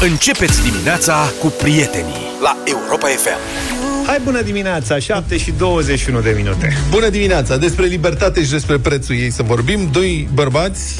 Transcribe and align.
Începeți 0.00 0.62
dimineața 0.62 1.32
cu 1.40 1.46
prietenii 1.46 2.14
la 2.42 2.56
Europa 2.64 3.06
FM. 3.06 3.38
Hai 4.06 4.20
bună 4.24 4.42
dimineața, 4.42 4.98
7 4.98 5.36
și 5.38 5.52
21 5.58 6.20
de 6.20 6.32
minute. 6.36 6.72
Bună 6.90 7.08
dimineața! 7.08 7.56
Despre 7.56 7.86
libertate 7.86 8.44
și 8.44 8.50
despre 8.50 8.78
prețul 8.78 9.14
ei 9.14 9.30
să 9.30 9.42
vorbim. 9.42 9.88
Doi 9.92 10.28
bărbați 10.34 10.94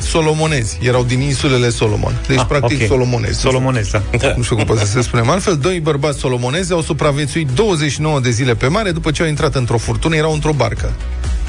solomonezi. 0.00 0.78
Erau 0.82 1.02
din 1.04 1.20
insulele 1.20 1.68
Solomon. 1.70 2.12
Deci, 2.26 2.38
Ah, 2.38 2.44
practic, 2.48 2.80
ok. 2.80 2.86
solomonezi. 2.86 3.40
Solomonez, 3.40 3.88
da. 3.90 4.02
Nu 4.36 4.42
știu 4.42 4.56
cum 4.56 4.64
poate 4.64 4.84
să 4.84 4.90
se 4.90 5.00
spunem 5.00 5.30
altfel. 5.30 5.56
Doi 5.56 5.80
bărbați 5.80 6.18
solomonezi 6.18 6.72
au 6.72 6.82
supraviețuit 6.82 7.48
29 7.54 8.20
de 8.20 8.30
zile 8.30 8.54
pe 8.54 8.66
mare 8.66 8.90
după 8.90 9.10
ce 9.10 9.22
au 9.22 9.28
intrat 9.28 9.54
într-o 9.54 9.78
furtună. 9.78 10.16
Erau 10.16 10.32
într-o 10.32 10.52
barcă. 10.52 10.92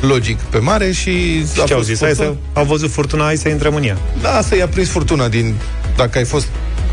Logic, 0.01 0.37
pe 0.39 0.57
mare 0.57 0.91
și... 0.91 1.43
a 1.61 1.65
Ce 1.65 1.73
au 1.73 1.77
fost 1.77 1.89
zis? 1.89 1.99
Hai 2.01 2.09
să, 2.09 2.15
furtună. 2.15 2.37
au 2.53 2.63
văzut 2.65 2.91
furtuna, 2.91 3.23
hai 3.23 3.37
să 3.37 3.49
intrăm 3.49 3.75
în 3.75 3.83
ea. 3.83 3.97
Da, 4.21 4.41
să 4.41 4.55
i-a 4.55 4.67
prins 4.67 4.89
furtuna 4.89 5.27
din... 5.27 5.55
Dacă 5.95 6.17
ai 6.17 6.23
fost 6.25 6.47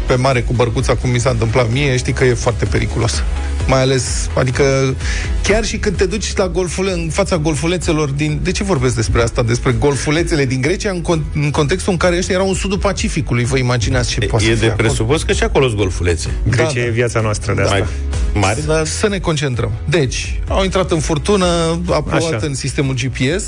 pe 0.09 0.15
mare 0.15 0.41
cu 0.41 0.53
bărcuța, 0.53 0.95
cum 0.95 1.11
mi 1.11 1.19
s-a 1.19 1.31
întâmplat 1.31 1.71
mie, 1.73 1.97
știi 1.97 2.13
că 2.13 2.25
e 2.25 2.35
foarte 2.35 2.65
periculos. 2.65 3.23
Mai 3.67 3.81
ales, 3.81 4.29
adică, 4.35 4.95
chiar 5.43 5.65
și 5.65 5.77
când 5.77 5.97
te 5.97 6.07
duci 6.07 6.37
la 6.37 6.49
golfule, 6.49 6.93
în 6.93 7.09
fața 7.13 7.37
golfulețelor 7.39 8.09
din... 8.11 8.41
De 8.43 8.51
ce 8.51 8.65
vorbesc 8.65 8.95
despre 8.95 9.23
asta? 9.23 9.43
Despre 9.43 9.73
golfulețele 9.73 10.45
din 10.45 10.61
Grecia, 10.61 10.91
în, 10.91 11.01
con- 11.03 11.33
în 11.35 11.51
contextul 11.51 11.93
în 11.93 11.99
care 11.99 12.17
ăștia 12.17 12.35
erau 12.35 12.49
în 12.49 12.55
sudul 12.55 12.79
Pacificului. 12.79 13.45
Vă 13.45 13.59
imaginați 13.59 14.11
ce 14.11 14.21
poate 14.21 14.45
E 14.45 14.49
să 14.49 14.53
de 14.53 14.59
fie 14.59 14.69
acolo? 14.71 14.83
presupus 14.89 15.23
că 15.23 15.33
și 15.33 15.43
acolo 15.43 15.67
sunt 15.67 15.79
golfulețe. 15.79 16.29
Grecia 16.49 16.73
da. 16.75 16.81
e 16.81 16.91
viața 16.91 17.21
noastră 17.21 17.55
de 17.55 17.63
asta. 17.63 17.75
Mai 17.77 17.87
mari, 18.35 18.67
dar 18.67 18.87
Să 18.87 19.09
ne 19.09 19.19
concentrăm. 19.19 19.73
Deci, 19.89 20.41
au 20.49 20.65
intrat 20.65 20.91
în 20.91 21.01
furtună, 21.01 21.47
a 21.91 22.03
plouat 22.03 22.33
Așa. 22.33 22.39
în 22.41 22.55
sistemul 22.55 22.95
GPS, 22.95 23.45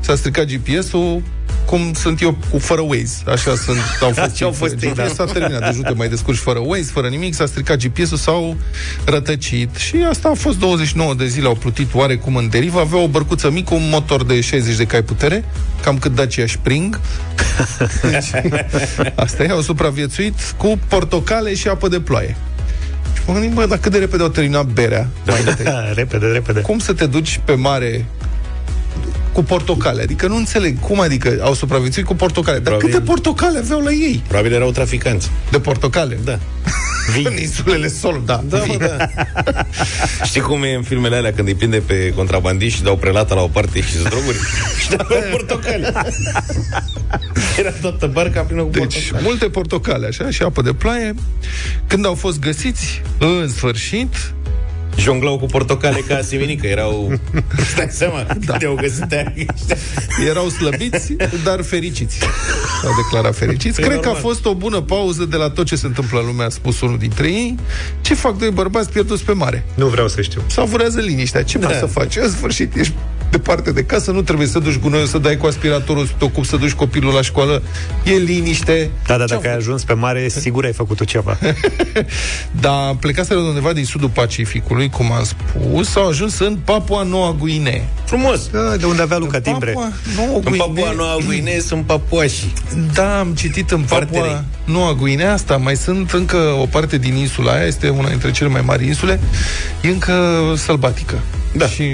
s-a 0.00 0.14
stricat 0.14 0.46
GPS-ul, 0.46 1.22
cum 1.66 1.92
sunt 1.92 2.20
eu 2.20 2.36
cu 2.50 2.58
fără 2.58 2.80
Waze. 2.80 3.16
Așa 3.26 3.54
sunt, 3.54 3.78
au 4.00 4.08
fost, 4.08 4.18
Așa 4.18 4.44
au 4.44 4.52
fost 4.52 4.82
ei, 4.82 4.88
GPS, 4.88 4.96
da. 4.96 5.08
S-a 5.08 5.24
terminat, 5.24 5.70
deci 5.70 5.82
nu 5.82 5.88
te 5.88 5.94
mai 5.96 6.08
descurci 6.08 6.38
fără 6.38 6.58
Waze, 6.64 6.90
fără 6.92 7.08
nimic, 7.08 7.34
s-a 7.34 7.46
stricat 7.46 7.78
GPS-ul, 7.78 8.16
s-au 8.16 8.56
rătăcit. 9.04 9.76
Și 9.76 9.96
asta 10.08 10.28
a 10.28 10.34
fost 10.34 10.58
29 10.58 11.14
de 11.14 11.26
zile, 11.26 11.46
au 11.46 11.54
plutit 11.54 11.94
oarecum 11.94 12.36
în 12.36 12.48
derivă, 12.48 12.80
aveau 12.80 13.02
o 13.02 13.08
bărcuță 13.08 13.50
mică, 13.50 13.74
un 13.74 13.88
motor 13.90 14.24
de 14.24 14.40
60 14.40 14.76
de 14.76 14.84
cai 14.84 15.02
putere, 15.02 15.44
cam 15.82 15.98
cât 15.98 16.14
Dacia 16.14 16.46
Spring. 16.46 17.00
Asta 19.14 19.44
e, 19.44 19.50
au 19.50 19.60
supraviețuit 19.60 20.34
cu 20.56 20.78
portocale 20.88 21.54
și 21.54 21.68
apă 21.68 21.88
de 21.88 22.00
ploaie. 22.00 22.36
Și 23.14 23.20
mă 23.26 23.32
gândim, 23.32 23.54
bă, 23.54 23.66
dar 23.66 23.78
cât 23.78 23.92
de 23.92 23.98
repede 23.98 24.22
au 24.22 24.28
terminat 24.28 24.66
berea 24.66 25.08
mai 25.26 25.42
întâi. 25.46 25.66
repede, 25.94 26.26
repede. 26.26 26.60
Cum 26.60 26.78
să 26.78 26.92
te 26.92 27.06
duci 27.06 27.40
pe 27.44 27.54
mare 27.54 28.04
cu 29.34 29.42
portocale? 29.42 30.02
Adică 30.02 30.26
nu 30.26 30.36
înțeleg. 30.36 30.80
Cum 30.80 31.00
adică 31.00 31.38
au 31.42 31.54
supraviețuit 31.54 32.06
cu 32.06 32.14
portocale? 32.14 32.58
Dar 32.58 32.66
Probabil- 32.72 32.90
câte 32.94 33.04
portocale 33.04 33.58
aveau 33.58 33.80
la 33.80 33.90
ei? 33.90 34.22
probabil 34.28 34.52
erau 34.52 34.70
traficanți. 34.70 35.30
De 35.50 35.58
portocale? 35.58 36.18
Da. 36.24 36.38
În 37.24 37.36
insulele 37.40 37.88
Sol, 37.88 38.22
da. 38.26 38.42
Da, 38.48 38.58
mă, 38.66 38.76
da. 38.78 38.96
Știi 40.28 40.40
cum 40.40 40.62
e 40.62 40.74
în 40.74 40.82
filmele 40.82 41.16
alea 41.16 41.32
când 41.32 41.48
îi 41.48 41.54
prinde 41.54 41.76
pe 41.78 42.12
contrabandiști 42.16 42.78
și 42.78 42.84
dau 42.84 42.96
prelata 42.96 43.34
la 43.34 43.40
o 43.42 43.46
parte 43.46 43.80
și 43.80 43.92
sunt 43.92 44.08
droguri? 44.08 44.36
și 44.82 44.88
dau 44.88 45.06
portocale. 45.30 45.92
Era 47.58 47.70
toată 47.70 48.06
barca 48.06 48.40
plină 48.40 48.62
cu 48.62 48.68
Deci, 48.70 48.82
portocale. 48.82 49.22
multe 49.22 49.46
portocale, 49.48 50.06
așa, 50.06 50.30
și 50.30 50.42
apă 50.42 50.62
de 50.62 50.72
ploaie. 50.72 51.14
Când 51.86 52.06
au 52.06 52.14
fost 52.14 52.38
găsiți, 52.40 53.02
în 53.18 53.48
sfârșit, 53.48 54.32
Jonglau 54.98 55.38
cu 55.38 55.46
portocale 55.46 55.98
ca 56.08 56.20
Siminică. 56.22 56.66
Erau... 56.66 57.12
Stai 57.72 57.88
seama, 57.90 58.26
da. 58.44 58.56
de-au 58.56 58.74
găsit 58.74 59.12
aia. 59.12 59.32
erau 60.28 60.48
slăbiți, 60.48 61.12
dar 61.44 61.62
fericiți. 61.62 62.18
S-au 62.82 62.92
declarat 63.02 63.36
fericiți. 63.36 63.80
E 63.80 63.84
Cred 63.84 64.00
că 64.00 64.08
a 64.08 64.12
normal. 64.12 64.22
fost 64.22 64.46
o 64.46 64.54
bună 64.54 64.80
pauză 64.80 65.24
de 65.24 65.36
la 65.36 65.50
tot 65.50 65.66
ce 65.66 65.76
se 65.76 65.86
întâmplă 65.86 66.20
în 66.20 66.26
lume, 66.26 66.44
a 66.44 66.48
spus 66.48 66.80
unul 66.80 66.98
dintre 66.98 67.26
ei. 67.26 67.54
Ce 68.00 68.14
fac 68.14 68.38
doi 68.38 68.50
bărbați 68.50 68.90
pierduți 68.90 69.24
pe 69.24 69.32
mare? 69.32 69.64
Nu 69.74 69.86
vreau 69.86 70.08
să 70.08 70.22
știu. 70.22 70.42
savurează 70.46 71.00
liniștea. 71.00 71.42
Ce 71.42 71.58
da. 71.58 71.66
Da. 71.66 71.74
să 71.74 71.86
faci? 71.86 72.16
În 72.16 72.30
sfârșit, 72.30 72.76
ești 72.76 72.92
departe 73.36 73.72
de 73.72 73.84
casă, 73.84 74.10
nu 74.10 74.22
trebuie 74.22 74.46
să 74.46 74.58
duci 74.58 74.78
gunoiul, 74.78 75.06
să 75.06 75.18
dai 75.18 75.36
cu 75.36 75.46
aspiratorul, 75.46 76.06
să 76.06 76.12
te 76.18 76.24
ocupi, 76.24 76.46
să 76.46 76.56
duci 76.56 76.72
copilul 76.72 77.12
la 77.12 77.22
școală. 77.22 77.62
E 78.04 78.12
liniște. 78.12 78.90
Da, 79.06 79.16
da, 79.16 79.24
Ce-au 79.24 79.26
dacă 79.26 79.34
ai 79.34 79.40
făcut? 79.40 79.60
ajuns 79.60 79.84
pe 79.84 79.92
mare, 79.92 80.28
sigur 80.28 80.64
ai 80.64 80.72
făcut 80.72 80.96
tu 80.96 81.04
ceva. 81.04 81.38
Dar 82.64 82.94
plecaseră 83.00 83.40
de 83.40 83.46
undeva 83.46 83.72
din 83.72 83.84
sudul 83.84 84.08
Pacificului, 84.08 84.88
cum 84.90 85.12
am 85.12 85.24
spus, 85.24 85.96
au 85.96 86.08
ajuns 86.08 86.38
în 86.38 86.58
Papua 86.64 87.02
Noua 87.02 87.36
Guinee. 87.38 87.88
Frumos. 88.04 88.48
Da, 88.50 88.76
de 88.76 88.86
unde 88.86 89.02
avea 89.02 89.18
Luca 89.18 89.40
timbre. 89.40 89.70
Papua 89.72 89.92
Noua 90.16 90.34
În 90.34 90.40
Guinee. 90.40 90.58
Papua 90.58 90.92
Noua 90.92 91.16
Guinee 91.26 91.60
sunt 91.60 91.84
papuași. 91.84 92.44
Da, 92.94 93.18
am 93.18 93.34
citit 93.34 93.70
în 93.70 93.82
Foarte 93.82 94.04
Papua 94.04 94.26
răi. 94.26 94.44
Noua 94.64 94.92
Guinea 94.92 95.32
asta. 95.32 95.56
Mai 95.56 95.76
sunt 95.76 96.10
încă 96.10 96.36
o 96.36 96.66
parte 96.66 96.98
din 96.98 97.14
insula 97.14 97.52
aia, 97.52 97.66
este 97.66 97.88
una 97.88 98.08
dintre 98.08 98.30
cele 98.30 98.48
mai 98.48 98.60
mari 98.60 98.86
insule, 98.86 99.20
e 99.80 99.88
încă 99.88 100.12
sălbatică. 100.56 101.18
Da. 101.52 101.66
Și 101.66 101.84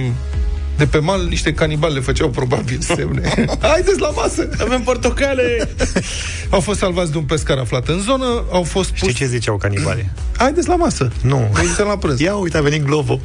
de 0.80 0.86
pe 0.86 0.98
mal 0.98 1.26
niște 1.26 1.52
canibali 1.52 1.94
le 1.94 2.00
făceau 2.00 2.28
probabil 2.28 2.80
semne. 2.80 3.34
Haideți 3.60 4.00
la 4.00 4.08
masă! 4.08 4.48
Avem 4.60 4.80
portocale! 4.82 5.70
Au 6.50 6.60
fost 6.60 6.78
salvați 6.78 7.10
de 7.10 7.18
un 7.18 7.24
pescar 7.24 7.58
aflat 7.58 7.88
în 7.88 8.00
zonă, 8.00 8.44
au 8.50 8.62
fost 8.62 8.90
Știi 8.94 9.06
puși... 9.06 9.18
ce 9.18 9.26
ziceau 9.26 9.56
canibale? 9.56 10.12
Haideți 10.36 10.68
la 10.68 10.76
masă! 10.76 11.12
Nu. 11.22 11.50
Haideți 11.52 11.80
la 11.80 11.96
prânz. 11.96 12.20
Ia 12.20 12.34
uite, 12.34 12.56
a 12.56 12.60
venit 12.60 12.84
Glovo. 12.84 13.20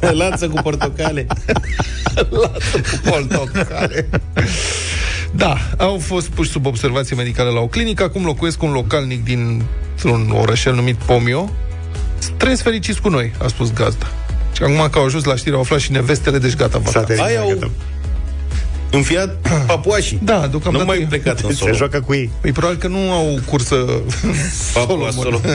Lanță 0.20 0.48
cu 0.48 0.62
portocale. 0.62 1.26
portocale. 3.04 4.08
Da, 5.30 5.56
au 5.76 5.98
fost 5.98 6.28
puși 6.28 6.50
sub 6.50 6.66
observație 6.66 7.16
medicală 7.16 7.50
la 7.50 7.60
o 7.60 7.66
clinică, 7.66 8.02
acum 8.02 8.24
locuiesc 8.24 8.62
un 8.62 8.72
localnic 8.72 9.24
dintr-un 9.24 10.30
orășel 10.30 10.74
numit 10.74 10.96
Pomio. 10.96 11.50
Trăiesc 12.36 12.62
fericiți 12.62 13.00
cu 13.00 13.08
noi, 13.08 13.32
a 13.42 13.46
spus 13.46 13.72
gazda. 13.72 14.06
Și 14.56 14.62
acum 14.62 14.88
că 14.90 14.98
au 14.98 15.04
ajuns 15.04 15.24
la 15.24 15.36
știri, 15.36 15.54
au 15.54 15.60
aflat 15.60 15.80
și 15.80 15.92
nevestele, 15.92 16.38
deci 16.38 16.54
gata, 16.56 16.70
S-a 16.72 16.78
vacanță. 16.78 17.06
terminat, 17.06 17.28
Aia 17.30 17.40
au 17.40 17.48
gata. 17.48 17.70
înfiat 18.90 19.36
papuașii. 19.66 20.18
Da, 20.22 20.46
deocamdată 20.46 20.84
Nu 20.84 20.90
mai 20.90 21.00
e- 21.02 21.06
plecat 21.08 21.40
în 21.40 21.50
Se 21.50 21.56
solo. 21.56 21.72
joacă 21.74 22.00
cu 22.00 22.14
ei. 22.14 22.30
Păi 22.40 22.52
probabil 22.52 22.78
că 22.78 22.86
nu 22.88 23.12
au 23.12 23.38
cursă 23.46 23.74
Papua 24.74 25.10
Solomon. 25.10 25.12
solo. 25.12 25.40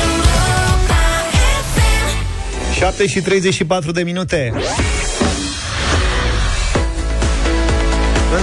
Europa 0.02 1.00
FM. 1.74 2.74
7 2.74 3.06
și 3.06 3.20
34 3.20 3.92
de 3.92 4.02
minute. 4.02 4.52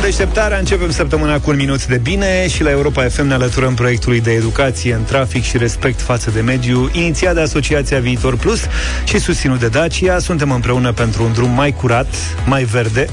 Deșteptarea 0.06 0.58
începem 0.58 0.92
săptămâna 0.92 1.40
cu 1.40 1.50
un 1.50 1.56
minut 1.56 1.86
de 1.86 1.98
bine 1.98 2.48
și 2.48 2.64
la 2.64 2.70
Europa 2.70 3.04
FM 3.08 3.26
ne 3.26 3.34
alăturăm 3.34 3.74
proiectului 3.74 4.22
de 4.22 4.32
educație 4.32 4.94
în 4.94 5.04
trafic 5.04 5.44
și 5.44 5.58
respect 5.58 6.02
față 6.02 6.32
de 6.32 6.42
mediu, 6.42 6.90
inițiat 6.92 7.34
de 7.34 7.42
Asociația 7.42 8.00
Viitor 8.00 8.38
Plus 8.38 8.60
și 9.04 9.20
susținut 9.20 9.60
de 9.60 9.68
Dacia. 9.68 10.20
Suntem 10.20 10.52
împreună 10.52 10.92
pentru 10.92 11.24
un 11.24 11.34
drum 11.34 11.50
mai 11.50 11.72
curat, 11.72 12.08
mai 12.46 12.64
verde. 12.64 13.08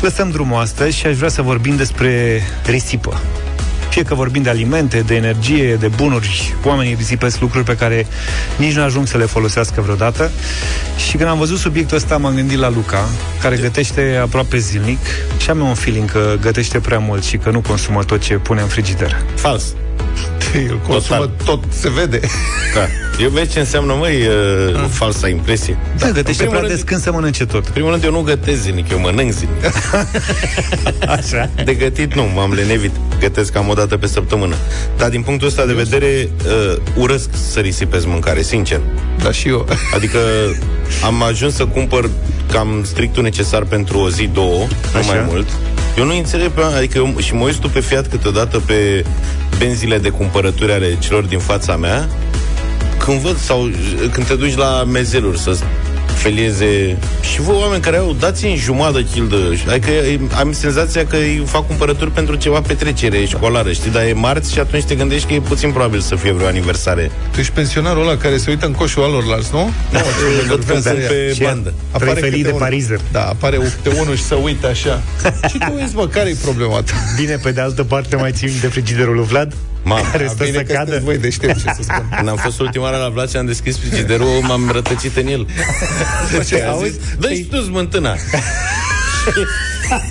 Lăsăm 0.00 0.30
drumul 0.30 0.60
astăzi 0.60 0.96
și 0.96 1.06
aș 1.06 1.16
vrea 1.16 1.28
să 1.28 1.42
vorbim 1.42 1.76
despre 1.76 2.42
risipă. 2.66 3.20
Fie 3.90 4.02
că 4.02 4.14
vorbim 4.14 4.42
de 4.42 4.48
alimente, 4.48 5.00
de 5.00 5.14
energie, 5.14 5.74
de 5.74 5.88
bunuri, 5.88 6.54
oamenii 6.64 6.94
risipesc 6.94 7.40
lucruri 7.40 7.64
pe 7.64 7.76
care 7.76 8.06
nici 8.56 8.72
nu 8.72 8.82
ajung 8.82 9.06
să 9.06 9.16
le 9.16 9.24
folosească 9.24 9.80
vreodată. 9.80 10.30
Și 11.08 11.16
când 11.16 11.28
am 11.28 11.38
văzut 11.38 11.58
subiectul 11.58 11.96
ăsta, 11.96 12.16
m-am 12.16 12.34
gândit 12.34 12.58
la 12.58 12.68
Luca, 12.70 13.08
care 13.40 13.56
gătește 13.56 14.18
aproape 14.22 14.58
zilnic 14.58 14.98
și 15.36 15.50
am 15.50 15.58
eu 15.58 15.66
un 15.66 15.74
feeling 15.74 16.10
că 16.10 16.36
gătește 16.40 16.78
prea 16.78 16.98
mult 16.98 17.24
și 17.24 17.36
că 17.36 17.50
nu 17.50 17.60
consumă 17.60 18.04
tot 18.04 18.20
ce 18.20 18.34
pune 18.34 18.60
în 18.60 18.68
frigider. 18.68 19.22
Fals. 19.34 19.74
El 20.68 20.78
consumă 20.86 21.18
Total. 21.18 21.30
tot, 21.44 21.64
se 21.72 21.90
vede. 21.90 22.20
Da. 22.74 22.80
Eu 23.22 23.28
vezi 23.30 23.50
ce 23.52 23.58
înseamnă, 23.58 23.94
măi, 23.94 24.26
uh, 24.26 24.84
falsa 24.88 25.28
impresie. 25.28 25.76
Da, 25.98 26.06
gătește 26.10 26.42
primul 26.42 26.48
prea 26.48 26.60
rând- 26.68 26.74
des 26.74 26.82
când 26.82 27.00
să 27.00 27.12
mănânce 27.12 27.44
tot. 27.46 27.66
În 27.66 27.72
primul 27.72 27.90
rând, 27.90 28.04
eu 28.04 28.10
nu 28.10 28.20
gătesc 28.20 28.60
zilnic, 28.60 28.90
eu 28.90 28.98
mănânc 28.98 29.32
zilnic. 29.32 29.64
Așa. 31.16 31.50
De 31.64 31.74
gătit 31.74 32.14
nu, 32.14 32.24
m-am 32.34 32.52
lenevit. 32.52 32.90
Gătesc 33.20 33.52
cam 33.52 33.68
o 33.68 33.72
dată 33.74 33.96
pe 33.96 34.06
săptămână. 34.06 34.54
Dar 34.96 35.08
din 35.08 35.22
punctul 35.22 35.48
ăsta 35.48 35.64
de 35.66 35.72
vedere, 35.72 36.28
uh, 36.46 36.76
urăsc 36.96 37.28
să 37.52 37.60
risipez 37.60 38.04
mâncare, 38.04 38.42
sincer. 38.42 38.80
Da, 39.22 39.32
și 39.32 39.48
eu. 39.48 39.66
Adică 39.96 40.18
am 41.04 41.22
ajuns 41.22 41.54
să 41.54 41.66
cumpăr 41.66 42.10
cam 42.52 42.80
strictul 42.84 43.22
necesar 43.22 43.62
pentru 43.64 43.98
o 43.98 44.08
zi, 44.10 44.30
două, 44.32 44.58
nu 44.92 44.98
Așa. 44.98 45.12
mai 45.12 45.24
mult. 45.28 45.48
Eu 45.96 46.04
nu 46.04 46.16
înțeleg, 46.16 46.50
pe, 46.50 46.62
adică 46.62 46.98
eu, 46.98 47.18
și 47.18 47.34
mă 47.34 47.44
uit 47.44 47.54
stupefiat 47.54 48.08
câteodată 48.08 48.60
pe 48.66 49.04
benzile 49.58 49.98
de 49.98 50.08
cumpărături 50.08 50.72
ale 50.72 50.98
celor 50.98 51.24
din 51.24 51.38
fața 51.38 51.76
mea, 51.76 52.08
când 52.98 53.20
văd 53.20 53.36
sau 53.36 53.70
când 54.12 54.26
te 54.26 54.34
duci 54.34 54.56
la 54.56 54.84
mezeluri 54.84 55.38
să 55.38 55.58
felieze 56.20 56.96
și 57.32 57.40
voi 57.40 57.56
oameni 57.60 57.82
care 57.82 57.96
au 57.96 58.16
dați 58.18 58.44
în 58.46 58.56
jumătate 58.56 59.06
childă. 59.12 59.36
Adică 59.68 59.90
e- 59.90 60.20
am 60.38 60.52
senzația 60.52 61.06
că 61.06 61.16
îi 61.16 61.42
fac 61.46 61.66
cumpărături 61.66 62.10
pentru 62.10 62.34
ceva 62.34 62.60
petrecere 62.60 63.24
școlară, 63.24 63.72
știi, 63.72 63.90
dar 63.90 64.02
e 64.02 64.12
marți 64.12 64.52
și 64.52 64.58
atunci 64.58 64.84
te 64.84 64.94
gândești 64.94 65.26
că 65.28 65.34
e 65.34 65.40
puțin 65.40 65.70
probabil 65.70 66.00
să 66.00 66.14
fie 66.16 66.32
vreo 66.32 66.46
aniversare. 66.46 67.10
Tu 67.32 67.40
ești 67.40 67.52
pensionarul 67.52 68.02
ăla 68.02 68.16
care 68.16 68.36
se 68.36 68.50
uită 68.50 68.66
în 68.66 68.72
coșul 68.72 69.02
alorlalți, 69.02 69.48
nu? 69.52 69.70
Nu, 69.90 69.98
ce 69.98 70.46
Văd 70.48 70.64
când 70.64 70.68
enervează 70.68 70.88
sunt 70.88 71.00
ea. 71.00 71.08
pe 71.08 71.32
Și 71.34 71.42
bandă. 71.42 71.74
Apare 71.90 72.10
Trei 72.10 72.22
felii 72.22 72.30
câte 72.36 72.42
de 72.42 72.54
unul. 72.54 72.60
parizer. 72.68 73.00
Da, 73.12 73.22
apare 73.24 73.56
câte 73.82 73.96
unul 74.00 74.16
și 74.16 74.22
să 74.22 74.34
uită 74.34 74.66
așa. 74.68 75.02
și 75.50 75.58
tu 75.58 75.72
vezi, 75.78 75.94
bă, 75.94 76.06
care 76.06 76.28
e 76.28 76.36
problema 76.42 76.80
ta? 76.82 76.92
Bine, 77.16 77.36
pe 77.42 77.50
de 77.52 77.60
altă 77.60 77.84
parte, 77.84 78.16
mai 78.16 78.32
țin 78.32 78.50
de 78.60 78.66
frigiderul 78.66 79.14
lui 79.14 79.24
Vlad? 79.24 79.52
Mamă, 79.82 80.04
care 80.12 80.24
Da, 80.24 80.30
stă 80.30 80.44
bine 80.44 80.56
să 80.56 80.62
că 80.62 80.72
cadă? 80.72 80.84
sunteți 80.84 81.04
voi 81.04 81.18
deștept 81.18 81.54
ce 81.54 81.60
să 81.76 81.82
spun. 81.82 82.08
Când 82.16 82.28
am 82.28 82.36
fost 82.36 82.60
ultima 82.60 82.84
oară 82.84 82.96
la 82.96 83.08
Vlad 83.08 83.30
și 83.30 83.36
am 83.36 83.46
deschis 83.46 83.78
frigiderul, 83.78 84.26
m-am 84.42 84.70
rătăcit 84.72 85.16
în 85.16 85.26
el. 85.26 85.46
Ce 86.48 86.62
Am 86.62 86.82
zis, 86.84 86.94
dă 87.18 87.32
și 87.32 87.42
tu 87.44 87.60
smântâna. 87.60 88.16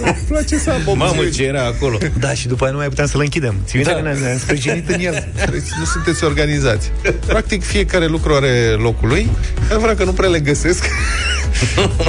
Îmi 0.03 0.17
place 0.27 0.57
să 0.57 0.69
am 0.69 0.97
Mamă, 0.97 1.25
ce 1.35 1.43
era 1.43 1.65
acolo. 1.65 1.97
Da, 2.19 2.33
și 2.33 2.47
după 2.47 2.63
aia 2.63 2.71
nu 2.71 2.77
mai 2.79 2.87
puteam 2.87 3.07
să-l 3.07 3.19
închidem. 3.19 3.55
Ți 3.65 3.75
minte 3.75 3.91
Da. 3.91 3.97
că 3.97 4.03
ne-am 4.03 4.17
ne-am 4.17 4.37
sprijinit 4.37 4.89
în 4.89 4.99
el? 4.99 5.27
Deci 5.51 5.69
nu 5.79 5.85
sunteți 5.85 6.23
organizați. 6.23 6.91
Practic, 7.25 7.63
fiecare 7.63 8.05
lucru 8.05 8.33
are 8.33 8.75
locul 8.77 9.07
lui. 9.07 9.29
Adevărat 9.65 9.97
că 9.97 10.03
nu 10.03 10.11
prea 10.11 10.29
le 10.29 10.39
găsesc, 10.39 10.85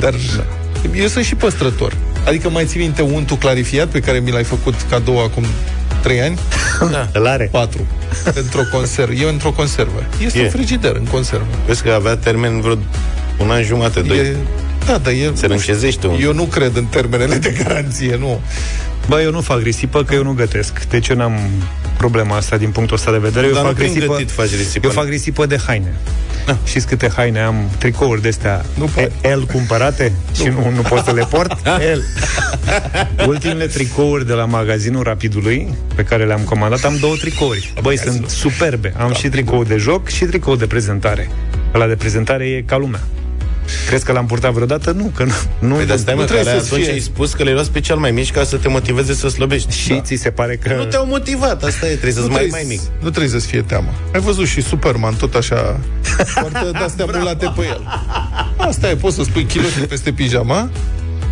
dar 0.00 0.14
eu 0.94 1.06
sunt 1.06 1.24
și 1.24 1.34
păstrător. 1.34 1.96
Adică 2.26 2.48
mai 2.48 2.64
ții 2.64 2.80
minte 2.80 3.02
untul 3.02 3.36
clarifiat 3.36 3.88
pe 3.88 4.00
care 4.00 4.18
mi 4.18 4.30
l-ai 4.30 4.44
făcut 4.44 4.74
cadou 4.90 5.22
acum 5.24 5.44
3 6.00 6.20
ani? 6.20 6.38
Îl 7.12 7.26
are. 7.26 7.48
4. 7.52 7.86
Într-o 8.34 8.62
conservă. 8.72 9.12
E 9.12 9.28
într-o 9.28 9.50
conservă. 9.50 10.04
Este 10.24 10.38
E. 10.38 10.42
un 10.42 10.50
frigider 10.50 10.96
în 10.96 11.04
conservă. 11.04 11.46
Vezi 11.66 11.82
că 11.82 11.90
avea 11.90 12.16
termen 12.16 12.60
vreo 12.60 12.78
un 13.38 13.50
an 13.50 13.62
jumate, 13.62 14.00
doi. 14.00 14.18
E, 14.18 14.36
da, 14.86 14.98
dar 14.98 15.12
e... 15.12 15.30
Se 15.32 15.46
râncezește 15.46 16.06
un... 16.06 16.18
Eu 16.20 16.32
nu 16.32 16.44
cred 16.44 16.76
în 16.76 16.84
termenele 16.84 17.36
de 17.36 17.54
garanție, 17.64 18.16
nu. 18.16 18.40
Bă, 19.08 19.20
eu 19.20 19.30
nu 19.30 19.40
fac 19.40 19.62
risipă, 19.62 20.04
că 20.04 20.14
eu 20.14 20.22
nu 20.22 20.32
gătesc. 20.32 20.84
Deci 20.88 21.08
eu 21.08 21.16
n-am 21.16 21.32
problema 22.00 22.36
asta 22.36 22.56
din 22.56 22.70
punctul 22.70 22.96
ăsta 22.96 23.10
de 23.10 23.18
vedere. 23.18 23.46
Eu 23.46 23.52
Dar 23.52 23.62
nu 23.62 23.68
fac 23.68 23.76
prin 23.76 23.92
risipă, 23.92 24.12
gătit 24.12 24.30
faci 24.30 24.56
risipă. 24.56 24.86
Eu 24.86 24.92
fac 24.92 25.08
risipă 25.08 25.46
de 25.46 25.58
haine. 25.66 25.96
Știți 26.64 26.86
câte 26.86 27.10
haine 27.16 27.40
am? 27.40 27.70
Tricouri 27.78 28.22
de-astea 28.22 28.64
Nu 28.74 28.84
poate. 28.84 29.12
El 29.22 29.44
cumpărate 29.44 30.12
și 30.38 30.44
nu, 30.44 30.72
nu 30.74 30.80
pot 30.80 31.04
să 31.04 31.12
le 31.12 31.26
port? 31.30 31.66
El. 31.92 32.02
Ultimele 33.26 33.66
tricouri 33.66 34.26
de 34.26 34.32
la 34.32 34.44
magazinul 34.44 35.02
Rapidului 35.02 35.74
pe 35.94 36.02
care 36.04 36.24
le-am 36.26 36.40
comandat, 36.40 36.84
am 36.84 36.96
două 37.00 37.14
tricouri. 37.16 37.72
Băi, 37.82 37.98
sunt 37.98 38.28
superbe. 38.28 38.92
Am 38.96 39.12
și 39.12 39.28
tricou 39.28 39.64
de 39.64 39.76
joc 39.76 40.08
și 40.08 40.24
tricou 40.24 40.56
de 40.56 40.66
prezentare. 40.66 41.30
Ăla 41.74 41.86
de 41.86 41.94
prezentare 41.94 42.44
e 42.44 42.62
ca 42.66 42.76
lumea. 42.76 43.00
Crezi 43.86 44.04
că 44.04 44.12
l-am 44.12 44.26
purtat 44.26 44.52
vreodată? 44.52 44.90
Nu, 44.90 45.12
că 45.16 45.24
nu. 45.24 45.32
nu 45.68 45.74
Păi, 45.74 45.86
dar 45.86 45.96
stai, 45.96 46.14
Nu 46.14 46.20
mă, 46.20 46.26
că 46.26 46.32
trebuie 46.32 46.50
alea 46.52 46.62
să 46.62 46.66
atunci 46.72 46.84
fie. 46.84 46.92
ai 46.92 47.00
spus 47.00 47.32
că 47.32 47.42
le-ai 47.42 47.54
luat 47.54 47.66
special 47.66 47.98
mai 47.98 48.10
mici 48.10 48.30
ca 48.30 48.44
să 48.44 48.56
te 48.56 48.68
motiveze 48.68 49.14
să 49.14 49.28
slăbești. 49.28 49.76
și 49.78 50.00
ți 50.04 50.14
se 50.14 50.30
pare 50.30 50.56
că... 50.56 50.74
Nu 50.74 50.84
te-au 50.84 51.06
motivat, 51.06 51.62
asta 51.62 51.86
e, 51.86 51.90
trebuie 51.90 52.12
să-ți 52.12 52.26
Nu 52.26 52.32
mai 52.32 52.40
trebuie, 52.40 52.62
mai 52.66 52.76
mic. 52.78 53.02
nu 53.02 53.10
trebuie 53.10 53.30
să-ți 53.40 53.46
fie 53.46 53.62
teamă. 53.62 53.88
Ai 54.14 54.20
văzut 54.20 54.46
și 54.46 54.60
Superman, 54.60 55.14
tot 55.14 55.34
așa, 55.34 55.80
foarte 56.40 56.70
de-astea 56.72 57.04
bulate 57.04 57.52
pe 57.56 57.62
el. 57.64 57.82
Asta 58.56 58.88
e, 58.90 58.94
poți 58.96 59.16
să 59.16 59.22
spui 59.22 59.44
kilote 59.44 59.80
peste 59.88 60.12
pijama, 60.12 60.70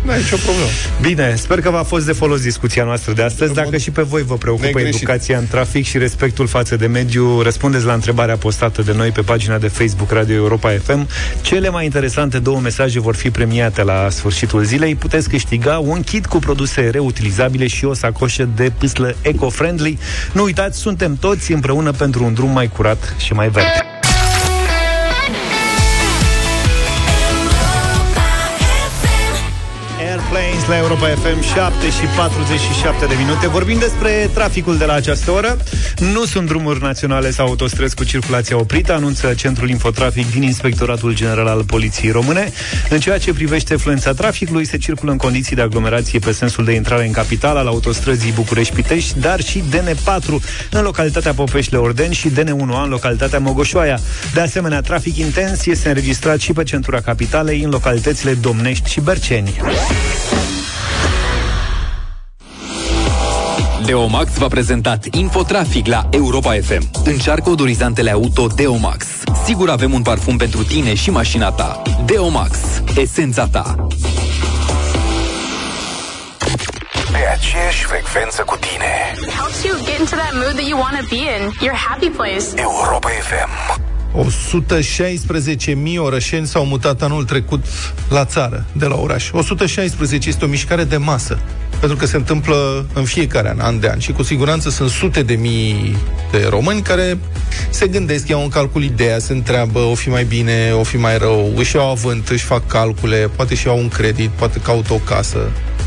n-ai 0.05 0.17
nicio 0.17 0.35
problemă. 0.35 0.69
Bine, 1.01 1.35
sper 1.37 1.61
că 1.61 1.69
v-a 1.69 1.83
fost 1.83 2.05
de 2.05 2.11
folos 2.11 2.41
discuția 2.41 2.83
noastră 2.83 3.13
de 3.13 3.23
astăzi. 3.23 3.53
Dacă 3.53 3.77
și 3.77 3.91
pe 3.91 4.01
voi 4.01 4.23
vă 4.23 4.35
preocupă 4.35 4.65
Negreșit. 4.65 4.95
educația 4.95 5.37
în 5.37 5.47
trafic 5.47 5.85
și 5.85 5.97
respectul 5.97 6.47
față 6.47 6.75
de 6.75 6.87
mediu, 6.87 7.41
răspundeți 7.41 7.85
la 7.85 7.93
întrebarea 7.93 8.37
postată 8.37 8.81
de 8.81 8.93
noi 8.93 9.09
pe 9.09 9.21
pagina 9.21 9.57
de 9.57 9.67
Facebook 9.67 10.11
Radio 10.11 10.35
Europa 10.35 10.69
FM. 10.83 11.07
Cele 11.41 11.69
mai 11.69 11.85
interesante 11.85 12.39
două 12.39 12.59
mesaje 12.59 12.99
vor 12.99 13.15
fi 13.15 13.29
premiate 13.31 13.83
la 13.83 14.07
sfârșitul 14.09 14.63
zilei. 14.63 14.95
Puteți 14.95 15.29
câștiga 15.29 15.77
un 15.77 16.01
kit 16.01 16.25
cu 16.25 16.39
produse 16.39 16.81
reutilizabile 16.81 17.67
și 17.67 17.85
o 17.85 17.93
sacoșă 17.93 18.49
de 18.55 18.71
pâslă 18.77 19.15
eco-friendly. 19.21 19.97
Nu 20.31 20.43
uitați, 20.43 20.79
suntem 20.79 21.15
toți 21.19 21.51
împreună 21.51 21.91
pentru 21.91 22.23
un 22.23 22.33
drum 22.33 22.49
mai 22.51 22.67
curat 22.67 23.15
și 23.17 23.33
mai 23.33 23.49
verde. 23.49 23.98
La 30.69 30.77
Europa 30.77 31.07
FM 31.07 31.41
7 31.41 31.89
și 31.89 32.05
47 32.15 33.05
de 33.05 33.13
minute. 33.17 33.47
Vorbim 33.47 33.79
despre 33.79 34.29
traficul 34.33 34.77
de 34.77 34.85
la 34.85 34.93
această 34.93 35.31
oră. 35.31 35.57
Nu 36.13 36.25
sunt 36.25 36.47
drumuri 36.47 36.81
naționale 36.81 37.31
sau 37.31 37.47
autostrăzi 37.47 37.95
cu 37.95 38.03
circulația 38.03 38.57
oprită 38.57 38.93
Anunță 38.93 39.33
Centrul 39.33 39.69
Infotrafic 39.69 40.31
din 40.31 40.43
Inspectoratul 40.43 41.15
General 41.15 41.47
al 41.47 41.63
Poliției 41.63 42.11
Române. 42.11 42.51
În 42.89 42.99
ceea 42.99 43.17
ce 43.17 43.33
privește 43.33 43.75
fluența 43.75 44.13
traficului 44.13 44.65
Se 44.65 44.77
circulă 44.77 45.11
în 45.11 45.17
condiții 45.17 45.55
de 45.55 45.61
aglomerație 45.61 46.19
pe 46.19 46.31
sensul 46.31 46.65
de 46.65 46.71
intrare 46.71 47.05
în 47.05 47.11
capital 47.11 47.57
Al 47.57 47.67
autostrăzii 47.67 48.31
București-Pitești 48.31 49.19
Dar 49.19 49.41
și 49.41 49.63
DN4 49.71 50.25
în 50.71 50.81
localitatea 50.81 51.33
Popeșle-Orden 51.33 52.11
Și 52.11 52.29
DN1A 52.29 52.83
în 52.83 52.89
localitatea 52.89 53.39
Mogoșoaia. 53.39 53.99
De 54.33 54.41
asemenea, 54.41 54.81
trafic 54.81 55.17
intens 55.17 55.65
este 55.65 55.87
înregistrat 55.87 56.39
și 56.39 56.53
pe 56.53 56.63
centura 56.63 57.01
capitalei 57.01 57.63
În 57.63 57.69
localitățile 57.69 58.33
Domnești 58.33 58.89
și 58.89 58.99
Berceni 58.99 59.61
Deomax 63.89 64.37
v-a 64.37 64.47
prezentat 64.47 65.05
Infotrafic 65.11 65.87
la 65.87 66.07
Europa 66.11 66.53
FM. 66.53 66.89
Încearcă 67.03 67.49
odorizantele 67.49 68.11
auto 68.11 68.47
Deomax. 68.47 69.05
Sigur 69.45 69.69
avem 69.69 69.93
un 69.93 70.01
parfum 70.01 70.37
pentru 70.37 70.63
tine 70.63 70.93
și 70.93 71.09
mașina 71.09 71.51
ta. 71.51 71.81
Deomax. 72.05 72.57
Esența 72.95 73.47
ta. 73.47 73.87
Pe 77.11 77.17
aceeași 77.37 77.83
frecvență 77.83 78.43
cu 78.45 78.57
tine 78.57 78.91
helps 79.37 79.63
you 79.63 79.75
get 79.85 79.99
into 79.99 80.15
that 80.15 80.33
mood 80.33 80.53
that 80.53 80.67
you 80.67 80.79
want 80.79 80.95
to 80.99 81.05
be 81.09 81.15
in. 81.15 81.51
Your 81.61 81.77
happy 81.87 82.07
place. 82.07 82.45
Europa 82.55 83.09
FM 83.09 83.49
116.000 85.93 85.97
orășeni 85.97 86.47
s-au 86.47 86.65
mutat 86.65 87.01
anul 87.01 87.25
trecut 87.25 87.65
la 88.09 88.25
țară, 88.25 88.65
de 88.71 88.85
la 88.85 88.95
oraș. 88.95 89.31
116 89.31 90.29
este 90.29 90.45
o 90.45 90.47
mișcare 90.47 90.83
de 90.83 90.97
masă, 90.97 91.39
pentru 91.79 91.97
că 91.97 92.05
se 92.05 92.15
întâmplă 92.15 92.85
în 92.93 93.03
fiecare 93.03 93.49
an, 93.49 93.59
an 93.59 93.79
de 93.79 93.87
an. 93.87 93.99
Și 93.99 94.11
cu 94.11 94.23
siguranță 94.23 94.69
sunt 94.69 94.89
sute 94.89 95.21
de 95.21 95.33
mii 95.33 95.97
de 96.31 96.47
români 96.49 96.81
care 96.81 97.17
se 97.69 97.87
gândesc, 97.87 98.27
iau 98.27 98.41
în 98.41 98.49
calcul 98.49 98.83
ideea, 98.83 99.19
se 99.19 99.33
întreabă, 99.33 99.79
o 99.79 99.93
fi 99.93 100.09
mai 100.09 100.23
bine, 100.23 100.71
o 100.73 100.83
fi 100.83 100.97
mai 100.97 101.17
rău, 101.17 101.51
își 101.55 101.75
iau 101.75 101.89
avânt, 101.89 102.27
își 102.27 102.43
fac 102.43 102.67
calcule, 102.67 103.29
poate 103.35 103.55
și 103.55 103.67
iau 103.67 103.77
un 103.77 103.87
credit, 103.87 104.29
poate 104.29 104.59
caută 104.59 104.93
o 104.93 104.97
casă, 104.97 105.39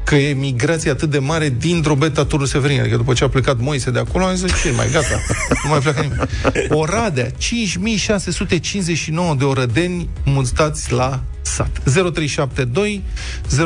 că 0.03 0.15
e 0.15 0.33
migrație 0.33 0.91
atât 0.91 1.09
de 1.09 1.19
mare 1.19 1.55
din 1.59 1.81
Drobeta 1.81 2.25
Turul 2.25 2.45
Severin. 2.45 2.79
Adică 2.79 2.97
după 2.97 3.13
ce 3.13 3.23
a 3.23 3.29
plecat 3.29 3.59
Moise 3.59 3.91
de 3.91 3.99
acolo, 3.99 4.25
am 4.25 4.35
zis, 4.35 4.61
ce 4.61 4.71
mai 4.71 4.89
gata, 4.91 5.21
nu 5.63 5.69
mai 5.69 5.79
pleacă 5.79 6.01
nimeni. 6.01 6.29
Oradea, 6.81 7.29
5659 7.29 9.35
de 9.35 9.43
orădeni 9.43 10.09
mutați 10.23 10.91
la 10.91 11.23
sat. 11.45 11.81
0372 11.83 13.03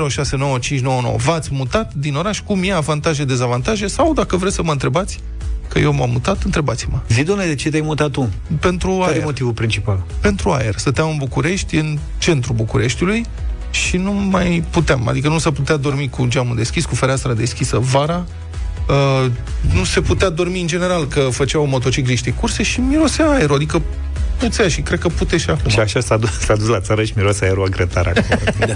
069599. 0.10 1.15
V-ați 1.17 1.50
mutat 1.51 1.93
din 1.93 2.15
oraș, 2.15 2.39
cum 2.39 2.63
e 2.63 2.74
avantaje, 2.74 3.24
dezavantaje, 3.24 3.88
sau 3.88 4.13
dacă 4.13 4.38
vreți 4.38 4.55
să 4.55 4.63
mă 4.63 4.72
întrebați, 4.72 5.19
că 5.67 5.79
eu 5.79 5.93
m-am 5.93 6.10
mutat, 6.10 6.43
întrebați-mă. 6.43 7.00
Zi, 7.10 7.24
domnule, 7.24 7.48
de 7.48 7.55
ce 7.55 7.69
te-ai 7.69 7.81
mutat 7.81 8.10
tu? 8.10 8.29
Pentru 8.60 8.98
Care 8.98 9.12
e 9.12 9.15
aer. 9.15 9.24
motivul 9.24 9.53
principal? 9.53 10.03
Pentru 10.22 10.50
aer. 10.50 10.75
Stăteam 10.77 11.10
în 11.10 11.17
București, 11.17 11.75
în 11.75 11.98
centrul 12.17 12.55
Bucureștiului, 12.55 13.25
și 13.72 13.98
nu 13.98 14.12
mai 14.12 14.63
puteam. 14.69 15.07
Adică 15.07 15.27
nu 15.27 15.38
se 15.38 15.51
putea 15.51 15.77
dormi 15.77 16.10
cu 16.10 16.25
geamul 16.27 16.55
deschis, 16.55 16.86
cu 16.86 16.96
fereastra 16.96 17.34
deschisă 17.34 17.77
vara. 17.79 18.25
Uh, 18.89 19.31
nu 19.74 19.84
se 19.84 20.01
putea 20.01 20.29
dormi 20.29 20.62
în 20.62 20.67
general, 20.67 21.05
că 21.07 21.19
făceau 21.19 21.65
motocicliștii 21.65 22.34
curse 22.34 22.63
și 22.63 22.79
mirosea 22.79 23.29
aer, 23.29 23.51
adică 23.51 23.81
puțea 24.38 24.67
și 24.67 24.82
cred 24.82 25.00
că 25.00 25.08
pute 25.08 25.38
și 25.38 25.50
acum. 25.50 25.70
Și 25.70 25.79
așa 25.79 26.00
s-a 26.00 26.17
dus, 26.17 26.39
s-a 26.39 26.56
dus 26.56 26.67
la 26.67 26.79
țară 26.79 27.03
și 27.03 27.13
miroase 27.15 27.46
aerul 27.46 27.65
a 27.65 27.70
grătar 27.70 28.08
acum. 28.08 28.75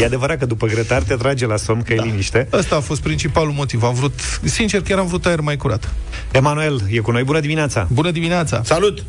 E 0.00 0.04
adevărat 0.04 0.38
că 0.38 0.46
după 0.46 0.66
grătar 0.66 1.02
te 1.02 1.14
trage 1.14 1.46
la 1.46 1.56
somn, 1.56 1.82
că 1.82 1.94
da. 1.94 2.02
e 2.02 2.06
liniște. 2.06 2.48
Ăsta 2.52 2.76
a 2.76 2.80
fost 2.80 3.02
principalul 3.02 3.52
motiv. 3.52 3.82
Am 3.82 3.94
vrut, 3.94 4.20
sincer, 4.42 4.82
chiar 4.82 4.98
am 4.98 5.06
vrut 5.06 5.26
aer 5.26 5.40
mai 5.40 5.56
curat. 5.56 5.92
Emanuel 6.32 6.80
e 6.90 6.98
cu 6.98 7.10
noi, 7.10 7.24
bună 7.24 7.40
dimineața! 7.40 7.88
Bună 7.92 8.10
dimineața! 8.10 8.62
Salut! 8.64 9.04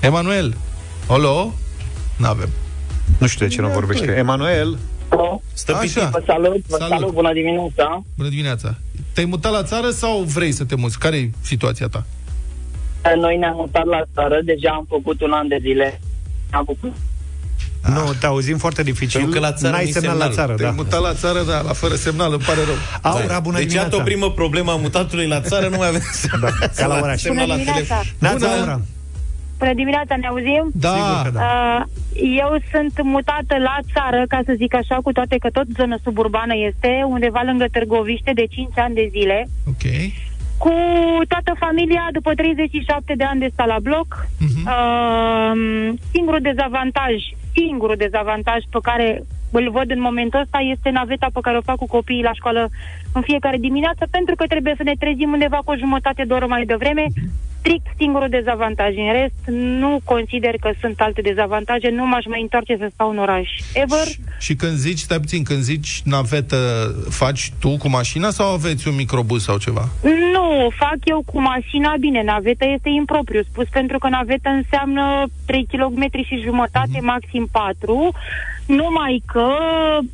Emanuel! 0.00 0.56
Alo? 1.06 1.54
N-avem. 2.16 2.48
Nu 3.18 3.26
știu 3.26 3.46
de 3.46 3.54
ce 3.54 3.60
nu 3.60 3.68
vorbește. 3.68 4.14
Emanuel, 4.16 4.78
Stă 5.52 5.72
Așa. 5.72 5.80
pitit. 5.80 6.02
Vă 6.02 6.22
salut, 6.26 6.66
vă 6.66 6.76
Salut. 6.78 6.98
salut, 6.98 7.12
bună 7.12 7.32
dimineața. 7.32 8.02
Bună 8.16 8.28
dimineața! 8.28 8.74
Te-ai 9.12 9.26
mutat 9.26 9.52
la 9.52 9.62
țară 9.62 9.90
sau 9.90 10.22
vrei 10.22 10.52
să 10.52 10.64
te 10.64 10.74
muți? 10.74 10.98
Care 10.98 11.16
e 11.16 11.30
situația 11.40 11.88
ta? 11.88 12.04
Noi 13.14 13.36
ne-am 13.36 13.54
mutat 13.56 13.84
la 13.84 14.02
țară, 14.14 14.40
deja 14.44 14.70
am 14.70 14.84
făcut 14.88 15.20
un 15.20 15.32
an 15.32 15.48
de 15.48 15.58
zile. 15.60 16.00
Am 16.50 16.64
făcut 16.64 16.92
nu, 17.94 18.12
te 18.20 18.26
auzim 18.26 18.58
foarte 18.58 18.82
dificil. 18.82 19.20
Pentru 19.20 19.40
că 19.40 19.46
la 19.46 19.52
țară 19.52 19.72
N-ai 19.74 19.82
nu-i 19.84 19.92
semnal 19.92 20.16
la 20.16 20.24
semnal. 20.24 20.38
țară, 20.46 20.54
Te-ai 20.54 20.68
da. 20.70 20.74
mutat 20.76 21.00
la 21.02 21.14
țară, 21.14 21.40
da, 21.42 21.60
la 21.60 21.72
fără 21.72 21.94
semnal, 21.94 22.32
îmi 22.32 22.42
pare 22.46 22.60
rău. 22.64 22.74
Aura, 23.12 23.40
bună 23.40 23.56
Deci, 23.56 23.66
dimineața! 23.66 23.88
iată 23.96 23.96
o 23.96 24.08
primă 24.10 24.30
problemă 24.30 24.70
a 24.72 24.76
mutatului 24.76 25.26
la 25.26 25.40
țară, 25.40 25.66
nu 25.68 25.76
mai 25.76 25.88
avem 25.88 26.00
Da, 26.40 26.48
ca 26.76 26.86
la 26.86 26.98
oraș. 27.02 27.20
semnal 27.20 27.46
la 27.48 27.54
Bună 27.56 27.64
telefon. 27.70 27.96
dimineața! 27.96 28.02
Neața, 28.18 28.46
Bună. 28.48 28.60
Aura. 28.60 28.80
Bună 29.58 29.74
dimineața, 29.74 30.16
ne 30.16 30.26
auzim? 30.26 30.64
Da, 30.72 30.94
Sigur 30.96 31.22
că 31.24 31.30
da. 31.38 31.40
Uh, 31.40 31.84
eu 32.44 32.50
sunt 32.72 32.94
mutată 33.14 33.54
la 33.68 33.76
țară, 33.94 34.24
ca 34.28 34.40
să 34.46 34.52
zic 34.56 34.74
așa, 34.74 34.96
cu 35.02 35.12
toate 35.12 35.36
că 35.42 35.48
tot 35.50 35.66
zonă 35.78 35.96
suburbană 36.06 36.54
este, 36.68 36.90
undeva 37.14 37.42
lângă 37.44 37.66
Târgoviște, 37.72 38.30
de 38.34 38.46
5 38.50 38.68
ani 38.78 38.94
de 38.94 39.06
zile. 39.16 39.48
ok. 39.72 39.84
Cu 40.58 40.72
toată 41.28 41.52
familia, 41.58 42.08
după 42.12 42.34
37 42.34 43.14
de 43.16 43.24
ani 43.24 43.40
de 43.40 43.48
stat 43.52 43.66
la 43.66 43.78
bloc, 43.82 44.26
Mhm. 44.40 44.66
uh, 44.66 45.94
singurul 46.12 46.40
dezavantaj, 46.40 47.12
singurul 47.54 47.96
dezavantaj 47.96 48.60
pe 48.70 48.78
care 48.82 49.22
îl 49.52 49.70
văd 49.70 49.90
în 49.90 50.00
momentul 50.00 50.40
ăsta 50.40 50.58
este 50.58 50.90
naveta 50.90 51.28
pe 51.32 51.40
care 51.42 51.56
o 51.56 51.60
fac 51.70 51.76
cu 51.76 51.86
copiii 51.86 52.22
la 52.22 52.32
școală 52.32 52.68
în 53.12 53.22
fiecare 53.22 53.56
dimineață, 53.56 54.06
pentru 54.10 54.34
că 54.34 54.46
trebuie 54.46 54.74
să 54.76 54.82
ne 54.82 54.92
trezim 54.98 55.32
undeva 55.32 55.56
cu 55.64 55.70
o 55.72 55.76
jumătate 55.76 56.24
de 56.24 56.32
oră 56.32 56.46
mai 56.46 56.64
devreme. 56.64 57.04
Strict 57.66 57.86
singurul 57.96 58.28
dezavantaj. 58.28 58.96
În 58.96 59.12
rest, 59.12 59.56
nu 59.80 60.00
consider 60.04 60.54
că 60.60 60.70
sunt 60.80 61.00
alte 61.00 61.20
dezavantaje, 61.20 61.88
nu 61.90 62.06
m-aș 62.06 62.24
mai 62.26 62.40
întoarce 62.40 62.76
să 62.78 62.88
stau 62.92 63.10
în 63.10 63.18
oraș. 63.18 63.48
Ever, 63.74 64.06
Și, 64.06 64.18
și 64.38 64.54
când 64.54 64.72
zici, 64.72 64.98
stai 64.98 65.20
puțin, 65.20 65.42
când 65.42 65.62
zici 65.62 66.00
navetă, 66.04 66.56
faci 67.10 67.52
tu 67.60 67.76
cu 67.76 67.88
mașina 67.88 68.30
sau 68.30 68.52
aveți 68.52 68.88
un 68.88 68.94
microbus 68.94 69.42
sau 69.42 69.58
ceva? 69.58 69.88
Nu, 70.32 70.68
fac 70.76 70.96
eu 71.04 71.22
cu 71.26 71.40
mașina, 71.40 71.94
bine, 72.00 72.22
naveta 72.22 72.64
este 72.64 72.88
impropriu 72.88 73.42
spus, 73.42 73.68
pentru 73.68 73.98
că 73.98 74.08
naveta 74.08 74.50
înseamnă 74.50 75.24
3 75.46 75.66
km 75.70 76.10
și 76.24 76.40
jumătate, 76.44 76.98
maxim 77.00 77.48
4, 77.52 78.12
numai 78.66 79.22
că 79.26 79.48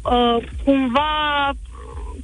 uh, 0.02 0.36
cumva 0.64 1.10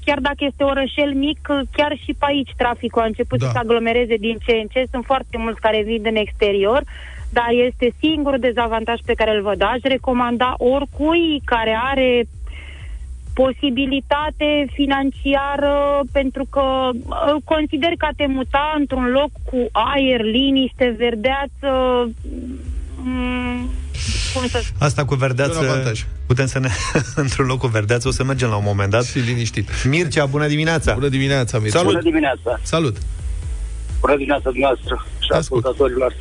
chiar 0.08 0.20
dacă 0.20 0.42
este 0.50 0.64
orășel 0.64 1.12
mic, 1.14 1.38
chiar 1.72 1.92
și 2.04 2.12
pe 2.18 2.26
aici 2.28 2.52
traficul 2.56 3.02
a 3.02 3.04
început 3.04 3.38
Da. 3.38 3.44
să 3.44 3.50
se 3.52 3.58
aglomereze 3.58 4.16
din 4.16 4.36
ce 4.44 4.52
în 4.52 4.66
ce. 4.72 4.84
Sunt 4.90 5.04
foarte 5.04 5.36
mulți 5.38 5.60
care 5.60 5.82
vin 5.82 6.02
din 6.02 6.16
exterior, 6.16 6.82
dar 7.30 7.50
este 7.66 7.92
singurul 7.98 8.38
dezavantaj 8.38 8.98
pe 9.04 9.14
care 9.14 9.30
îl 9.36 9.42
văd. 9.42 9.62
Aș 9.62 9.80
recomanda 9.82 10.54
oricui 10.58 11.40
care 11.44 11.78
are 11.82 12.24
posibilitate 13.34 14.66
financiară 14.72 16.00
pentru 16.12 16.44
că 16.50 16.66
uh, 16.92 17.34
consider 17.44 17.92
că 17.98 18.06
a 18.06 18.16
te 18.16 18.26
muta 18.26 18.74
într-un 18.78 19.06
loc 19.18 19.30
cu 19.50 19.58
aer, 19.72 20.20
liniște, 20.22 20.94
verdeață 20.98 21.70
mm, 23.02 23.70
cum 24.34 24.48
să 24.48 24.60
spun? 24.64 24.76
Asta 24.86 25.04
cu 25.04 25.12
E 25.12 25.14
un 25.14 25.18
verdeață, 25.20 25.58
avantaj. 25.58 26.04
putem 26.26 26.46
să 26.46 26.58
ne... 26.58 26.68
într-un 27.22 27.46
loc 27.46 27.58
cu 27.58 27.66
verdeață, 27.66 28.08
o 28.08 28.10
să 28.10 28.24
mergem 28.24 28.48
la 28.48 28.56
un 28.56 28.64
moment 28.66 28.90
dat. 28.90 29.04
Și 29.04 29.18
liniștit. 29.18 29.68
Mircea, 29.84 30.26
bună 30.26 30.46
dimineața! 30.46 30.94
Bună 30.94 31.08
dimineața, 31.08 31.58
Mircea. 31.58 31.78
Salut. 31.78 31.92
Bună 31.92 32.04
dimineața! 32.04 32.60
Salut! 32.62 32.96
Bună 34.00 34.14
dimineața 34.16 34.50
dumneavoastră 34.50 35.06
și 35.20 35.28
Te 35.28 35.34
ascult. 35.34 35.64
ascultătorilor. 35.64 36.14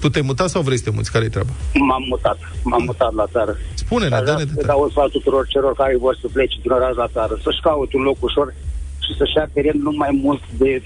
Tu 0.00 0.08
te-ai 0.08 0.24
mutat 0.26 0.48
sau 0.48 0.62
vrei 0.62 0.78
să 0.78 0.84
te 0.84 0.90
muți? 0.90 1.12
Care-i 1.12 1.28
treaba? 1.28 1.50
M-am 1.88 2.04
mutat, 2.08 2.38
m-am 2.62 2.82
mutat 2.82 3.12
la 3.14 3.26
țară. 3.34 3.56
Spune-ne, 3.74 4.14
Aș 4.14 4.20
vrea 4.20 4.34
dă-ne 4.34 4.46
să 4.48 4.54
de 4.54 4.62
dau 4.66 4.82
un 4.82 4.90
sfat 4.90 5.08
tuturor 5.08 5.46
celor 5.46 5.72
care 5.74 5.96
vor 6.04 6.14
să 6.20 6.26
plece 6.32 6.56
din 6.62 6.70
oraș 6.70 6.94
la 7.02 7.08
țară, 7.16 7.34
să-și 7.44 7.60
caute 7.62 7.96
un 7.96 8.02
loc 8.02 8.16
ușor 8.28 8.54
și 9.04 9.12
să-și 9.18 9.36
ia 9.36 9.46
teren 9.54 9.76
nu 9.86 9.92
mai 10.02 10.12
mult 10.24 10.42
de 10.62 10.82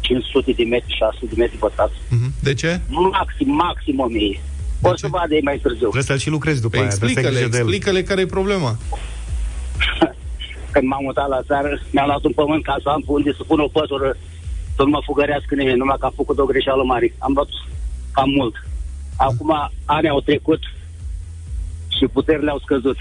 500 0.00 0.52
de 0.52 0.64
metri, 0.64 0.94
600 0.98 1.26
de 1.34 1.40
metri 1.42 1.56
pătrați. 1.64 1.96
Mhm. 2.08 2.28
De 2.42 2.54
ce? 2.54 2.80
Maxim, 2.88 3.50
maxim 3.64 3.98
1000. 3.98 4.40
O 4.82 4.88
ce? 4.90 4.96
să 4.96 5.08
vadă 5.10 5.34
ei 5.34 5.42
mai 5.42 5.58
târziu. 5.58 5.78
Trebuie 5.78 6.02
să-l 6.02 6.18
și 6.18 6.30
lucrezi 6.30 6.60
după 6.60 6.76
Păi 6.76 6.86
aia, 6.86 6.88
trebuie 6.88 7.10
să 7.12 7.18
ai 7.18 7.24
explică-le, 7.24 7.48
grijă 7.48 7.64
de 7.64 7.68
el. 7.68 7.74
explică-le 7.74 8.02
care 8.02 8.20
e 8.20 8.26
problema. 8.26 8.76
Când 10.72 10.86
m-am 10.88 11.02
mutat 11.02 11.28
la 11.28 11.42
țară, 11.42 11.80
mi-am 11.90 12.06
luat 12.06 12.24
un 12.24 12.32
pământ 12.32 12.62
ca 12.62 12.76
să 12.82 12.88
am 12.88 13.02
unde 13.06 13.32
să 13.36 13.42
pun 13.46 13.60
o 13.60 13.68
pătură 13.68 14.16
să 14.76 14.82
nu 14.82 14.88
mă 14.88 15.00
fugărească 15.04 15.54
nimeni, 15.54 15.78
numai 15.78 15.96
că 16.00 16.06
am 16.06 16.12
făcut 16.16 16.38
o 16.38 16.44
greșeală 16.44 16.82
mare. 16.82 17.14
Am 17.18 17.32
luat 17.32 17.48
cam 18.12 18.30
mult. 18.30 18.54
Acum 19.16 19.50
ani 19.84 20.08
au 20.08 20.20
trecut 20.20 20.62
și 21.88 22.06
puterile 22.06 22.50
au 22.50 22.58
scăzut. 22.58 22.96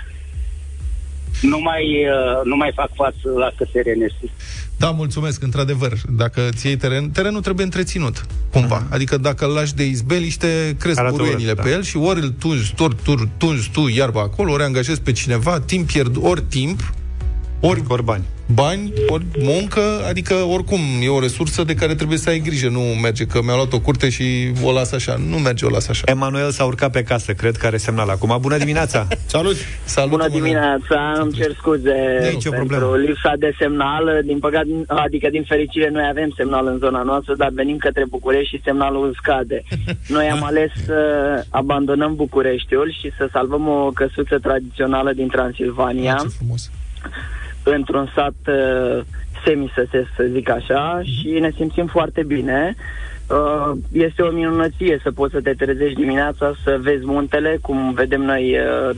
Nu 1.42 1.60
mai, 1.60 1.84
uh, 1.84 2.44
nu 2.44 2.56
mai 2.56 2.72
fac 2.76 2.90
față 2.94 3.30
la 3.38 3.52
cât 3.58 3.72
teren 3.72 4.02
este. 4.02 4.32
Da, 4.78 4.90
mulțumesc, 4.90 5.44
într-adevăr. 5.44 5.94
Dacă 6.10 6.42
ți 6.56 6.68
iei 6.68 6.78
teren, 6.78 7.10
terenul 7.10 7.42
trebuie 7.42 7.66
întreținut, 7.66 8.26
cumva. 8.52 8.84
Adică 8.90 9.18
dacă 9.18 9.46
îl 9.46 9.52
lași 9.52 9.76
de 9.76 9.86
izbeliște, 9.86 10.76
cresc 10.80 11.00
Arată 11.00 11.16
buruienile 11.16 11.52
urât, 11.52 11.64
pe 11.64 11.70
da. 11.70 11.76
el 11.76 11.84
și 11.84 11.98
ori 11.98 12.22
îl 12.22 12.30
tunzi, 12.30 12.74
ori 12.80 12.96
tu, 13.04 13.14
tunzi 13.38 13.70
tu 13.72 13.88
iarba 13.88 14.22
acolo, 14.22 14.52
ori 14.52 14.64
angajezi 14.64 15.02
pe 15.02 15.12
cineva, 15.12 15.60
timp 15.60 15.88
pierd, 15.88 16.18
ori 16.22 16.42
timp, 16.42 16.94
ori 17.68 17.82
Ori 17.88 18.04
bani. 18.04 18.24
bani, 18.54 18.94
ori 19.08 19.24
muncă, 19.40 19.82
adică 20.10 20.34
oricum 20.34 20.80
e 21.02 21.08
o 21.10 21.20
resursă 21.20 21.64
de 21.64 21.74
care 21.76 21.96
trebuie 21.96 22.18
să 22.18 22.30
ai 22.30 22.40
grijă. 22.40 22.70
Nu 22.70 22.80
merge 22.80 23.26
că 23.26 23.40
mi-a 23.44 23.56
luat 23.56 23.74
o 23.74 23.80
curte 23.80 24.10
și 24.10 24.52
o 24.64 24.72
las 24.72 24.92
așa. 24.92 25.16
Nu 25.30 25.38
merge, 25.38 25.66
o 25.66 25.70
las 25.70 25.88
așa. 25.88 26.02
Emanuel 26.06 26.52
s-a 26.52 26.64
urcat 26.66 26.92
pe 26.92 27.04
casă, 27.04 27.34
cred 27.34 27.56
că 27.56 27.66
are 27.66 27.78
semnal 27.78 28.10
acum. 28.10 28.38
Bună 28.42 28.58
dimineața! 28.58 29.08
Salut! 29.36 29.56
Salut, 29.84 30.10
Bună 30.12 30.24
Emanuel. 30.26 30.44
dimineața, 30.44 31.20
îmi 31.22 31.32
cer 31.34 31.52
scuze 31.60 32.18
Nu 32.20 32.26
e 32.26 32.32
nicio 32.32 32.50
pentru 32.50 32.78
problemă. 32.78 33.06
lipsa 33.08 33.34
de 33.40 33.56
semnal. 33.60 34.22
Din 34.26 34.40
păcate, 34.40 34.68
adică 34.88 35.28
din 35.32 35.44
fericire 35.48 35.90
noi 35.90 36.06
avem 36.10 36.34
semnal 36.38 36.68
în 36.68 36.78
zona 36.78 37.02
noastră, 37.02 37.34
dar 37.38 37.50
venim 37.54 37.78
către 37.78 38.06
București 38.10 38.56
și 38.56 38.62
semnalul 38.64 39.16
scade. 39.22 39.64
Noi 40.16 40.26
am 40.30 40.44
ales 40.44 40.70
să 40.86 40.96
abandonăm 41.50 42.16
Bucureștiul 42.16 42.96
și 43.02 43.12
să 43.18 43.30
salvăm 43.32 43.68
o 43.68 43.92
căsuță 43.94 44.38
tradițională 44.42 45.12
din 45.14 45.28
Transilvania, 45.28 46.14
Ah, 46.14 46.22
Ce 46.22 46.28
frumos. 46.38 46.70
Într-un 47.66 48.12
sat 48.16 48.36
uh, 48.48 49.02
semisăsesc, 49.46 50.08
să 50.16 50.24
zic 50.32 50.50
așa, 50.50 51.02
Mhm. 51.04 51.12
și 51.12 51.40
ne 51.40 51.52
simțim 51.56 51.86
foarte 51.88 52.24
bine. 52.24 52.76
Uh, 53.30 53.72
este 53.92 54.22
o 54.22 54.32
minunăție 54.32 55.00
să 55.04 55.12
poți 55.12 55.34
să 55.34 55.42
te 55.42 55.54
trezești 55.54 56.00
dimineața, 56.00 56.54
să 56.64 56.78
vezi 56.82 57.06
muntele, 57.06 57.58
cum 57.62 57.94
vedem 57.94 58.22
noi 58.22 58.56
uh, 58.60 58.96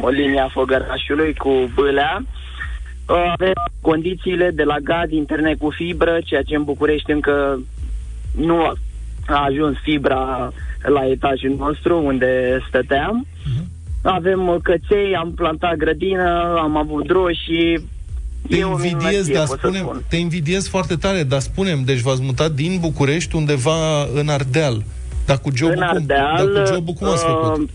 o 0.00 0.08
linia 0.08 0.48
Făgărașului 0.52 1.34
cu 1.34 1.70
bâlea. 1.74 2.22
Uh, 3.08 3.30
avem 3.32 3.52
condițiile 3.80 4.50
de 4.50 4.62
la 4.62 4.78
gard, 4.78 5.10
internet 5.12 5.58
cu 5.58 5.70
fibră, 5.70 6.18
ceea 6.24 6.42
ce 6.42 6.54
în 6.56 6.64
București 6.64 7.10
încă 7.10 7.60
nu 8.36 8.60
a 8.62 8.72
a 9.26 9.44
ajuns 9.44 9.76
fibra 9.82 10.52
la 10.82 11.06
etajul 11.06 11.56
nostru 11.58 12.04
unde 12.04 12.60
stăteam. 12.68 13.26
Avem 14.02 14.48
uh, 14.48 14.56
căței, 14.62 15.16
am 15.16 15.32
plantat 15.34 15.74
grădină, 15.76 16.56
am 16.58 16.76
avut 16.76 17.06
droșii. 17.06 17.88
Te 18.48 18.56
E 18.56 18.64
o 18.64 18.70
invidiez, 18.70 18.94
minunăție, 19.02 19.34
dar 19.34 19.46
pot 19.46 19.58
să 19.58 19.66
spune, 19.66 19.78
spun. 19.78 20.02
te 20.08 20.16
invidiez 20.16 20.68
foarte 20.68 20.96
tare, 20.96 21.22
dar 21.22 21.40
spunem, 21.40 21.82
deci 21.84 22.00
v-ați 22.00 22.22
mutat 22.22 22.52
din 22.52 22.78
București 22.80 23.36
undeva 23.36 24.02
în 24.14 24.28
Ardeal. 24.28 24.84
Dar 25.26 25.38
cu 25.38 25.50
jobul 25.54 25.74
în 25.78 25.86
cum? 25.86 25.96
Ardeal, 25.96 26.52
Dar 26.52 26.62
cu 26.62 26.72
jobul 26.74 26.94
cum 26.94 27.08
ați 27.08 27.24
uh, 27.24 27.30
făcut? 27.30 27.70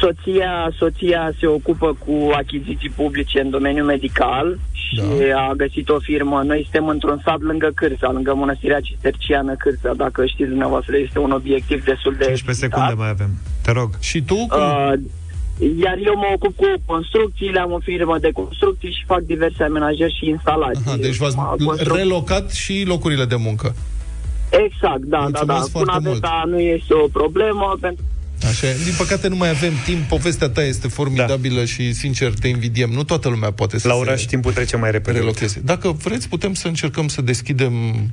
Soția, 0.00 0.72
soția 0.78 1.32
se 1.40 1.46
ocupă 1.46 1.96
cu 2.06 2.30
achiziții 2.32 2.90
publice 2.96 3.40
în 3.40 3.50
domeniul 3.50 3.86
medical 3.86 4.58
și 4.72 4.96
da. 5.30 5.40
a 5.40 5.52
găsit 5.52 5.88
o 5.88 5.98
firmă. 5.98 6.42
Noi 6.46 6.60
suntem 6.62 6.88
într-un 6.88 7.20
sat 7.24 7.40
lângă 7.40 7.70
Cârța, 7.74 8.10
lângă 8.12 8.34
Mănăstirea 8.34 8.80
Cisterciană 8.80 9.54
Cârța. 9.58 9.92
Dacă 9.96 10.26
știți 10.26 10.48
dumneavoastră, 10.48 10.96
este 10.96 11.18
un 11.18 11.30
obiectiv 11.30 11.84
destul 11.84 12.14
de 12.18 12.24
15 12.24 12.64
secunde 12.64 12.92
mai 12.96 13.08
avem. 13.08 13.30
Te 13.62 13.70
rog. 13.72 13.90
Și 14.00 14.22
tu? 14.22 14.34
Cum? 14.34 14.60
Uh, 14.60 14.92
iar 15.84 15.96
eu 16.04 16.14
mă 16.16 16.28
ocup 16.34 16.56
cu 16.56 16.66
construcțiile, 16.86 17.60
am 17.60 17.72
o 17.72 17.78
firmă 17.78 18.18
de 18.18 18.30
construcții 18.32 18.90
și 18.90 19.02
fac 19.06 19.20
diverse 19.20 19.62
amenajări 19.62 20.16
și 20.18 20.28
instalații. 20.28 20.82
Aha, 20.86 20.96
deci 20.96 21.16
v-ați 21.16 21.36
Mă 21.36 21.54
construc- 21.64 21.96
relocat 21.96 22.50
și 22.52 22.84
locurile 22.86 23.24
de 23.24 23.34
muncă. 23.36 23.74
Exact, 24.64 25.00
da, 25.00 25.18
da, 25.18 25.44
da. 25.44 25.54
Mulțumesc 25.54 25.62
Cu 25.72 25.78
foarte 25.78 26.04
naveta 26.08 26.42
nu 26.46 26.58
este 26.60 26.94
o 26.94 27.06
problemă, 27.08 27.76
pentru 27.80 28.04
Așa, 28.48 28.66
e. 28.66 28.76
din 28.84 28.92
păcate 28.98 29.28
nu 29.28 29.36
mai 29.36 29.48
avem 29.48 29.72
timp. 29.84 30.02
Povestea 30.08 30.48
ta 30.48 30.62
este 30.62 30.88
formidabilă 30.88 31.58
da. 31.58 31.64
și, 31.64 31.92
sincer, 31.92 32.32
te 32.40 32.48
invidiem. 32.48 32.90
Nu 32.90 33.02
toată 33.04 33.28
lumea 33.28 33.52
poate 33.52 33.78
să 33.78 33.88
La 33.88 33.94
se 33.94 34.00
oraș 34.00 34.22
timpul 34.24 34.52
trece 34.52 34.76
mai 34.76 34.90
repede. 34.90 35.18
relocheze. 35.18 35.60
Dacă 35.64 35.90
vreți, 35.92 36.28
putem 36.28 36.54
să 36.54 36.66
încercăm 36.68 37.08
să 37.08 37.22
deschidem 37.22 37.72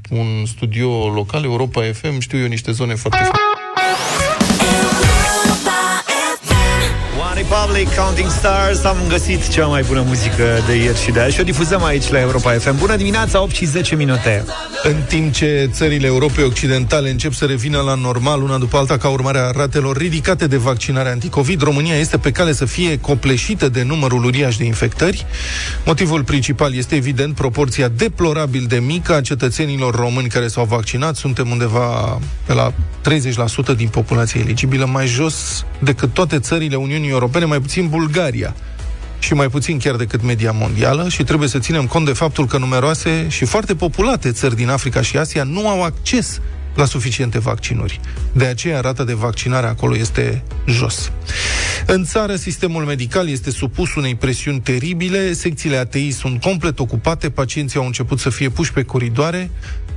un 0.09 0.45
studio 0.45 1.07
local, 1.15 1.43
Europa 1.43 1.81
FM, 1.93 2.19
știu 2.19 2.37
eu 2.37 2.47
niște 2.47 2.71
zone 2.71 2.95
foarte 2.95 3.17
Republic, 7.53 7.95
Counting 7.95 8.29
Stars 8.29 8.83
Am 8.83 8.97
găsit 9.09 9.47
cea 9.47 9.65
mai 9.65 9.83
bună 9.87 10.03
muzică 10.05 10.43
de 10.67 10.75
ieri 10.75 11.01
și 11.01 11.11
de 11.11 11.19
azi 11.19 11.33
Și 11.33 11.39
o 11.39 11.43
difuzăm 11.43 11.83
aici 11.83 12.09
la 12.09 12.19
Europa 12.19 12.51
FM 12.51 12.77
Bună 12.77 12.95
dimineața, 12.95 13.41
8 13.41 13.55
și 13.55 13.65
10 13.65 13.95
minute 13.95 14.45
În 14.83 14.95
timp 15.07 15.33
ce 15.33 15.69
țările 15.71 16.05
Europei 16.05 16.43
Occidentale 16.43 17.09
încep 17.09 17.33
să 17.33 17.45
revină 17.45 17.79
la 17.79 17.93
normal 17.93 18.41
una 18.41 18.57
după 18.57 18.77
alta 18.77 18.97
ca 18.97 19.07
urmare 19.07 19.37
a 19.37 19.51
ratelor 19.51 19.97
ridicate 19.97 20.47
de 20.47 20.57
vaccinare 20.57 21.09
anticovid, 21.09 21.61
România 21.61 21.95
este 21.95 22.17
pe 22.17 22.31
cale 22.31 22.53
să 22.53 22.65
fie 22.65 22.99
copleșită 22.99 23.69
de 23.69 23.83
numărul 23.83 24.23
uriaș 24.23 24.57
de 24.57 24.63
infectări. 24.63 25.25
Motivul 25.85 26.23
principal 26.23 26.75
este 26.75 26.95
evident 26.95 27.35
proporția 27.35 27.87
deplorabil 27.87 28.65
de 28.67 28.79
mică 28.79 29.15
a 29.15 29.21
cetățenilor 29.21 29.95
români 29.95 30.27
care 30.27 30.47
s-au 30.47 30.65
vaccinat. 30.65 31.15
Suntem 31.15 31.49
undeva 31.49 32.19
pe 32.45 32.53
la 32.53 32.73
30% 33.73 33.75
din 33.75 33.87
populația 33.87 34.41
eligibilă, 34.41 34.85
mai 34.85 35.07
jos 35.07 35.65
decât 35.79 36.13
toate 36.13 36.39
țările 36.39 36.75
Uniunii 36.75 37.09
Europene, 37.09 37.42
mai 37.45 37.59
puțin 37.59 37.87
Bulgaria 37.87 38.55
și 39.19 39.33
mai 39.33 39.49
puțin 39.49 39.79
chiar 39.79 39.95
decât 39.95 40.23
media 40.23 40.51
mondială 40.51 41.09
și 41.09 41.23
trebuie 41.23 41.49
să 41.49 41.59
ținem 41.59 41.85
cont 41.85 42.05
de 42.05 42.13
faptul 42.13 42.45
că 42.45 42.57
numeroase 42.57 43.25
și 43.29 43.45
foarte 43.45 43.75
populate 43.75 44.31
țări 44.31 44.55
din 44.55 44.69
Africa 44.69 45.01
și 45.01 45.17
Asia 45.17 45.43
nu 45.43 45.67
au 45.67 45.83
acces 45.83 46.39
la 46.75 46.85
suficiente 46.85 47.39
vaccinuri. 47.39 47.99
De 48.31 48.45
aceea 48.45 48.79
rata 48.79 49.03
de 49.03 49.13
vaccinare 49.13 49.67
acolo 49.67 49.97
este 49.97 50.43
jos. 50.65 51.11
În 51.85 52.03
țară, 52.03 52.35
sistemul 52.35 52.83
medical 52.83 53.29
este 53.29 53.51
supus 53.51 53.95
unei 53.95 54.15
presiuni 54.15 54.59
teribile, 54.59 55.33
secțiile 55.33 55.77
ATI 55.77 56.11
sunt 56.11 56.41
complet 56.41 56.79
ocupate, 56.79 57.29
pacienții 57.29 57.79
au 57.79 57.85
început 57.85 58.19
să 58.19 58.29
fie 58.29 58.49
puși 58.49 58.73
pe 58.73 58.83
coridoare, 58.83 59.49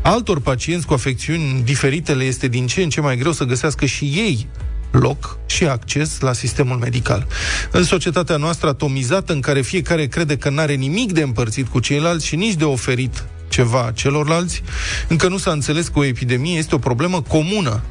altor 0.02 0.40
pacienți 0.40 0.86
cu 0.86 0.92
afecțiuni 0.92 1.62
diferite 1.64 2.14
le 2.14 2.24
este 2.24 2.48
din 2.48 2.66
ce 2.66 2.82
în 2.82 2.88
ce 2.88 3.00
mai 3.00 3.16
greu 3.16 3.32
să 3.32 3.44
găsească 3.44 3.86
și 3.86 4.04
ei 4.04 4.46
loc 4.90 5.38
și 5.46 5.64
acces 5.64 6.20
la 6.20 6.32
sistemul 6.32 6.76
medical. 6.76 7.26
În 7.70 7.84
societatea 7.84 8.36
noastră 8.36 8.68
atomizată, 8.68 9.32
în 9.32 9.40
care 9.40 9.60
fiecare 9.60 10.06
crede 10.06 10.36
că 10.36 10.50
n-are 10.50 10.74
nimic 10.74 11.12
de 11.12 11.22
împărțit 11.22 11.68
cu 11.68 11.80
ceilalți 11.80 12.26
și 12.26 12.36
nici 12.36 12.54
de 12.54 12.64
oferit 12.64 13.24
ceva 13.48 13.90
celorlalți, 13.94 14.62
încă 15.08 15.28
nu 15.28 15.38
s-a 15.38 15.50
înțeles 15.50 15.88
că 15.88 15.98
o 15.98 16.04
epidemie 16.04 16.58
este 16.58 16.74
o 16.74 16.78
problemă 16.78 17.22
comună, 17.22 17.82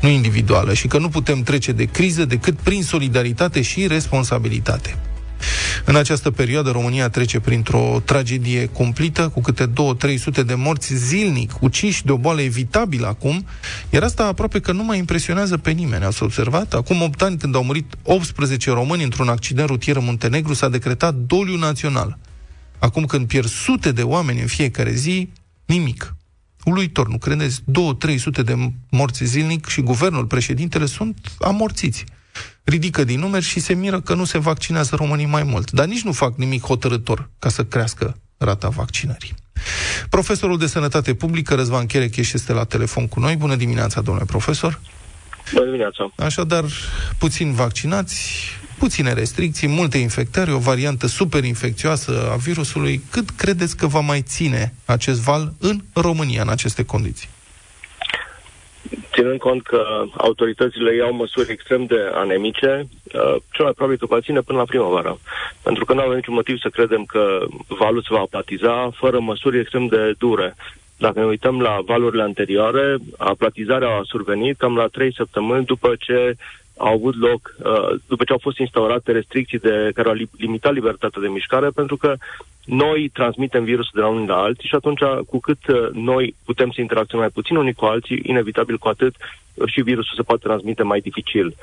nu 0.00 0.08
individuală, 0.08 0.74
și 0.74 0.86
că 0.86 0.98
nu 0.98 1.08
putem 1.08 1.42
trece 1.42 1.72
de 1.72 1.84
criză 1.84 2.24
decât 2.24 2.58
prin 2.58 2.82
solidaritate 2.82 3.62
și 3.62 3.86
responsabilitate. 3.86 4.98
În 5.84 5.96
această 5.96 6.30
perioadă, 6.30 6.70
România 6.70 7.08
trece 7.08 7.40
printr-o 7.40 8.02
tragedie 8.04 8.66
cumplită, 8.66 9.28
cu 9.28 9.40
câte 9.40 9.66
2-300 9.66 10.44
de 10.46 10.54
morți 10.54 10.94
zilnic, 10.94 11.52
uciși 11.60 12.04
de 12.04 12.12
o 12.12 12.16
boală 12.16 12.40
evitabilă 12.40 13.06
acum, 13.06 13.46
iar 13.90 14.02
asta 14.02 14.24
aproape 14.24 14.60
că 14.60 14.72
nu 14.72 14.84
mai 14.84 14.98
impresionează 14.98 15.56
pe 15.56 15.70
nimeni. 15.70 16.04
Ați 16.04 16.22
observat? 16.22 16.74
Acum 16.74 17.02
8 17.02 17.22
ani, 17.22 17.38
când 17.38 17.54
au 17.54 17.64
murit 17.64 17.94
18 18.02 18.70
români 18.70 19.02
într-un 19.02 19.28
accident 19.28 19.68
rutier 19.68 19.96
în 19.96 20.04
Muntenegru, 20.04 20.54
s-a 20.54 20.68
decretat 20.68 21.14
doliu 21.14 21.56
național. 21.56 22.18
Acum 22.78 23.04
când 23.04 23.26
pierd 23.26 23.48
sute 23.48 23.92
de 23.92 24.02
oameni 24.02 24.40
în 24.40 24.46
fiecare 24.46 24.92
zi, 24.92 25.28
nimic. 25.64 26.16
Uluitor, 26.64 27.08
nu 27.08 27.18
credeți? 27.18 27.60
2-300 27.60 27.64
de 28.44 28.72
morți 28.90 29.24
zilnic 29.24 29.66
și 29.66 29.80
guvernul, 29.80 30.26
președintele 30.26 30.86
sunt 30.86 31.32
amorțiți 31.40 32.04
ridică 32.64 33.04
din 33.04 33.20
numeri 33.20 33.44
și 33.44 33.60
se 33.60 33.74
miră 33.74 34.00
că 34.00 34.14
nu 34.14 34.24
se 34.24 34.38
vaccinează 34.38 34.96
românii 34.96 35.26
mai 35.26 35.42
mult. 35.42 35.70
Dar 35.70 35.86
nici 35.86 36.02
nu 36.02 36.12
fac 36.12 36.36
nimic 36.36 36.62
hotărător 36.62 37.30
ca 37.38 37.48
să 37.48 37.64
crească 37.64 38.16
rata 38.38 38.68
vaccinării. 38.68 39.34
Profesorul 40.08 40.58
de 40.58 40.66
Sănătate 40.66 41.14
Publică, 41.14 41.54
Răzvan 41.54 41.86
Cherecheș, 41.86 42.32
este 42.32 42.52
la 42.52 42.64
telefon 42.64 43.08
cu 43.08 43.20
noi. 43.20 43.36
Bună 43.36 43.56
dimineața, 43.56 44.00
domnule 44.00 44.26
profesor! 44.26 44.80
Bună 45.52 45.64
dimineața! 45.64 46.12
Așadar, 46.16 46.64
puțin 47.18 47.52
vaccinați, 47.52 48.32
puține 48.78 49.12
restricții, 49.12 49.68
multe 49.68 49.98
infectări, 49.98 50.52
o 50.52 50.58
variantă 50.58 51.06
super 51.06 51.44
infecțioasă 51.44 52.30
a 52.32 52.36
virusului. 52.36 53.02
Cât 53.10 53.30
credeți 53.30 53.76
că 53.76 53.86
va 53.86 54.00
mai 54.00 54.22
ține 54.22 54.74
acest 54.84 55.20
val 55.20 55.52
în 55.58 55.84
România 55.92 56.42
în 56.42 56.48
aceste 56.48 56.84
condiții? 56.84 57.28
Ținând 59.12 59.38
cont 59.38 59.62
că 59.62 60.04
autoritățile 60.16 60.94
iau 60.94 61.12
măsuri 61.12 61.50
extrem 61.52 61.84
de 61.84 62.10
anemice, 62.12 62.86
uh, 63.04 63.36
cel 63.52 63.64
mai 63.64 63.72
probabil 63.72 63.98
că 63.98 64.06
va 64.06 64.20
ține 64.20 64.40
până 64.40 64.58
la 64.58 64.64
primăvară. 64.64 65.18
Pentru 65.62 65.84
că 65.84 65.94
nu 65.94 66.00
avem 66.00 66.14
niciun 66.14 66.34
motiv 66.34 66.58
să 66.58 66.68
credem 66.68 67.04
că 67.04 67.38
valul 67.68 68.02
se 68.02 68.14
va 68.14 68.20
aplatiza 68.20 68.90
fără 68.94 69.18
măsuri 69.20 69.58
extrem 69.58 69.86
de 69.86 70.14
dure. 70.18 70.54
Dacă 70.98 71.18
ne 71.18 71.24
uităm 71.24 71.60
la 71.60 71.78
valurile 71.84 72.22
anterioare, 72.22 72.96
aplatizarea 73.16 73.88
a 73.88 74.00
survenit 74.04 74.56
cam 74.56 74.76
la 74.76 74.86
trei 74.86 75.14
săptămâni 75.14 75.64
după 75.64 75.94
ce 75.98 76.36
au 76.76 76.92
avut 76.92 77.16
loc, 77.16 77.54
uh, 77.58 78.00
după 78.06 78.24
ce 78.24 78.32
au 78.32 78.38
fost 78.42 78.58
instaurate 78.58 79.12
restricții 79.12 79.58
de, 79.58 79.90
care 79.94 80.08
au 80.08 80.14
li- 80.14 80.30
limitat 80.36 80.72
libertatea 80.72 81.20
de 81.20 81.28
mișcare, 81.28 81.68
pentru 81.68 81.96
că 81.96 82.14
noi 82.64 83.10
transmitem 83.12 83.64
virusul 83.64 83.92
de 83.94 84.00
la 84.00 84.08
unii 84.08 84.26
la 84.26 84.36
alții 84.36 84.68
și 84.68 84.74
atunci, 84.74 85.00
cu 85.28 85.40
cât 85.40 85.66
uh, 85.66 85.88
noi 85.92 86.34
putem 86.44 86.70
să 86.70 86.80
interacționăm 86.80 87.24
mai 87.24 87.34
puțin 87.34 87.56
unii 87.56 87.72
cu 87.72 87.84
alții, 87.84 88.22
inevitabil 88.22 88.78
cu 88.78 88.88
atât 88.88 89.14
uh, 89.54 89.68
și 89.68 89.80
virusul 89.80 90.16
se 90.16 90.22
poate 90.22 90.46
transmite 90.46 90.82
mai 90.82 91.00
dificil. 91.00 91.54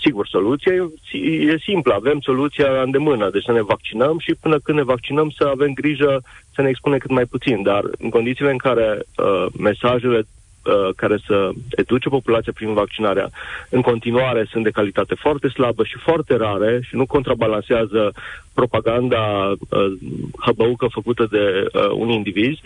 Sigur, 0.00 0.26
soluția 0.26 0.72
e, 0.72 1.18
e 1.26 1.58
simplă, 1.58 1.94
avem 1.94 2.20
soluția 2.20 2.70
la 2.70 2.82
îndemână, 2.82 3.30
deci 3.30 3.42
să 3.42 3.52
ne 3.52 3.62
vaccinăm 3.62 4.18
și 4.18 4.34
până 4.40 4.58
când 4.58 4.78
ne 4.78 4.84
vaccinăm 4.84 5.30
să 5.30 5.44
avem 5.44 5.72
grijă 5.72 6.22
să 6.54 6.62
ne 6.62 6.68
expunem 6.68 6.98
cât 6.98 7.10
mai 7.10 7.24
puțin, 7.24 7.62
dar 7.62 7.82
în 7.98 8.10
condițiile 8.10 8.50
în 8.50 8.56
care 8.56 9.02
uh, 9.16 9.46
mesajele 9.58 10.26
uh, 10.66 10.88
care 10.96 11.18
să 11.26 11.50
educe 11.70 12.08
populația 12.08 12.52
prin 12.54 12.72
vaccinarea 12.72 13.28
în 13.68 13.80
continuare 13.80 14.46
sunt 14.50 14.64
de 14.64 14.70
calitate 14.70 15.14
foarte 15.14 15.48
slabă 15.48 15.84
și 15.84 15.98
foarte 15.98 16.36
rare 16.36 16.80
și 16.82 16.96
nu 16.96 17.06
contrabalansează 17.06 18.12
propaganda 18.54 19.50
uh, 19.50 19.92
hăbăucă 20.38 20.86
făcută 20.90 21.26
de 21.30 21.66
uh, 21.72 21.90
unii 21.90 22.16
indivizi, 22.16 22.60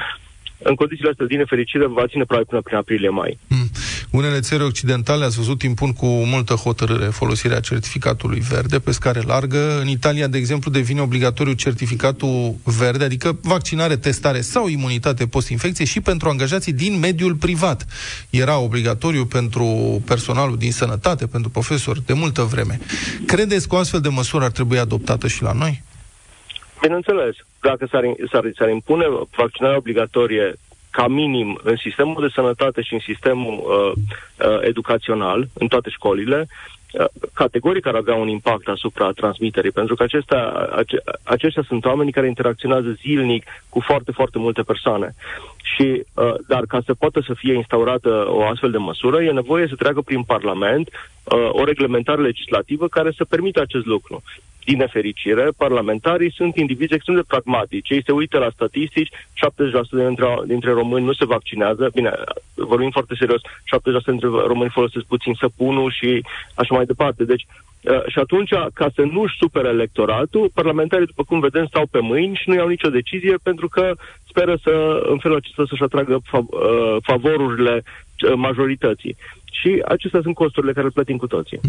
în 0.58 0.74
condițiile 0.74 1.10
astea, 1.10 1.26
din 1.26 1.38
nefericire, 1.38 1.86
va 1.86 2.06
ține 2.06 2.24
probabil 2.24 2.48
până 2.50 2.62
prin 2.62 2.76
aprilie-mai. 2.76 3.38
Unele 4.10 4.40
țări 4.40 4.62
occidentale, 4.62 5.24
ați 5.24 5.36
văzut, 5.36 5.62
impun 5.62 5.92
cu 5.92 6.06
multă 6.06 6.54
hotărâre 6.54 7.04
folosirea 7.04 7.60
certificatului 7.60 8.40
verde 8.40 8.78
pe 8.78 8.90
scară 8.90 9.22
largă. 9.26 9.78
În 9.80 9.88
Italia, 9.88 10.26
de 10.26 10.38
exemplu, 10.38 10.70
devine 10.70 11.00
obligatoriu 11.00 11.52
certificatul 11.52 12.54
verde, 12.64 13.04
adică 13.04 13.38
vaccinare, 13.42 13.96
testare 13.96 14.40
sau 14.40 14.68
imunitate 14.68 15.26
post-infecție 15.26 15.84
și 15.84 16.00
pentru 16.00 16.28
angajații 16.28 16.72
din 16.72 16.98
mediul 16.98 17.34
privat. 17.34 17.86
Era 18.30 18.58
obligatoriu 18.58 19.24
pentru 19.24 19.64
personalul 20.06 20.56
din 20.56 20.72
sănătate, 20.72 21.26
pentru 21.26 21.50
profesori, 21.50 22.02
de 22.06 22.12
multă 22.12 22.42
vreme. 22.42 22.80
Credeți 23.26 23.68
că 23.68 23.74
o 23.74 23.78
astfel 23.78 24.00
de 24.00 24.08
măsură 24.08 24.44
ar 24.44 24.50
trebui 24.50 24.78
adoptată 24.78 25.28
și 25.28 25.42
la 25.42 25.52
noi? 25.52 25.82
Bineînțeles, 26.80 27.36
dacă 27.60 27.86
s-ar, 27.90 28.04
s-ar, 28.32 28.50
s-ar 28.54 28.68
impune 28.68 29.04
vaccinarea 29.36 29.76
obligatorie 29.76 30.54
ca 30.90 31.08
minim 31.08 31.60
în 31.62 31.76
sistemul 31.76 32.16
de 32.20 32.32
sănătate 32.34 32.82
și 32.82 32.92
în 32.92 32.98
sistemul 32.98 33.54
uh, 33.54 33.92
uh, 34.48 34.58
educațional, 34.60 35.48
în 35.52 35.68
toate 35.68 35.90
școlile, 35.90 36.46
uh, 36.92 37.04
categoric 37.34 37.86
ar 37.86 37.94
avea 37.94 38.14
un 38.14 38.28
impact 38.28 38.68
asupra 38.68 39.10
transmiterii, 39.10 39.70
pentru 39.70 39.94
că 39.94 40.02
acestea, 40.02 40.42
ace, 40.76 40.96
aceștia 41.22 41.62
sunt 41.66 41.84
oameni 41.84 42.12
care 42.12 42.26
interacționează 42.26 42.96
zilnic 43.00 43.44
cu 43.68 43.80
foarte, 43.80 44.12
foarte 44.12 44.38
multe 44.38 44.62
persoane. 44.62 45.14
Și, 45.74 46.02
uh, 46.14 46.34
dar 46.46 46.64
ca 46.66 46.80
să 46.84 46.94
poată 46.94 47.20
să 47.26 47.34
fie 47.34 47.54
instaurată 47.54 48.24
o 48.28 48.42
astfel 48.42 48.70
de 48.70 48.78
măsură, 48.78 49.22
e 49.22 49.30
nevoie 49.30 49.66
să 49.68 49.74
treacă 49.74 50.00
prin 50.00 50.22
Parlament 50.22 50.88
uh, 50.88 51.48
o 51.52 51.64
reglementare 51.64 52.22
legislativă 52.22 52.88
care 52.88 53.10
să 53.16 53.24
permită 53.24 53.60
acest 53.60 53.84
lucru. 53.84 54.22
din 54.64 54.76
nefericire, 54.76 55.48
parlamentarii 55.56 56.32
sunt 56.32 56.56
indivizi 56.56 56.94
extrem 56.94 57.14
de 57.14 57.22
pragmatici. 57.26 57.90
Ei 57.90 58.02
se 58.04 58.12
uită 58.12 58.38
la 58.38 58.50
statistici, 58.54 59.10
70% 59.10 59.12
dintre, 59.90 60.26
dintre 60.46 60.70
români 60.70 61.04
nu 61.04 61.12
se 61.12 61.24
vaccinează. 61.24 61.90
Bine, 61.94 62.12
vorbim 62.54 62.90
foarte 62.90 63.14
serios, 63.18 63.40
70% 63.40 64.04
dintre 64.04 64.28
români 64.28 64.70
folosesc 64.70 65.04
puțin 65.04 65.34
săpunul 65.34 65.90
și 65.90 66.24
așa 66.54 66.74
mai 66.74 66.84
departe. 66.84 67.24
Deci, 67.24 67.46
uh, 67.82 68.06
și 68.06 68.18
atunci, 68.18 68.50
ca 68.74 68.88
să 68.94 69.02
nu-și 69.02 69.36
supere 69.36 69.68
electoratul, 69.68 70.50
parlamentarii, 70.54 71.06
după 71.06 71.24
cum 71.24 71.40
vedem, 71.40 71.66
stau 71.66 71.86
pe 71.90 72.00
mâini 72.00 72.34
și 72.36 72.48
nu 72.48 72.54
iau 72.54 72.68
nicio 72.68 72.88
decizie 72.88 73.36
pentru 73.42 73.68
că 73.68 73.92
speră 74.28 74.58
să, 74.62 75.02
în 75.08 75.18
felul 75.18 75.36
acesta, 75.36 75.64
să-și 75.68 75.82
atragă 75.82 76.18
fav- 76.24 76.50
uh, 76.50 76.96
favorurile 77.02 77.74
uh, 77.74 78.07
majorității. 78.36 79.16
Și 79.50 79.82
acestea 79.88 80.20
sunt 80.22 80.34
costurile 80.34 80.72
care 80.72 80.86
le 80.86 80.92
plătim 80.92 81.16
cu 81.16 81.26
toții. 81.26 81.60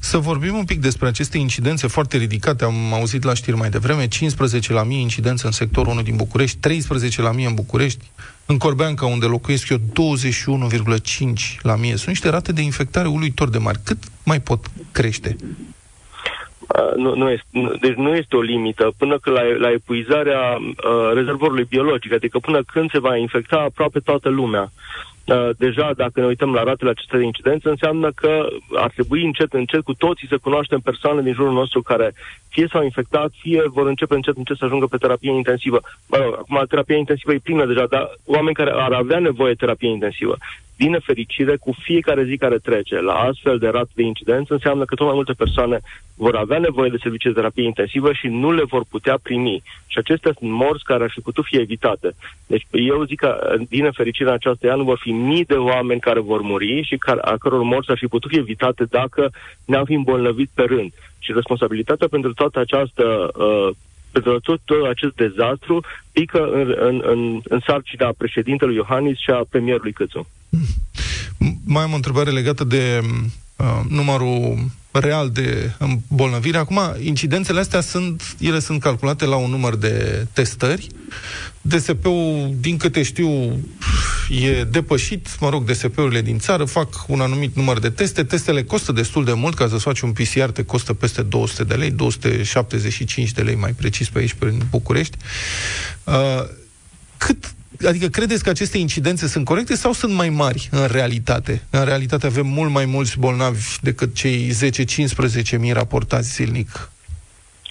Să 0.00 0.18
vorbim 0.18 0.54
un 0.54 0.64
pic 0.64 0.80
despre 0.80 1.08
aceste 1.08 1.38
incidențe 1.38 1.86
foarte 1.86 2.16
ridicate. 2.16 2.64
Am 2.64 2.92
auzit 2.92 3.22
la 3.22 3.34
știri 3.34 3.56
mai 3.56 3.68
devreme, 3.68 4.08
15 4.08 4.72
la 4.72 4.82
mie 4.82 5.00
incidență 5.00 5.46
în 5.46 5.52
sectorul 5.52 5.92
1 5.92 6.02
din 6.02 6.16
București, 6.16 6.58
13 6.60 7.22
la 7.22 7.32
mie 7.32 7.46
în 7.46 7.54
București, 7.54 8.04
în 8.46 8.58
Corbeanca, 8.58 9.06
unde 9.06 9.26
locuiesc 9.26 9.68
eu, 9.68 9.78
21,5 9.78 11.60
la 11.62 11.76
mie. 11.76 11.96
Sunt 11.96 12.08
niște 12.08 12.28
rate 12.28 12.52
de 12.52 12.62
infectare 12.62 13.08
uluitor 13.08 13.48
de 13.48 13.58
mari. 13.58 13.78
Cât 13.84 13.98
mai 14.24 14.40
pot 14.40 14.66
crește? 14.92 15.36
Uh, 16.66 16.94
nu, 16.96 17.14
nu 17.14 17.30
este, 17.30 17.46
nu, 17.50 17.74
deci 17.80 17.94
nu 17.94 18.14
este 18.14 18.36
o 18.36 18.40
limită 18.40 18.92
până 18.96 19.18
că 19.18 19.30
la, 19.30 19.42
la 19.58 19.70
epuizarea 19.70 20.40
uh, 20.58 21.12
rezervorului 21.14 21.64
biologic, 21.64 22.12
adică 22.12 22.38
până 22.38 22.62
când 22.72 22.90
se 22.90 22.98
va 22.98 23.16
infecta 23.16 23.56
aproape 23.56 23.98
toată 23.98 24.28
lumea. 24.28 24.72
Uh, 25.26 25.48
deja, 25.58 25.92
dacă 25.96 26.20
ne 26.20 26.26
uităm 26.26 26.52
la 26.52 26.62
ratele 26.62 26.90
acestea 26.90 27.18
de 27.18 27.24
incidență, 27.24 27.68
înseamnă 27.68 28.10
că 28.14 28.46
ar 28.74 28.90
trebui 28.90 29.24
încet, 29.24 29.52
încet 29.52 29.80
cu 29.80 29.94
toții 29.94 30.28
să 30.28 30.38
cunoaștem 30.38 30.80
persoane 30.80 31.22
din 31.22 31.32
jurul 31.32 31.52
nostru 31.52 31.82
care 31.82 32.12
fie 32.48 32.68
s-au 32.70 32.82
infectat, 32.82 33.30
fie 33.40 33.62
vor 33.66 33.86
începe 33.86 34.14
încet, 34.14 34.36
încet 34.36 34.56
să 34.56 34.64
ajungă 34.64 34.86
pe 34.86 34.96
terapie 34.96 35.32
intensivă. 35.32 35.80
Mă 36.08 36.16
rog, 36.16 36.34
acum 36.34 36.64
terapia 36.68 36.96
intensivă 36.96 37.32
e 37.32 37.38
plină 37.38 37.64
deja, 37.66 37.86
dar 37.86 38.10
oameni 38.24 38.54
care 38.54 38.70
ar 38.70 38.92
avea 38.92 39.18
nevoie 39.18 39.52
de 39.52 39.62
terapie 39.64 39.88
intensivă. 39.88 40.36
Din 40.76 40.90
nefericire, 40.90 41.56
cu 41.56 41.74
fiecare 41.78 42.24
zi 42.24 42.36
care 42.36 42.58
trece 42.58 43.00
la 43.00 43.12
astfel 43.12 43.58
de 43.58 43.68
rate 43.68 43.90
de 43.94 44.02
incidență, 44.02 44.52
înseamnă 44.52 44.84
că 44.84 44.94
tot 44.94 45.06
mai 45.06 45.14
multe 45.14 45.32
persoane 45.32 45.78
vor 46.16 46.34
avea 46.36 46.58
nevoie 46.58 46.90
de 46.90 47.02
servicii 47.02 47.30
de 47.30 47.36
terapie 47.36 47.64
intensivă 47.64 48.12
și 48.12 48.26
nu 48.26 48.52
le 48.52 48.64
vor 48.64 48.84
putea 48.90 49.18
primi. 49.22 49.62
Și 49.86 49.98
acestea 49.98 50.32
sunt 50.38 50.50
morți 50.50 50.84
care 50.84 51.02
ar 51.04 51.10
fi 51.10 51.20
putut 51.20 51.44
fi 51.44 51.56
evitate. 51.56 52.14
Deci 52.46 52.66
eu 52.70 53.04
zic 53.04 53.18
că, 53.18 53.56
din 53.68 53.82
nefericire, 53.82 54.28
în 54.28 54.34
această 54.34 54.72
an 54.72 54.84
vor 54.84 54.98
fi 55.02 55.10
mii 55.16 55.44
de 55.44 55.54
oameni 55.54 56.00
care 56.00 56.20
vor 56.20 56.40
muri 56.40 56.82
și 56.82 56.96
care, 56.96 57.20
a 57.20 57.36
căror 57.36 57.62
morți 57.62 57.90
ar 57.90 57.98
fi 57.98 58.06
putut 58.06 58.30
fi 58.30 58.38
evitate 58.38 58.84
dacă 58.84 59.30
ne-am 59.64 59.84
fi 59.84 59.92
îmbolnăvit 59.92 60.50
pe 60.54 60.62
rând. 60.62 60.92
Și 61.18 61.32
responsabilitatea 61.32 62.08
pentru 62.08 62.32
toată 62.32 62.58
această 62.60 63.30
uh, 63.34 63.76
pentru 64.12 64.40
tot, 64.40 64.60
tot 64.64 64.86
acest 64.86 65.14
dezastru 65.14 65.84
pică 66.12 66.42
în, 66.52 66.74
în, 66.78 67.02
în, 67.04 67.40
în 67.44 67.60
sarcina 67.66 68.14
președintelui 68.18 68.74
Iohannis 68.74 69.18
și 69.18 69.30
a 69.30 69.46
premierului 69.50 69.92
Câțu. 69.92 70.26
Mai 71.66 71.82
am 71.82 71.92
o 71.92 71.94
întrebare 71.94 72.30
legată 72.30 72.64
de 72.64 73.00
uh, 73.56 73.80
numărul 73.88 74.56
real 74.98 75.30
de 75.30 75.72
îmbolnăvire. 75.78 76.58
Acum, 76.58 76.80
incidențele 77.02 77.60
astea 77.60 77.80
sunt, 77.80 78.36
ele 78.38 78.58
sunt 78.58 78.80
calculate 78.80 79.24
la 79.24 79.36
un 79.36 79.50
număr 79.50 79.76
de 79.76 80.26
testări. 80.32 80.88
DSP-ul, 81.60 82.54
din 82.60 82.76
câte 82.76 83.02
știu, 83.02 83.58
e 84.30 84.64
depășit, 84.64 85.40
mă 85.40 85.48
rog, 85.48 85.64
DSP-urile 85.64 86.22
din 86.22 86.38
țară 86.38 86.64
fac 86.64 87.04
un 87.08 87.20
anumit 87.20 87.56
număr 87.56 87.78
de 87.78 87.90
teste. 87.90 88.24
Testele 88.24 88.62
costă 88.62 88.92
destul 88.92 89.24
de 89.24 89.32
mult, 89.32 89.54
ca 89.54 89.68
să 89.68 89.76
faci 89.76 90.00
un 90.00 90.12
PCR 90.12 90.44
te 90.44 90.62
costă 90.62 90.92
peste 90.94 91.22
200 91.22 91.64
de 91.64 91.74
lei, 91.74 91.90
275 91.90 93.32
de 93.32 93.42
lei 93.42 93.54
mai 93.54 93.72
precis 93.72 94.08
pe 94.08 94.18
aici, 94.18 94.34
prin 94.34 94.62
București. 94.70 95.16
Uh, 96.04 96.44
cât 97.16 97.54
Adică 97.84 98.06
credeți 98.06 98.42
că 98.42 98.50
aceste 98.50 98.78
incidențe 98.78 99.26
sunt 99.26 99.44
corecte 99.44 99.74
sau 99.74 99.92
sunt 99.92 100.12
mai 100.14 100.28
mari 100.28 100.68
în 100.70 100.86
realitate? 100.86 101.62
În 101.70 101.84
realitate 101.84 102.26
avem 102.26 102.46
mult 102.46 102.70
mai 102.70 102.84
mulți 102.84 103.18
bolnavi 103.18 103.64
decât 103.80 104.14
cei 104.14 104.50
10-15 105.56 105.58
mii 105.58 105.72
raportați 105.72 106.34
zilnic. 106.34 106.90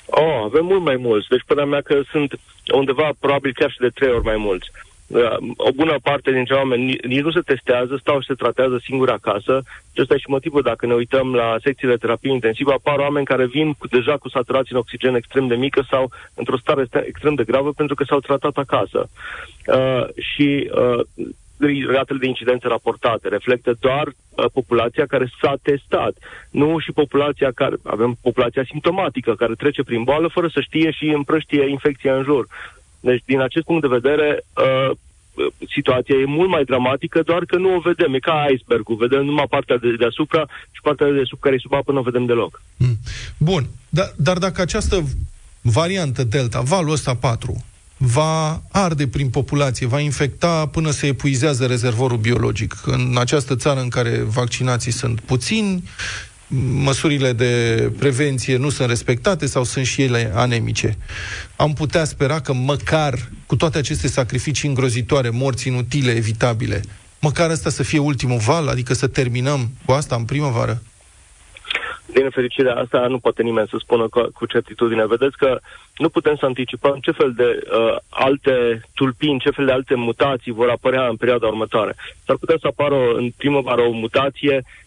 Oh, 0.06 0.42
avem 0.44 0.66
mult 0.66 0.84
mai 0.84 0.96
mulți. 0.96 1.28
Deci, 1.30 1.44
până 1.46 1.66
mea 1.66 1.82
că 1.82 2.02
sunt 2.12 2.40
undeva 2.74 3.10
probabil 3.20 3.54
chiar 3.56 3.72
și 3.72 3.80
de 3.80 3.90
trei 3.90 4.10
ori 4.10 4.24
mai 4.24 4.38
mulți. 4.38 4.68
Uh, 5.08 5.36
O 5.58 5.72
bună 5.72 5.96
parte 6.04 6.32
dintre 6.32 6.56
oameni 6.56 6.86
ni- 6.86 7.08
nici 7.08 7.22
nu 7.22 7.32
se 7.32 7.40
testează, 7.40 7.98
stau 8.00 8.20
și 8.20 8.28
se 8.28 8.34
tratează 8.34 8.80
singuri 8.84 9.12
acasă. 9.12 9.62
Și 9.94 10.02
ăsta 10.02 10.14
e 10.14 10.18
și 10.18 10.30
motivul, 10.30 10.62
dacă 10.62 10.86
ne 10.86 10.94
uităm 10.94 11.34
la 11.34 11.56
secțiile 11.64 11.94
de 11.94 12.00
terapie 12.00 12.32
intensivă, 12.32 12.72
apar 12.72 12.98
oameni 12.98 13.26
care 13.26 13.46
vin 13.46 13.74
cu, 13.74 13.88
deja 13.88 14.18
cu 14.18 14.30
saturație 14.30 14.70
în 14.76 14.80
oxigen 14.80 15.16
extrem 15.16 15.48
de 15.48 15.56
mică 15.56 15.86
sau 15.90 16.12
într-o 16.34 16.58
stare 16.58 16.82
este- 16.82 17.06
extrem 17.08 17.34
de 17.36 17.44
gravă 17.44 17.72
pentru 17.72 17.96
că 17.96 18.04
s-au 18.04 18.20
tratat 18.20 18.58
acasă. 18.58 19.10
Uh, 19.68 20.06
și 20.34 20.70
uh, 20.76 21.00
ratele 21.88 22.20
de 22.20 22.28
incidențe 22.28 22.68
raportate 22.68 23.28
reflectă 23.28 23.74
doar 23.80 24.08
uh, 24.08 24.46
populația 24.54 25.06
care 25.06 25.30
s-a 25.42 25.56
testat, 25.62 26.14
nu 26.52 26.80
și 26.80 26.92
populația 26.92 27.52
care, 27.56 27.76
avem 27.84 28.18
populația 28.22 28.64
simptomatică 28.70 29.36
care 29.36 29.54
trece 29.54 29.84
prin 29.84 30.04
boală 30.04 30.28
fără 30.28 30.48
să 30.48 30.62
știe 30.62 30.92
și 30.92 31.06
împrăștie 31.06 31.70
infecția 31.70 32.16
în 32.16 32.24
jur. 32.24 32.48
Deci, 33.06 33.24
din 33.26 33.40
acest 33.40 33.66
punct 33.66 33.82
de 33.82 33.98
vedere, 34.00 34.46
uh, 34.54 34.92
situația 35.76 36.16
e 36.16 36.26
mult 36.26 36.50
mai 36.50 36.64
dramatică, 36.64 37.22
doar 37.22 37.46
că 37.46 37.58
nu 37.58 37.76
o 37.76 37.80
vedem. 37.80 38.14
E 38.14 38.20
ca 38.20 38.46
icebergul. 38.54 38.96
Vedem 38.96 39.26
numai 39.26 39.46
partea 39.50 39.78
de 39.78 39.96
deasupra 39.96 40.44
și 40.72 40.82
partea 40.82 41.08
de 41.08 41.14
deasupra 41.14 41.40
care 41.42 41.56
e 41.56 41.66
sub 41.66 41.74
apă 41.74 41.92
nu 41.92 42.00
o 42.00 42.02
vedem 42.02 42.26
deloc. 42.26 42.62
Bun, 43.38 43.64
da, 43.90 44.04
dar 44.16 44.38
dacă 44.38 44.62
această 44.62 45.04
variantă 45.62 46.24
Delta, 46.24 46.62
valul 46.62 46.92
ăsta 46.92 47.16
4, 47.16 47.64
va 47.98 48.62
arde 48.72 49.08
prin 49.08 49.30
populație, 49.30 49.88
va 49.88 50.00
infecta 50.00 50.68
până 50.68 50.90
se 50.92 51.08
epuizează 51.08 51.66
rezervorul 51.66 52.18
biologic. 52.18 52.76
În 52.86 53.16
această 53.20 53.56
țară 53.56 53.80
în 53.80 53.90
care 53.90 54.22
vaccinații 54.22 54.92
sunt 54.92 55.20
puțini, 55.20 55.84
măsurile 56.84 57.34
de 57.34 57.92
prevenție 58.00 58.58
nu 58.58 58.70
sunt 58.70 58.90
respectate 58.90 59.46
sau 59.46 59.64
sunt 59.64 59.86
și 59.86 60.02
ele 60.02 60.32
anemice. 60.36 60.98
Am 61.56 61.74
putea 61.74 62.04
spera 62.04 62.40
că 62.40 62.54
măcar 62.54 63.14
cu 63.46 63.56
toate 63.56 63.78
aceste 63.78 64.08
sacrificii 64.08 64.68
îngrozitoare, 64.68 65.30
morți 65.30 65.68
inutile, 65.68 66.12
evitabile, 66.12 66.82
măcar 67.22 67.50
ăsta 67.50 67.70
să 67.70 67.84
fie 67.84 68.00
ultimul 68.00 68.38
val, 68.38 68.68
adică 68.68 68.94
să 68.94 69.08
terminăm 69.08 69.70
cu 69.86 69.92
asta 69.92 70.16
în 70.16 70.26
primăvară? 70.26 70.82
Din 72.14 72.24
nefericire, 72.24 72.70
asta 72.70 73.08
nu 73.08 73.20
poate 73.20 73.44
nimeni 73.44 73.68
să 73.68 73.78
spună 73.80 74.08
cu, 74.08 74.30
cu 74.34 74.46
certitudine. 74.46 75.06
Vedeți 75.06 75.38
că 75.38 75.60
nu 75.98 76.10
putem 76.10 76.36
să 76.36 76.46
anticipăm 76.46 76.98
ce 77.02 77.12
fel 77.12 77.34
de 77.34 77.44
uh, 77.44 77.96
alte 78.10 78.82
tulpini, 78.94 79.40
ce 79.40 79.50
fel 79.50 79.66
de 79.66 79.72
alte 79.72 79.96
mutații 79.96 80.52
vor 80.52 80.70
apărea 80.70 81.08
în 81.08 81.16
perioada 81.16 81.48
următoare. 81.48 81.96
S-ar 82.26 82.36
putea 82.36 82.56
să 82.60 82.68
apară 82.68 82.94
o- 82.94 83.16
în 83.16 83.32
primăvară 83.38 83.82
o 83.82 83.92
mutație 83.92 84.56
uh, 84.56 84.85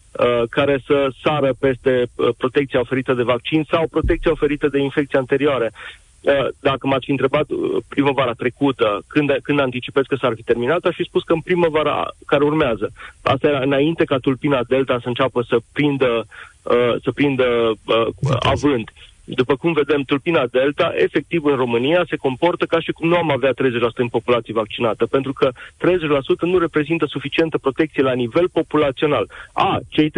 care 0.51 0.83
să 0.87 1.09
sară 1.23 1.55
peste 1.59 2.07
uh, 2.15 2.29
protecția 2.37 2.81
oferită 2.81 3.13
de 3.15 3.23
vaccin 3.23 3.67
sau 3.71 3.87
protecția 3.87 4.31
oferită 4.31 4.69
de 4.69 4.79
infecții 4.79 5.19
anterioare. 5.19 5.71
Uh, 6.21 6.49
Dacă 6.61 6.87
m-ați 6.87 7.05
fi 7.05 7.11
întrebat 7.11 7.51
uh, 7.51 7.83
primăvara 7.89 8.33
trecută, 8.33 9.03
când, 9.07 9.39
când 9.43 9.61
anticipez 9.61 10.05
că 10.07 10.17
s-ar 10.21 10.33
fi 10.37 10.43
terminat, 10.43 10.85
aș 10.85 10.95
fi 10.95 11.05
spus 11.05 11.23
că 11.23 11.33
în 11.33 11.41
primăvara 11.41 12.15
care 12.27 12.45
urmează. 12.45 12.91
Asta 13.23 13.49
era 13.49 13.61
înainte 13.61 14.05
ca 14.05 14.17
tulpina 14.17 14.61
Delta 14.69 14.99
să 15.03 15.09
înceapă 15.09 15.43
să 15.49 15.57
prindă, 15.73 16.27
uh, 16.63 16.95
să 17.03 17.11
prindă 17.15 17.73
uh, 17.85 18.07
avânt. 18.41 18.93
După 19.35 19.57
cum 19.57 19.73
vedem, 19.73 20.03
tulpina 20.03 20.47
Delta, 20.47 20.93
efectiv 20.97 21.45
în 21.45 21.57
România, 21.57 22.05
se 22.09 22.17
comportă 22.17 22.65
ca 22.65 22.81
și 22.81 22.93
cum 22.93 23.09
nu 23.09 23.17
am 23.17 23.31
avea 23.31 23.53
30% 23.53 23.55
în 23.95 24.09
populație 24.09 24.53
vaccinată, 24.53 25.07
pentru 25.07 25.33
că 25.33 25.51
30% 25.53 25.55
nu 26.41 26.59
reprezintă 26.59 27.07
suficientă 27.07 27.59
protecție 27.59 28.03
la 28.03 28.13
nivel 28.13 28.49
populațional. 28.49 29.31
A, 29.53 29.81
cei 29.89 30.11
30%, 30.11 30.13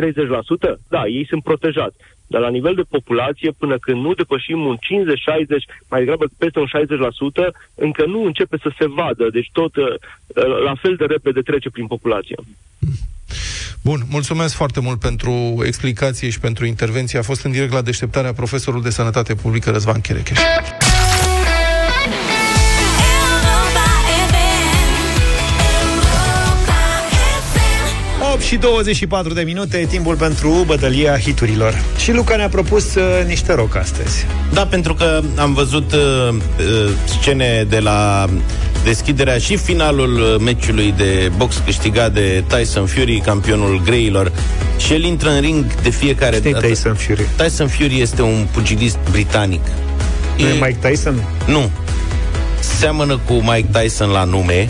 da, 0.88 1.06
ei 1.06 1.26
sunt 1.26 1.42
protejați. 1.42 1.96
Dar 2.26 2.40
la 2.40 2.48
nivel 2.48 2.74
de 2.74 2.82
populație, 2.88 3.50
până 3.58 3.78
când 3.78 4.02
nu 4.02 4.14
depășim 4.14 4.66
un 4.66 4.76
50-60, 4.76 4.78
mai 5.88 5.98
degrabă 6.00 6.24
peste 6.38 6.58
un 6.58 6.66
60%, 6.66 7.50
încă 7.74 8.06
nu 8.06 8.24
începe 8.24 8.56
să 8.62 8.70
se 8.78 8.86
vadă. 8.86 9.30
Deci 9.30 9.50
tot 9.52 9.76
uh, 9.76 9.86
la 10.64 10.74
fel 10.74 10.96
de 10.96 11.04
repede 11.04 11.40
trece 11.40 11.70
prin 11.70 11.86
populație. 11.86 12.36
Bun, 13.82 14.06
mulțumesc 14.08 14.54
foarte 14.54 14.80
mult 14.80 15.00
pentru 15.00 15.62
explicație 15.66 16.30
și 16.30 16.40
pentru 16.40 16.66
intervenție. 16.66 17.18
A 17.18 17.22
fost 17.22 17.44
în 17.44 17.50
direct 17.50 17.72
la 17.72 17.80
deșteptarea 17.80 18.32
profesorul 18.32 18.82
de 18.82 18.90
sănătate 18.90 19.34
publică 19.34 19.70
Răzvan 19.70 20.00
Cherecheș. 20.00 20.38
8 28.32 28.42
și 28.42 28.56
24 28.56 29.32
de 29.32 29.42
minute, 29.42 29.86
timpul 29.88 30.16
pentru 30.16 30.62
bătălia 30.66 31.18
hiturilor. 31.18 31.82
Și 31.96 32.12
Luca 32.12 32.36
ne-a 32.36 32.48
propus 32.48 32.94
uh, 32.94 33.02
niște 33.26 33.52
rock 33.54 33.76
astăzi. 33.76 34.26
Da, 34.52 34.66
pentru 34.66 34.94
că 34.94 35.20
am 35.36 35.54
văzut 35.54 35.92
uh, 35.92 36.00
uh, 36.28 36.90
scene 37.04 37.66
de 37.68 37.78
la 37.78 38.28
deschiderea 38.84 39.38
și 39.38 39.56
finalul 39.56 40.20
uh, 40.20 40.40
meciului 40.40 40.94
de 40.96 41.30
box 41.36 41.62
câștigat 41.64 42.12
de 42.12 42.44
Tyson 42.46 42.86
Fury, 42.86 43.20
campionul 43.24 43.82
greilor. 43.84 44.32
Și 44.78 44.92
el 44.92 45.04
intră 45.04 45.30
în 45.30 45.40
ring 45.40 45.74
de 45.82 45.90
fiecare 45.90 46.36
Cine 46.36 46.48
e 46.48 46.52
dată. 46.52 46.66
Tyson 46.66 46.94
Fury? 46.94 47.26
Tyson 47.36 47.66
Fury 47.66 48.00
este 48.00 48.22
un 48.22 48.46
pugilist 48.52 48.98
britanic. 49.10 49.62
Nu 50.36 50.46
e 50.46 50.52
Mike 50.52 50.88
Tyson? 50.88 51.24
Nu. 51.46 51.70
Seamănă 52.60 53.20
cu 53.26 53.32
Mike 53.32 53.68
Tyson 53.78 54.08
la 54.08 54.24
nume, 54.24 54.68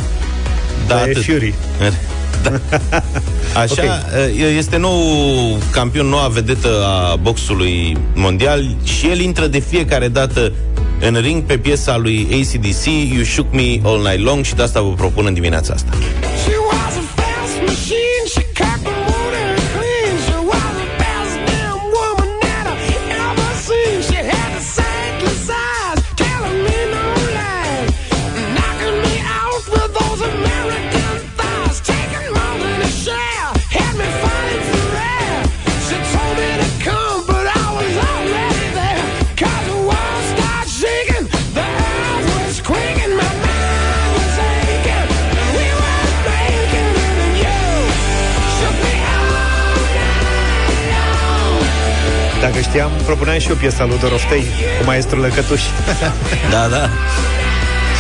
dar 0.86 0.98
Dar 0.98 1.06
e 1.06 1.10
atât. 1.10 1.24
Fury. 1.24 1.54
Da. 2.42 2.50
Așa, 3.60 3.82
okay. 3.82 4.56
este 4.56 4.76
nou 4.76 4.98
campion, 5.70 6.06
noua 6.06 6.28
vedetă 6.28 6.68
a 6.84 7.16
boxului 7.16 7.96
mondial 8.14 8.76
și 8.84 9.08
el 9.08 9.20
intră 9.20 9.46
de 9.46 9.58
fiecare 9.58 10.08
dată 10.08 10.52
în 11.00 11.16
ring 11.20 11.42
pe 11.42 11.58
piesa 11.58 11.96
lui 11.96 12.28
ACDC, 12.30 12.84
You 12.84 13.22
Shook 13.24 13.52
Me 13.52 13.80
All 13.82 13.98
Night 13.98 14.24
Long 14.24 14.44
și 14.44 14.54
de 14.54 14.62
asta 14.62 14.80
vă 14.80 14.92
propun 14.92 15.26
în 15.26 15.34
dimineața 15.34 15.72
asta. 15.72 15.90
She 16.44 16.54
was 16.70 17.19
știam, 52.70 52.90
propuneam 53.04 53.38
și 53.38 53.50
o 53.50 53.54
piesă 53.54 53.82
a 53.82 53.84
lui 53.84 53.98
Doroftei 53.98 54.44
cu 54.78 54.84
maestrul 54.84 55.20
Lăcătuș. 55.20 55.62
Da, 56.54 56.68
da. 56.68 56.88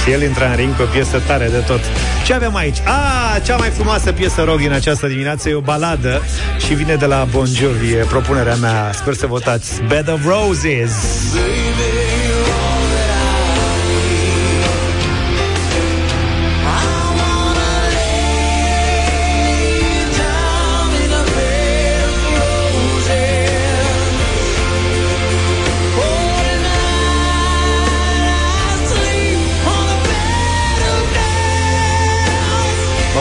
Și 0.04 0.10
el 0.10 0.22
intra 0.22 0.46
în 0.50 0.56
ring 0.56 0.76
cu 0.76 0.82
o 0.82 0.84
piesă 0.84 1.22
tare 1.26 1.48
de 1.48 1.56
tot. 1.56 1.80
Ce 2.24 2.34
avem 2.34 2.56
aici? 2.56 2.76
A, 2.84 3.38
cea 3.38 3.56
mai 3.56 3.68
frumoasă 3.68 4.12
piesă 4.12 4.42
rock 4.42 4.58
din 4.58 4.72
această 4.72 5.06
dimineață 5.06 5.48
e 5.48 5.54
o 5.54 5.60
baladă 5.60 6.22
și 6.66 6.74
vine 6.74 6.94
de 6.94 7.06
la 7.06 7.26
Bon 7.30 7.46
Jovi, 7.46 7.92
e 7.92 8.04
propunerea 8.08 8.54
mea. 8.54 8.90
Sper 8.94 9.14
să 9.14 9.26
votați. 9.26 9.82
Bed 9.88 10.08
of 10.08 10.20
Roses. 10.26 10.92
Mă 11.32 11.99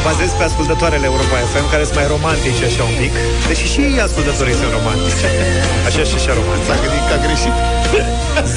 bazez 0.10 0.32
pe 0.40 0.44
ascultătoarele 0.50 1.06
Europa 1.12 1.36
FM 1.52 1.66
Care 1.74 1.84
sunt 1.88 1.98
mai 2.00 2.08
romantice 2.16 2.64
așa 2.70 2.84
un 2.92 2.96
pic 3.02 3.14
Deși 3.50 3.66
și 3.74 3.80
ei 3.88 3.98
ascultătorii 4.08 4.58
sunt 4.62 4.72
romantici 4.78 5.24
Așa 5.88 6.02
și 6.10 6.16
așa 6.20 6.32
romantici 6.40 6.68
S-a 6.70 6.78
gândit 6.84 7.04
că 7.08 7.14
a 7.18 7.20
greșit. 7.26 7.56
0372069599 8.50 8.52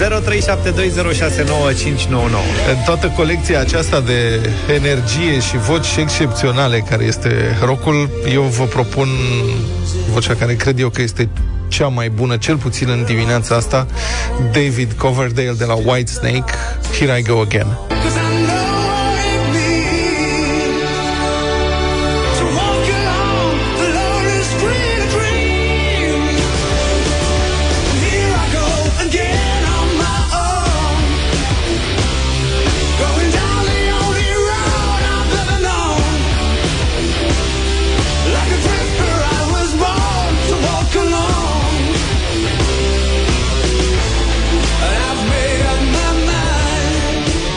În 2.73 2.79
toată 2.89 3.07
colecția 3.21 3.59
aceasta 3.67 3.99
de 4.11 4.19
energie 4.81 5.35
și 5.49 5.57
voci 5.71 5.91
excepționale 6.05 6.79
care 6.91 7.05
este 7.13 7.31
rockul, 7.71 7.99
eu 8.33 8.43
vă 8.43 8.65
propun 8.65 9.09
vocea 10.13 10.35
care 10.35 10.55
cred 10.55 10.79
eu 10.79 10.89
că 10.89 11.03
este 11.03 11.29
cea 11.69 11.87
mai 11.87 12.11
bună, 12.11 12.37
cel 12.37 12.57
puțin 12.57 12.89
în 12.89 13.05
dimineața 13.05 13.55
asta, 13.55 13.87
David 14.53 14.93
Coverdale 14.93 15.55
de 15.59 15.65
la 15.65 15.75
Whitesnake, 15.75 16.53
Here 16.99 17.19
I 17.19 17.23
Go 17.23 17.41
Again. 17.41 17.67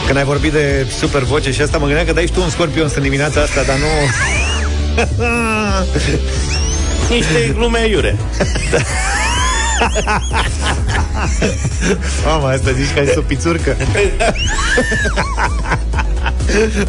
Când 0.06 0.18
ai 0.18 0.24
vorbit 0.24 0.52
de 0.52 0.86
super 0.98 1.22
voce 1.22 1.52
și 1.52 1.60
asta 1.62 1.78
Mă 1.78 1.84
gândeam 1.84 2.06
că 2.06 2.12
dai 2.12 2.26
și 2.26 2.32
tu 2.32 2.42
un 2.42 2.48
scorpion 2.50 2.90
în 2.96 3.02
dimineața 3.02 3.40
asta 3.40 3.62
Dar 3.62 3.76
nu... 3.76 3.86
Niște 7.14 7.52
glume 7.54 7.88
iure. 7.88 8.16
Mama, 12.26 12.50
asta 12.50 12.70
zici 12.70 12.92
că 12.94 12.98
ai 12.98 13.12
o 13.16 13.20
pițurcă 13.20 13.76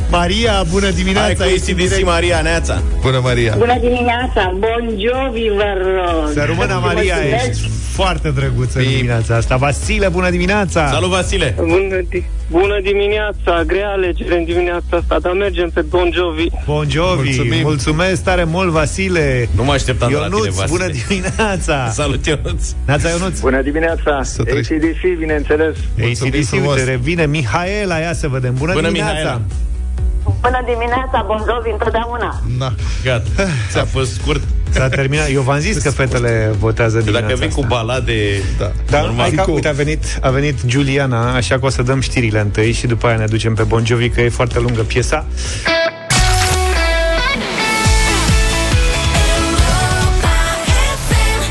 Maria, 0.10 0.64
bună 0.70 0.84
Hai 0.86 0.94
dimineața 0.94 1.44
cu 1.44 1.50
ești 1.50 1.72
în 1.72 1.78
ACDC 1.78 1.88
direct. 1.90 2.06
Maria 2.06 2.42
Neața. 2.42 2.82
Bună, 3.02 3.20
Maria! 3.24 3.56
Bună 3.58 3.78
dimineața, 3.80 4.54
Bon 4.58 4.90
Jovi, 4.90 5.50
vă 5.56 5.64
rog. 5.96 6.32
Să 6.34 6.44
rămână 6.46 6.80
Maria, 6.84 7.16
Mulțumesc. 7.16 7.50
ești 7.50 7.70
foarte 7.94 8.30
drăguță 8.30 8.80
în 8.80 8.86
dimineața 8.88 9.36
asta 9.36 9.56
Vasile, 9.56 10.08
bună 10.08 10.30
dimineața 10.30 10.88
Salut, 10.92 11.10
Vasile! 11.10 11.56
Bună, 11.58 12.02
di- 12.02 12.26
bună 12.50 12.80
dimineața, 12.84 13.64
grea 13.66 13.90
alegere 13.90 14.38
în 14.38 14.44
dimineața 14.46 14.98
asta, 14.98 15.20
dar 15.20 15.34
mergem 15.34 15.70
pe 15.70 15.82
Bon 15.82 16.12
Jovi. 16.14 16.46
Bon 16.66 16.90
Jovi, 16.90 17.24
Mulțumim. 17.38 17.62
mulțumesc 17.62 18.24
tare 18.24 18.44
mult, 18.44 18.70
Vasile 18.70 19.50
Nu 19.56 19.64
mă 19.64 19.72
așteptam 19.72 20.10
de 20.10 20.16
la 20.16 20.24
tine, 20.26 20.36
Ionuț, 20.38 20.56
Vasile. 20.56 20.78
bună 20.78 20.92
dimineața 21.08 21.88
Salut, 22.02 22.26
Ionuț! 22.26 22.64
Neața 22.86 23.10
Ionuț 23.10 23.40
Bună 23.40 23.62
dimineața! 23.62 24.24
Să 24.24 24.44
treci. 24.44 24.72
ACDC, 24.72 25.18
bineînțeles. 25.20 25.76
Mulțumim 25.98 26.34
ACDC, 26.36 26.48
frumos. 26.50 26.76
uite, 26.78 26.90
revine 26.90 27.26
Mihaela, 27.26 27.98
ia 27.98 28.14
să 28.14 28.28
vedem 28.28 28.54
Bună, 28.58 28.74
Bună, 28.74 28.88
dimineața 28.88 29.14
Mihaela. 29.14 29.42
Bună 30.42 30.62
dimineața, 30.66 31.24
Bon 31.28 31.38
Jovi, 31.38 31.70
întotdeauna. 31.72 32.42
Na. 32.58 32.74
Gata, 33.04 33.30
ți-a 33.72 33.86
fost 33.86 34.14
scurt. 34.14 34.42
S-a 34.70 34.90
terminat, 34.90 35.30
eu 35.32 35.42
v-am 35.42 35.60
zis 35.60 35.78
că 35.78 35.90
fetele 35.90 36.52
votează 36.60 36.98
dimineața 37.00 37.26
Dacă 37.28 37.40
vin 37.40 37.50
cu 37.50 37.62
asta. 37.62 37.76
balade... 37.76 38.14
Da. 38.58 38.72
Da, 38.90 39.02
Normal. 39.02 39.20
hai 39.20 39.32
că, 39.32 39.42
Cu- 39.42 39.52
uite, 39.54 39.68
a 39.68 39.72
venit, 39.72 40.04
a 40.22 40.30
venit 40.30 40.66
Giuliana, 40.66 41.34
așa 41.36 41.60
că 41.60 41.66
o 41.66 41.70
să 41.70 41.82
dăm 41.82 42.00
știrile 42.02 42.40
întâi 42.40 42.72
și 42.72 42.88
după 42.88 43.08
aia 43.08 43.18
ne 43.18 43.26
ducem 43.26 43.54
pe 43.54 43.64
Bon 43.64 43.86
Jovi, 43.86 44.10
că 44.10 44.22
e 44.22 44.30
foarte 44.30 44.60
lungă 44.60 44.82
piesa. 44.82 45.26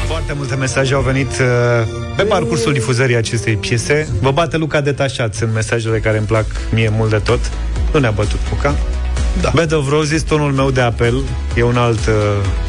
Foarte 0.07 0.33
multe 0.37 0.55
mesaje 0.55 0.95
au 0.95 1.01
venit 1.01 1.31
uh, 1.31 1.87
pe 2.17 2.23
parcursul 2.23 2.73
difuzării 2.73 3.17
acestei 3.17 3.55
piese. 3.57 4.09
Vă 4.21 4.31
bate 4.31 4.57
Luca 4.57 4.81
detașat, 4.81 5.35
sunt 5.35 5.53
mesajele 5.55 5.99
care 5.99 6.17
îmi 6.19 6.27
plac 6.27 6.45
mie 6.73 6.89
mult 6.97 7.11
de 7.11 7.17
tot. 7.17 7.41
Nu 7.93 7.99
ne-a 8.01 8.11
bătut 8.11 8.39
Luca. 8.51 8.75
Da. 9.41 9.51
Bed 9.55 9.73
of 9.73 9.89
Roses, 9.89 10.23
tonul 10.23 10.53
meu 10.53 10.71
de 10.71 10.81
apel, 10.81 11.23
e 11.55 11.63
un 11.63 11.77
alt 11.77 12.07
uh, 12.07 12.15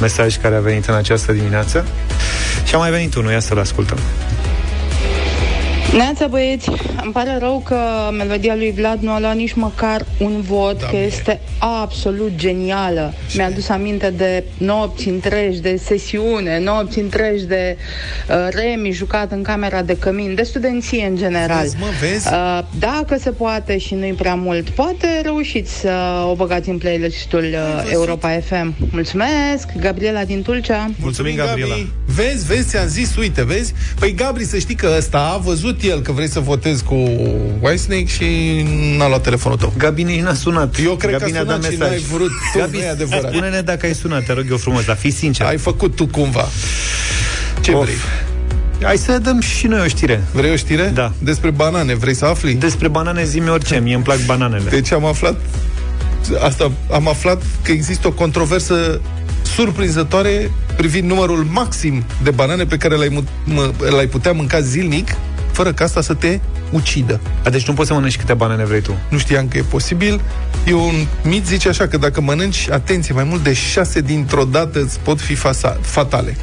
mesaj 0.02 0.38
care 0.38 0.56
a 0.56 0.60
venit 0.60 0.86
în 0.86 0.96
această 0.96 1.32
dimineață. 1.32 1.86
Și 2.66 2.76
a 2.76 2.78
mai 2.78 2.90
venit 2.90 3.16
unul, 3.16 3.32
ia 3.32 3.40
să-l 3.40 3.60
ascultăm. 3.60 3.98
Neața 5.96 6.28
băieți, 6.28 6.70
îmi 7.04 7.12
pare 7.12 7.38
rău 7.40 7.62
că 7.66 7.78
melodia 8.18 8.56
lui 8.56 8.72
Vlad 8.72 9.02
nu 9.02 9.12
a 9.12 9.20
luat 9.20 9.36
nici 9.36 9.54
măcar 9.54 10.06
un 10.20 10.42
vot, 10.42 10.80
Da, 10.80 10.88
că 10.88 10.96
este 10.98 11.40
absolut 11.60 12.32
genială. 12.36 13.14
Mi-a 13.36 13.46
adus 13.46 13.70
aminte 13.70 14.14
de 14.18 14.44
nopți 14.58 15.08
întregi 15.08 15.60
de 15.60 15.80
sesiune, 15.84 16.60
nopți 16.60 17.00
întregi 17.00 17.46
de 17.46 17.78
uh, 18.30 18.36
remi 18.50 18.92
jucat 18.92 19.32
în 19.32 19.42
camera 19.42 19.82
de 19.82 19.98
cămin, 19.98 20.36
de 20.36 20.44
studenție 20.44 21.06
în 21.06 21.16
general. 21.16 21.62
Vezi, 21.62 21.76
mă, 21.80 21.86
vezi? 22.02 22.28
Uh, 22.28 22.60
dacă 22.80 23.18
se 23.20 23.30
poate 23.32 23.78
și 23.78 23.94
nu-i 23.94 24.14
prea 24.14 24.36
mult, 24.36 24.70
poate 24.70 25.08
reușiți 25.24 25.80
să 25.80 26.24
o 26.30 26.36
băgați 26.36 26.70
în 26.70 26.78
playlistul 26.78 27.44
uh, 27.44 27.90
Europa 27.92 28.40
FM. 28.46 28.74
Mulțumesc, 28.92 29.68
Gabriela 29.80 30.24
din 30.24 30.42
Tulcea. 30.42 30.90
Mulțumim, 31.00 31.36
Gabriela. 31.36 31.76
Gabi. 31.76 31.88
Vezi, 32.06 32.46
vezi, 32.46 32.68
ți-am 32.68 32.88
zis, 32.88 33.16
uite, 33.16 33.44
vezi? 33.44 33.74
Păi 34.00 34.14
Gabri, 34.14 34.44
să 34.44 34.58
știi 34.58 34.76
că 34.76 34.94
ăsta 34.98 35.32
a 35.34 35.38
văzut 35.38 35.77
el 35.84 36.02
că 36.02 36.12
vrei 36.12 36.30
să 36.30 36.40
votezi 36.40 36.84
cu 36.84 36.94
Whitesnake 37.60 38.06
și 38.06 38.26
n-a 38.98 39.08
luat 39.08 39.22
telefonul 39.22 39.58
tău. 39.58 39.74
Gabi 39.78 40.04
nici 40.04 40.22
n-a 40.22 40.34
sunat. 40.34 40.76
Eu 40.84 40.96
cred 40.96 41.12
Gabi 41.12 41.24
că 41.24 41.30
a 41.30 41.32
ne-a 41.32 41.44
dat 41.44 41.56
sunat 41.56 41.72
și 41.72 41.78
mesaj. 41.78 41.90
n-ai 41.90 42.04
vrut. 42.18 42.30
Tu, 42.54 42.60
Gabi, 42.60 42.78
nu 42.78 42.84
e 42.84 42.90
adevărat. 42.90 43.32
spune-ne 43.32 43.62
dacă 43.62 43.86
ai 43.86 43.94
sunat, 43.94 44.24
te 44.26 44.34
rog 44.34 44.46
eu 44.50 44.58
frumos, 44.58 44.86
dar 44.86 44.96
fii 44.96 45.12
sincer. 45.12 45.46
Ai 45.46 45.58
făcut 45.58 45.96
tu 45.96 46.08
cumva. 46.08 46.46
Ce 47.62 47.72
Of. 47.72 47.84
vrei? 47.84 47.96
Hai 48.82 48.98
să 48.98 49.18
dăm 49.18 49.42
și 49.42 49.68
noi 49.68 49.80
o 49.80 49.88
știre. 49.88 50.24
Vrei 50.34 50.52
o 50.52 50.56
știre? 50.56 50.92
Da. 50.94 51.12
Despre 51.20 51.50
banane, 51.50 51.96
vrei 51.96 52.14
să 52.16 52.26
afli? 52.26 52.54
Despre 52.54 52.88
banane 52.88 53.24
zi 53.26 53.42
orice, 53.50 53.80
mie 53.80 53.96
îmi 53.96 54.04
plac 54.04 54.26
bananele. 54.26 54.70
Deci 54.70 54.92
am 54.92 55.06
aflat 55.06 55.36
asta, 56.40 56.72
am 56.92 57.08
aflat 57.08 57.42
că 57.62 57.72
există 57.72 58.08
o 58.08 58.12
controversă 58.12 59.02
surprinzătoare 59.56 60.52
privind 60.76 61.10
numărul 61.10 61.48
maxim 61.52 62.04
de 62.24 62.32
banane 62.32 62.64
pe 62.66 62.78
care 62.78 62.96
l-ai, 62.96 63.08
mu- 63.12 63.24
mă, 63.44 63.72
l-ai 63.90 64.08
putea 64.08 64.32
mânca 64.32 64.60
zilnic 64.60 65.16
fără 65.58 65.74
ca 65.74 65.84
asta 65.84 66.02
să 66.02 66.14
te 66.14 66.40
ucidă. 66.72 67.20
A, 67.44 67.50
deci 67.50 67.68
nu 67.68 67.74
poți 67.74 67.88
să 67.88 67.94
mănânci 67.94 68.18
câte 68.18 68.34
banane 68.34 68.66
vrei 68.66 68.82
tu. 68.82 68.98
Nu 69.10 69.18
știam 69.18 69.48
că 69.48 69.58
e 69.58 69.62
posibil. 69.62 70.22
E 70.66 70.74
un 70.74 71.06
mit, 71.24 71.46
zice 71.46 71.70
așa, 71.70 71.88
că 71.88 71.98
dacă 71.98 72.22
mănânci, 72.22 72.70
atenție, 72.70 73.14
mai 73.14 73.24
mult 73.24 73.44
de 73.44 73.54
șase 73.54 74.02
dintr-o 74.02 74.44
dată 74.44 74.82
îți 74.82 75.00
pot 75.00 75.22
fi 75.22 75.36
fasa- 75.36 75.78
fatale. 75.82 76.38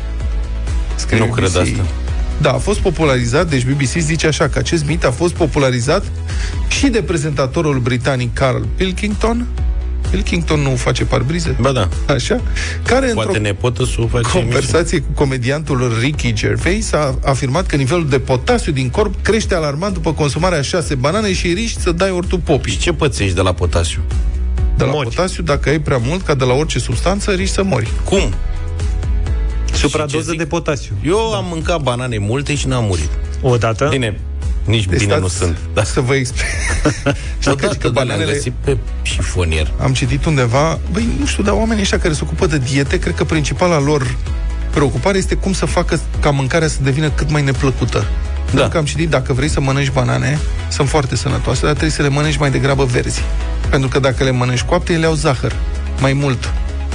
Scrie 0.94 1.18
Nu 1.18 1.24
cred 1.24 1.44
asta. 1.44 1.84
Da, 2.40 2.52
a 2.52 2.58
fost 2.58 2.78
popularizat, 2.78 3.48
deci 3.48 3.64
BBC 3.64 3.98
zice 3.98 4.26
așa, 4.26 4.48
că 4.48 4.58
acest 4.58 4.86
mit 4.86 5.04
a 5.04 5.10
fost 5.10 5.34
popularizat 5.34 6.04
și 6.68 6.88
de 6.88 7.02
prezentatorul 7.02 7.78
britanic 7.78 8.34
Carl 8.34 8.62
Pilkington, 8.76 9.46
Pilkington 10.14 10.60
nu 10.60 10.76
face 10.76 11.04
parbrize? 11.04 11.56
Ba 11.60 11.72
da. 11.72 11.88
Așa? 12.06 12.40
Care 12.82 13.06
Poate 13.06 13.28
într-o 13.28 13.42
nepotă 13.42 13.84
să 13.84 13.94
o 13.98 14.06
face 14.06 14.38
conversație 14.38 15.00
cu 15.00 15.12
comediantul 15.14 15.92
Ricky 16.00 16.32
Gervais 16.32 16.92
a 16.92 17.18
afirmat 17.24 17.66
că 17.66 17.76
nivelul 17.76 18.08
de 18.08 18.18
potasiu 18.18 18.72
din 18.72 18.90
corp 18.90 19.14
crește 19.22 19.54
alarmant 19.54 19.94
după 19.94 20.12
consumarea 20.12 20.58
a 20.58 20.62
șase 20.62 20.94
banane 20.94 21.32
și 21.32 21.52
riști 21.52 21.80
să 21.80 21.92
dai 21.92 22.10
ortopopii. 22.10 22.72
Și 22.72 22.78
ce 22.78 22.92
pățești 22.92 23.34
de 23.34 23.40
la 23.40 23.52
potasiu? 23.52 24.00
De 24.76 24.84
la 24.84 24.90
potasiu, 24.90 25.42
dacă 25.42 25.68
ai 25.68 25.78
prea 25.78 26.00
mult, 26.04 26.22
ca 26.22 26.34
de 26.34 26.44
la 26.44 26.52
orice 26.52 26.78
substanță, 26.78 27.30
riști 27.30 27.54
să 27.54 27.62
mori. 27.62 27.90
Cum? 28.04 28.34
Supradoză 29.72 30.34
de 30.36 30.46
potasiu. 30.46 30.92
Eu 31.04 31.32
am 31.32 31.44
mâncat 31.48 31.82
banane 31.82 32.18
multe 32.18 32.54
și 32.54 32.66
n-am 32.66 32.84
murit. 32.84 33.10
O 33.42 33.56
dată? 33.56 33.86
Bine, 33.90 34.20
nici 34.64 34.84
Deci 34.86 34.98
bine 34.98 35.10
stați 35.10 35.20
nu 35.22 35.28
sunt. 35.28 35.56
Da. 35.74 35.84
Să 35.84 36.00
vă 36.00 36.14
explic. 36.14 36.44
Știi 37.38 37.56
că, 37.56 37.66
că 37.78 37.88
bananele... 37.88 38.32
găsit 38.32 38.52
pe 38.64 38.76
șifonier. 39.02 39.72
Am 39.82 39.92
citit 39.92 40.24
undeva, 40.24 40.78
băi, 40.92 41.08
nu 41.18 41.26
știu, 41.26 41.42
dar 41.42 41.54
oamenii 41.54 41.82
ăștia 41.82 41.98
care 41.98 42.14
se 42.14 42.20
ocupă 42.22 42.46
de 42.46 42.58
diete, 42.58 42.98
cred 42.98 43.14
că 43.14 43.24
principala 43.24 43.80
lor 43.80 44.14
preocupare 44.70 45.18
este 45.18 45.34
cum 45.34 45.52
să 45.52 45.66
facă 45.66 46.00
ca 46.20 46.30
mâncarea 46.30 46.68
să 46.68 46.76
devină 46.82 47.10
cât 47.10 47.30
mai 47.30 47.42
neplăcută. 47.42 47.98
Da. 47.98 48.50
Pentru 48.50 48.68
că 48.68 48.76
am 48.78 48.84
citit, 48.84 49.08
dacă 49.10 49.32
vrei 49.32 49.48
să 49.48 49.60
mănânci 49.60 49.90
banane, 49.90 50.38
sunt 50.68 50.88
foarte 50.88 51.16
sănătoase, 51.16 51.60
dar 51.60 51.70
trebuie 51.70 51.90
să 51.90 52.02
le 52.02 52.08
mănânci 52.08 52.36
mai 52.36 52.50
degrabă 52.50 52.84
verzi. 52.84 53.22
Pentru 53.70 53.88
că 53.88 53.98
dacă 53.98 54.24
le 54.24 54.30
mănânci 54.30 54.62
coapte, 54.62 54.92
ele 54.92 55.06
au 55.06 55.14
zahăr, 55.14 55.52
mai 56.00 56.12
mult 56.12 56.52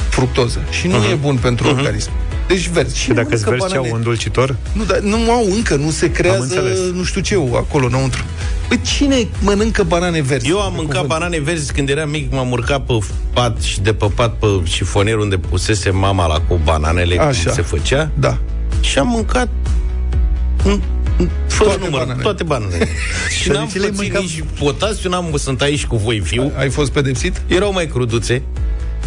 fructoză. 0.10 0.60
Și 0.70 0.88
nu 0.88 0.98
Mhm. 0.98 1.12
e 1.12 1.14
bun 1.16 1.36
pentru 1.36 1.68
organism. 1.68 2.10
Deci 2.50 2.68
verzi. 2.70 2.98
Și 3.00 3.12
dacă 3.12 3.28
îți 3.32 3.44
verzi 3.44 3.68
ce 3.68 3.78
au 3.78 3.88
un 3.92 4.02
dulcitor? 4.02 4.56
Nu, 4.74 4.84
dar 4.84 5.00
nu 5.00 5.32
au 5.32 5.46
încă, 5.56 5.76
nu 5.76 5.90
se 5.90 6.12
creează 6.12 6.42
înțeles. 6.42 6.78
nu 6.94 7.04
știu 7.04 7.22
ce 7.22 7.36
acolo 7.56 7.86
înăuntru. 7.86 8.24
Păi 8.68 8.82
cine 8.82 9.28
mănâncă 9.42 9.84
banane 9.84 10.22
verzi? 10.22 10.50
Eu 10.50 10.60
am 10.62 10.74
mâncat 10.76 11.06
banane 11.06 11.40
verzi 11.40 11.74
când 11.74 11.90
eram 11.90 12.10
mic, 12.10 12.32
m-am 12.32 12.52
urcat 12.52 12.86
pe 12.86 12.94
pat 13.34 13.62
și 13.62 13.82
de 13.82 13.94
pe 13.94 14.06
pat 14.16 14.34
pe 14.34 14.48
șifonier 14.64 15.18
unde 15.18 15.38
pusese 15.38 15.90
mama 15.90 16.28
la 16.28 16.40
cu 16.48 16.60
bananele, 16.64 17.18
Așa. 17.20 17.44
cum 17.44 17.54
se 17.54 17.62
făcea. 17.62 18.12
Da. 18.20 18.38
Și 18.82 19.00
am 19.00 19.08
mâncat 19.08 19.48
m- 20.60 20.80
m- 21.24 21.30
fără 21.48 21.70
Toate 21.70 21.80
număr, 21.86 22.00
bananele. 22.00 22.22
toate 22.24 22.44
bananele. 22.44 22.88
și 23.42 23.48
Dar 23.48 23.56
n-am 23.58 23.66
de 23.66 23.72
ce 23.72 23.78
le-ai 23.80 23.90
pățit 23.92 24.04
mâncat? 24.14 24.22
nici 24.22 24.44
potasiu, 24.60 25.10
n-am, 25.10 25.34
sunt 25.38 25.62
aici 25.62 25.86
cu 25.86 25.96
voi 25.98 26.20
fiu. 26.20 26.52
Ai 26.58 26.70
fost 26.70 26.92
pedepsit? 26.92 27.42
Erau 27.48 27.74
mai 27.74 27.88
cruduțe. 27.88 28.42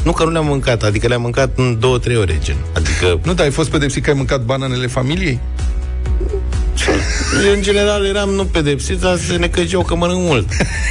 Nu 0.02 0.12
că 0.12 0.24
nu 0.24 0.30
le-am 0.30 0.46
mâncat, 0.46 0.82
adică 0.82 1.06
le-am 1.08 1.20
mâncat 1.20 1.50
în 1.56 1.76
două, 1.80 1.98
trei 1.98 2.16
ore, 2.16 2.38
gen. 2.42 2.56
Adică, 2.76 3.20
Nu, 3.24 3.34
dar 3.34 3.44
ai 3.44 3.52
fost 3.52 3.70
pedepsit 3.70 4.02
că 4.04 4.10
ai 4.10 4.16
mâncat 4.16 4.40
bananele 4.44 4.86
familiei? 4.86 5.38
eu, 7.46 7.52
în 7.52 7.62
general, 7.62 8.06
eram 8.06 8.28
nu 8.30 8.44
pedepsit, 8.44 8.98
dar 9.00 9.16
se 9.18 9.36
ne 9.36 9.46
căgeau 9.48 9.82
că 9.82 9.94
mănânc 9.94 10.20
mult. 10.20 10.48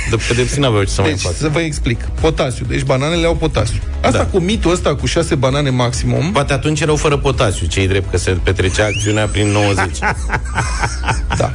De 0.10 0.16
pedepsit 0.28 0.58
n-aveau 0.58 0.84
ce 0.84 0.90
să 0.90 1.02
mai 1.02 1.10
Deci, 1.10 1.22
fac. 1.22 1.34
să 1.36 1.48
vă 1.50 1.60
explic. 1.60 2.04
Potasiu. 2.22 2.66
Deci 2.66 2.82
bananele 2.84 3.26
au 3.26 3.36
potasiu. 3.36 3.80
Asta 4.02 4.18
Da. 4.18 4.26
cu 4.26 4.40
mitul 4.40 4.72
ăsta 4.72 4.96
cu 4.96 5.06
șase 5.06 5.36
banane 5.36 5.70
maximum, 5.70 6.32
Poate 6.32 6.54
atunci 6.54 6.80
erau 6.82 6.96
fără 6.96 7.18
potasiu, 7.18 7.66
cei 7.68 7.88
drept 7.88 8.12
că 8.12 8.18
se 8.18 8.32
petrecea 8.44 8.86
acțiunea 8.86 9.26
prin 9.28 9.48
90. 9.48 9.98
da. 11.38 11.52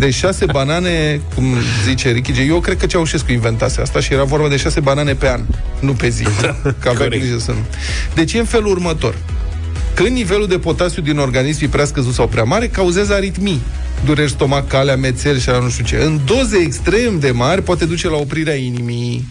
Deci 0.00 0.14
șase 0.14 0.44
banane, 0.44 1.20
cum 1.34 1.44
zice 1.84 2.10
Ricky 2.10 2.32
G, 2.32 2.36
eu 2.48 2.60
cred 2.60 2.76
că 2.76 2.86
Ceaușescu 2.86 3.32
inventase 3.32 3.80
asta 3.80 4.00
și 4.00 4.12
era 4.12 4.24
vorba 4.24 4.48
de 4.48 4.56
șase 4.56 4.80
banane 4.80 5.14
pe 5.14 5.28
an, 5.28 5.40
nu 5.80 5.92
pe 5.92 6.08
zi. 6.08 6.22
că 6.80 6.88
avea 6.88 6.92
corect. 6.92 7.22
grijă 7.22 7.38
să 7.38 7.50
nu. 7.50 7.58
Deci 8.14 8.32
e 8.32 8.38
în 8.38 8.44
felul 8.44 8.70
următor. 8.70 9.14
Când 9.94 10.08
nivelul 10.08 10.46
de 10.46 10.58
potasiu 10.58 11.02
din 11.02 11.18
organism 11.18 11.64
e 11.64 11.68
prea 11.68 11.84
scăzut 11.84 12.14
sau 12.14 12.28
prea 12.28 12.44
mare, 12.44 12.68
cauzează 12.68 13.14
aritmii, 13.14 13.60
dureri 14.04 14.30
stomacale, 14.30 14.92
amețeli 14.92 15.40
și 15.40 15.48
la 15.48 15.58
nu 15.58 15.68
știu 15.68 15.84
ce. 15.84 15.96
În 15.96 16.20
doze 16.24 16.56
extrem 16.56 17.18
de 17.18 17.30
mari 17.30 17.62
poate 17.62 17.84
duce 17.84 18.08
la 18.08 18.16
oprirea 18.16 18.54
inimii. 18.54 19.28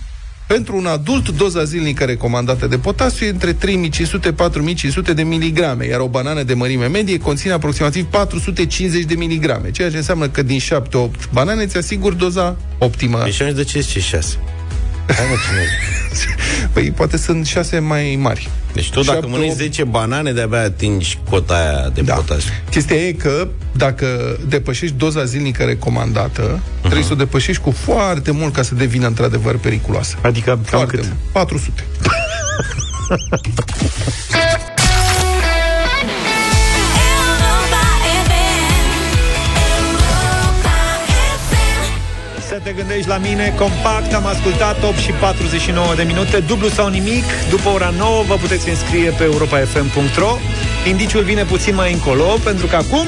Pentru 0.55 0.77
un 0.77 0.85
adult, 0.85 1.29
doza 1.29 1.63
zilnică 1.63 2.03
recomandată 2.03 2.67
de 2.67 2.77
potasiu 2.77 3.25
e 3.25 3.29
între 3.29 3.53
3500-4500 3.53 5.13
de 5.15 5.23
miligrame, 5.23 5.85
iar 5.85 5.99
o 5.99 6.07
banană 6.07 6.43
de 6.43 6.53
mărime 6.53 6.87
medie 6.87 7.17
conține 7.17 7.53
aproximativ 7.53 8.05
450 8.05 9.03
de 9.03 9.15
miligrame, 9.15 9.71
ceea 9.71 9.89
ce 9.89 9.97
înseamnă 9.97 10.29
că 10.29 10.41
din 10.41 10.59
7-8 10.59 10.61
banane 11.31 11.65
ți 11.65 11.77
asigur 11.77 12.13
doza 12.13 12.57
optimă. 12.77 13.21
Deci 13.23 13.37
de 13.37 13.63
ce 13.63 13.81
ce 13.81 13.99
șase? 13.99 14.37
Hai 15.15 15.25
mă, 15.29 15.35
cine 15.47 15.65
Păi 16.73 16.91
poate 16.91 17.17
sunt 17.17 17.45
6 17.45 17.79
mai 17.79 18.17
mari. 18.21 18.49
Deci 18.73 18.89
tu 18.89 18.99
dacă 19.01 19.11
Șapte, 19.11 19.27
mănânci 19.31 19.49
opt. 19.49 19.57
10 19.59 19.83
banane, 19.83 20.31
de-abia 20.31 20.61
atingi 20.61 21.17
cota 21.29 21.53
aia 21.53 21.89
de 21.93 22.01
Da. 22.01 22.13
potasiu. 22.13 22.49
Chestia 22.69 22.95
e 22.95 23.11
că 23.11 23.47
dacă 23.71 24.37
depășești 24.47 24.95
doza 24.95 25.23
zilnică 25.23 25.63
recomandată, 25.63 26.59
uh-huh. 26.59 26.79
trebuie 26.81 27.03
să 27.03 27.13
o 27.13 27.15
depășești 27.15 27.61
cu 27.61 27.71
foarte 27.71 28.31
mult 28.31 28.53
ca 28.53 28.61
să 28.61 28.75
devină 28.75 29.07
într-adevăr 29.07 29.57
periculoasă. 29.57 30.15
Adică 30.21 30.49
cam 30.49 30.59
Foarte 30.63 30.95
cât? 30.95 31.05
mult. 31.05 31.15
400. 31.31 31.83
Să 42.63 42.65
te 42.65 42.73
gândești 42.73 43.07
la 43.07 43.17
mine, 43.17 43.53
compact, 43.57 44.13
am 44.13 44.25
ascultat 44.25 44.83
8 44.83 44.97
și 44.97 45.11
49 45.11 45.95
de 45.95 46.03
minute, 46.03 46.39
dublu 46.39 46.67
sau 46.67 46.87
nimic, 46.87 47.23
după 47.49 47.69
ora 47.69 47.93
9 47.97 48.23
vă 48.27 48.35
puteți 48.35 48.69
înscrie 48.69 49.09
pe 49.09 49.23
europa.fm.ro 49.23 50.37
Indiciul 50.87 51.23
vine 51.23 51.43
puțin 51.43 51.75
mai 51.75 51.93
încolo, 51.93 52.23
pentru 52.43 52.67
că 52.67 52.75
acum 52.75 53.05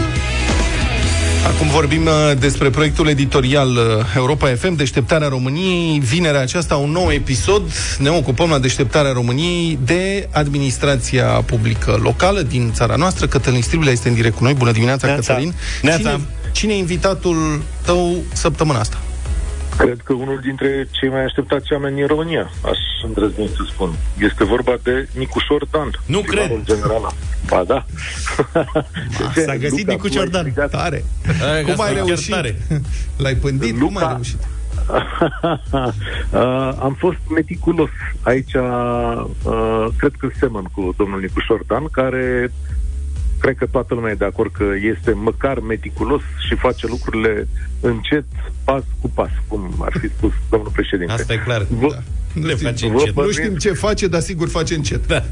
Acum 1.45 1.67
vorbim 1.67 2.05
uh, 2.05 2.11
despre 2.39 2.69
proiectul 2.69 3.07
editorial 3.07 3.69
uh, 3.69 4.05
Europa 4.15 4.47
FM, 4.47 4.75
Deșteptarea 4.75 5.27
României. 5.27 5.99
Vinerea 5.99 6.41
aceasta, 6.41 6.75
un 6.75 6.91
nou 6.91 7.11
episod. 7.11 7.61
Ne 7.97 8.09
ocupăm 8.09 8.49
la 8.49 8.59
Deșteptarea 8.59 9.11
României 9.11 9.79
de 9.85 10.27
administrația 10.31 11.25
publică 11.25 11.99
locală 12.03 12.41
din 12.41 12.71
țara 12.73 12.95
noastră. 12.95 13.27
Cătălin 13.27 13.61
Striblea 13.61 13.91
este 13.91 14.07
în 14.07 14.13
direct 14.13 14.35
cu 14.35 14.43
noi. 14.43 14.53
Bună 14.53 14.71
dimineața, 14.71 15.07
Neața. 15.07 15.33
Cătălin. 15.33 15.53
Neața. 15.81 16.09
Cine, 16.09 16.19
cine 16.51 16.73
e 16.73 16.77
invitatul 16.77 17.61
tău 17.85 18.23
săptămâna 18.33 18.79
asta? 18.79 18.97
Cred 19.77 20.01
că 20.03 20.13
unul 20.13 20.39
dintre 20.43 20.87
cei 20.91 21.09
mai 21.09 21.23
așteptați 21.23 21.73
oameni 21.73 21.95
din 21.95 22.07
România, 22.07 22.41
aș 22.65 22.77
îndrăzni 23.05 23.47
să 23.47 23.63
spun. 23.67 23.93
Este 24.19 24.43
vorba 24.43 24.73
de 24.83 25.07
Nicușor 25.17 25.65
Dan. 25.71 25.89
Nu 26.05 26.19
primarul 26.21 26.61
general. 26.63 27.13
Ba 27.49 27.63
da. 27.67 27.85
s-a 29.45 29.55
găsit 29.55 29.77
Luca, 29.79 29.91
Nicu 29.91 30.07
tu 30.07 30.13
ai 30.19 30.23
Ciordan. 30.23 30.45
strigat- 30.51 30.69
Tare. 30.71 31.03
Hai, 31.39 31.63
că 31.63 31.71
Cum 31.71 31.81
ai 31.81 31.87
asta 31.87 31.91
e 31.91 31.95
chiar 31.95 32.05
reușit? 32.05 32.33
tare. 32.33 32.57
L-ai 33.23 33.35
pândit? 33.35 33.79
Cum 33.79 33.87
ai 33.87 33.93
Luca. 33.93 34.11
reușit? 34.11 34.39
uh, 36.31 36.71
am 36.79 36.95
fost 36.99 37.17
meticulos. 37.35 37.89
Aici 38.21 38.53
uh, 38.53 39.25
cred 39.97 40.11
că 40.19 40.27
semăn 40.39 40.63
cu 40.63 40.93
domnul 40.97 41.19
Nicușor 41.19 41.59
Dan, 41.67 41.85
care 41.91 42.51
cred 43.41 43.55
că 43.57 43.65
toată 43.65 43.93
lumea 43.93 44.11
e 44.11 44.15
de 44.15 44.25
acord 44.25 44.51
că 44.51 44.63
este 44.95 45.11
măcar 45.11 45.59
meticulos 45.59 46.21
și 46.47 46.55
face 46.55 46.87
lucrurile 46.87 47.47
încet, 47.79 48.25
pas 48.63 48.83
cu 49.01 49.09
pas, 49.09 49.29
cum 49.47 49.75
ar 49.79 49.93
fi 49.99 50.07
spus 50.07 50.31
domnul 50.49 50.69
președinte. 50.73 51.11
Asta 51.13 51.33
e 51.33 51.37
clar. 51.37 51.65
Vă, 51.69 51.87
Da. 51.91 51.97
Nu 52.33 52.45
Le 52.45 52.53
știm, 52.53 52.65
face 52.67 52.85
vă 52.87 52.91
încet. 52.91 53.07
nu 53.07 53.13
bănuiesc- 53.13 53.39
știm 53.41 53.55
ce 53.55 53.71
face, 53.71 54.07
dar 54.07 54.21
sigur 54.21 54.49
face 54.49 54.73
încet. 54.75 55.07
Da. 55.07 55.23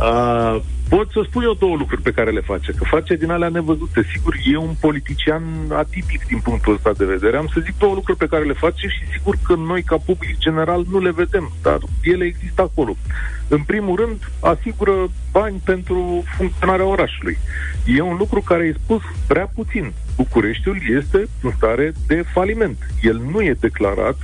Uh, 0.00 0.62
pot 0.96 1.10
să 1.10 1.20
spun 1.28 1.42
eu 1.42 1.54
două 1.54 1.76
lucruri 1.76 2.02
pe 2.02 2.10
care 2.10 2.30
le 2.30 2.40
face. 2.40 2.72
Că 2.72 2.84
face 2.84 3.14
din 3.14 3.30
alea 3.30 3.48
nevăzute. 3.48 4.02
Sigur, 4.12 4.34
e 4.44 4.56
un 4.56 4.74
politician 4.80 5.42
atipic 5.70 6.26
din 6.26 6.38
punctul 6.38 6.74
ăsta 6.74 6.92
de 6.92 7.04
vedere. 7.04 7.36
Am 7.36 7.48
să 7.52 7.60
zic 7.60 7.78
două 7.78 7.94
lucruri 7.94 8.18
pe 8.18 8.26
care 8.26 8.44
le 8.44 8.52
face 8.52 8.86
și 8.86 9.10
sigur 9.12 9.36
că 9.46 9.54
noi, 9.54 9.82
ca 9.82 9.96
public 9.96 10.38
general, 10.38 10.84
nu 10.90 10.98
le 10.98 11.10
vedem, 11.10 11.52
dar 11.62 11.78
ele 12.02 12.24
există 12.24 12.62
acolo. 12.62 12.96
În 13.48 13.62
primul 13.62 13.96
rând, 13.96 14.30
asigură 14.40 15.10
bani 15.30 15.60
pentru 15.64 16.22
funcționarea 16.36 16.86
orașului. 16.86 17.38
E 17.86 18.00
un 18.00 18.16
lucru 18.16 18.40
care 18.40 18.64
e 18.64 18.82
spus 18.82 19.02
prea 19.26 19.50
puțin. 19.54 19.92
Bucureștiul 20.16 20.78
este 20.98 21.28
în 21.42 21.50
stare 21.56 21.92
de 22.06 22.24
faliment. 22.32 22.78
El 23.02 23.22
nu 23.30 23.42
e 23.42 23.56
declarat, 23.60 24.16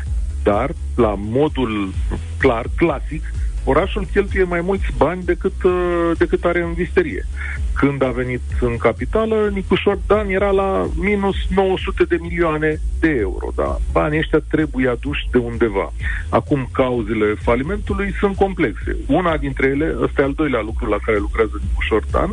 dar 0.43 0.71
la 0.97 1.15
modul 1.19 1.93
clar, 2.39 2.67
clasic, 2.77 3.23
orașul 3.65 4.07
cheltuie 4.13 4.43
mai 4.43 4.61
mulți 4.61 4.87
bani 4.97 5.23
decât, 5.25 5.63
uh, 5.63 6.11
decât 6.19 6.45
are 6.45 6.63
în 6.63 6.73
visterie. 6.73 7.27
Când 7.75 8.03
a 8.03 8.11
venit 8.11 8.41
în 8.61 8.77
capitală, 8.77 9.51
Nicușor 9.53 9.99
Dan 10.07 10.29
era 10.29 10.51
la 10.51 10.89
minus 10.97 11.37
900 11.55 12.05
de 12.05 12.17
milioane 12.21 12.81
de 13.01 13.09
euro. 13.09 13.53
Da? 13.55 13.79
Banii 13.93 14.19
ăștia 14.19 14.41
trebuie 14.51 14.89
aduși 14.89 15.29
de 15.31 15.39
undeva. 15.39 15.93
Acum, 16.29 16.69
cauzele 16.73 17.35
falimentului 17.43 18.15
sunt 18.21 18.37
complexe. 18.37 18.97
Una 19.07 19.37
dintre 19.37 19.67
ele, 19.67 19.97
ăsta 20.03 20.21
e 20.21 20.25
al 20.25 20.33
doilea 20.33 20.61
lucru 20.61 20.87
la 20.89 20.97
care 21.05 21.19
lucrează 21.19 21.61
Nicușor 21.69 22.05
Dan, 22.11 22.31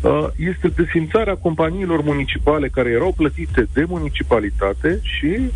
uh, 0.00 0.26
este 0.36 0.68
desfințarea 0.68 1.36
companiilor 1.36 2.02
municipale 2.02 2.68
care 2.68 2.90
erau 2.90 3.12
plătite 3.16 3.66
de 3.72 3.84
municipalitate 3.88 5.00
și 5.02 5.50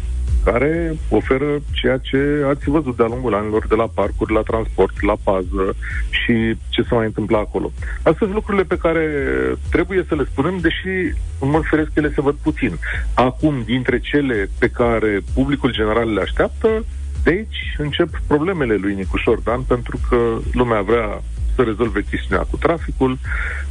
care 0.45 0.97
oferă 1.09 1.59
ceea 1.72 1.97
ce 1.97 2.18
ați 2.49 2.70
văzut 2.70 2.97
de-a 2.97 3.07
lungul 3.07 3.34
anilor, 3.34 3.66
de 3.66 3.74
la 3.74 3.88
parcuri, 3.95 4.32
la 4.32 4.41
transport, 4.41 5.03
la 5.03 5.16
pază 5.22 5.74
și 6.11 6.57
ce 6.68 6.82
se 6.82 6.95
mai 6.95 7.07
întâmplă 7.07 7.36
acolo. 7.36 7.72
Astea 7.97 8.14
sunt 8.18 8.32
lucrurile 8.32 8.64
pe 8.64 8.76
care 8.76 9.07
trebuie 9.70 10.05
să 10.09 10.14
le 10.14 10.24
spunem, 10.30 10.59
deși 10.61 11.14
în 11.41 11.51
mod 11.51 11.64
firesc 11.64 11.91
ele 11.95 12.12
se 12.14 12.20
văd 12.20 12.34
puțin. 12.43 12.78
Acum, 13.14 13.62
dintre 13.64 13.99
cele 13.99 14.49
pe 14.59 14.68
care 14.68 15.20
publicul 15.34 15.72
general 15.72 16.12
le 16.12 16.20
așteaptă, 16.20 16.84
de 17.22 17.30
aici 17.30 17.74
încep 17.78 18.09
problemele 18.26 18.74
lui 18.74 18.95
Nicușor 18.95 19.38
Dan, 19.38 19.62
pentru 19.62 20.01
că 20.09 20.16
lumea 20.53 20.80
vrea 20.80 21.22
să 21.55 21.62
rezolve 21.62 22.05
chestiunea 22.11 22.45
cu 22.51 22.57
traficul, 22.57 23.18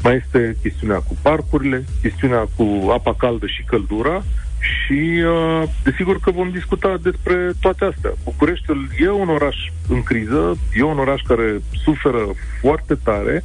mai 0.03 0.15
este 0.15 0.57
chestiunea 0.61 0.97
cu 0.97 1.17
parcurile, 1.22 1.86
chestiunea 2.01 2.47
cu 2.55 2.89
apa 2.91 3.13
caldă 3.13 3.45
și 3.45 3.63
căldura 3.63 4.24
și 4.60 5.24
uh, 5.26 5.64
desigur 5.84 6.20
că 6.20 6.32
vom 6.32 6.49
discuta 6.51 6.97
despre 7.01 7.51
toate 7.60 7.86
astea. 7.86 8.12
Bucureștiul 8.24 8.88
e 8.99 9.10
un 9.10 9.30
oraș 9.30 9.55
în 9.88 10.03
criză, 10.03 10.57
e 10.76 10.84
un 10.84 10.99
oraș 10.99 11.22
care 11.22 11.62
suferă 11.84 12.26
foarte 12.62 12.95
tare. 13.03 13.43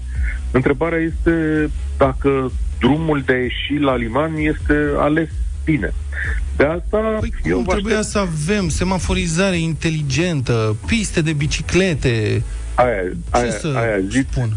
Întrebarea 0.51 0.99
este 0.99 1.71
dacă 1.99 2.53
drumul 2.79 3.23
de 3.27 3.33
a 3.33 3.37
ieși 3.37 3.75
la 3.81 3.97
liman 3.97 4.35
este 4.37 4.75
ales 4.99 5.29
bine. 5.65 5.93
De 6.57 6.65
asta 6.65 6.99
Păi 7.21 7.33
eu 7.45 7.55
cum 7.55 7.65
vă 7.65 7.73
trebuia 7.73 7.99
aștept- 7.99 8.13
să 8.13 8.19
avem 8.19 8.69
semaforizare 8.69 9.57
inteligentă, 9.59 10.77
piste 10.87 11.21
de 11.23 11.33
biciclete, 11.33 12.43
Aia, 12.75 12.89
aia, 13.31 13.51
să 13.51 13.73
aia 13.77 13.99
zic, 14.09 14.27
spun? 14.31 14.49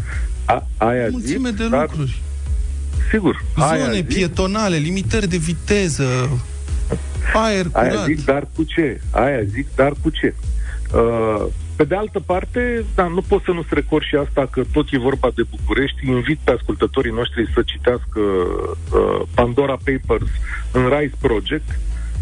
a, 0.44 0.66
aia 0.76 1.08
mulțime 1.10 1.48
zic, 1.48 1.58
de 1.58 1.68
dar, 1.68 1.80
lucruri. 1.80 2.20
Sigur, 3.10 3.42
aia 3.54 3.84
Zone 3.84 3.94
zic, 3.94 4.06
pietonale, 4.06 4.76
limitări 4.76 5.28
de 5.28 5.36
viteză, 5.36 6.40
aer 7.34 7.66
Aia 7.72 7.88
curat. 7.90 8.04
zic, 8.04 8.24
dar 8.24 8.46
cu 8.54 8.62
ce? 8.62 9.00
Aia 9.10 9.42
zic, 9.42 9.66
dar 9.74 9.92
cu 10.02 10.10
ce? 10.10 10.34
Uh, 10.94 11.46
pe 11.76 11.84
de 11.84 11.94
altă 11.94 12.20
parte, 12.26 12.84
da, 12.94 13.06
nu 13.06 13.20
pot 13.20 13.42
să 13.44 13.50
nu 13.50 13.62
strecor 13.62 14.02
și 14.02 14.14
asta 14.14 14.48
că 14.50 14.62
tot 14.72 14.86
e 14.90 14.98
vorba 14.98 15.30
de 15.34 15.42
București. 15.50 16.06
Invit 16.08 16.38
pe 16.44 16.50
ascultătorii 16.50 17.12
noștri 17.12 17.50
să 17.54 17.62
citească 17.64 18.20
uh, 18.20 19.22
Pandora 19.34 19.76
Papers 19.76 20.30
în 20.72 20.92
Rise 20.98 21.14
Project 21.20 21.78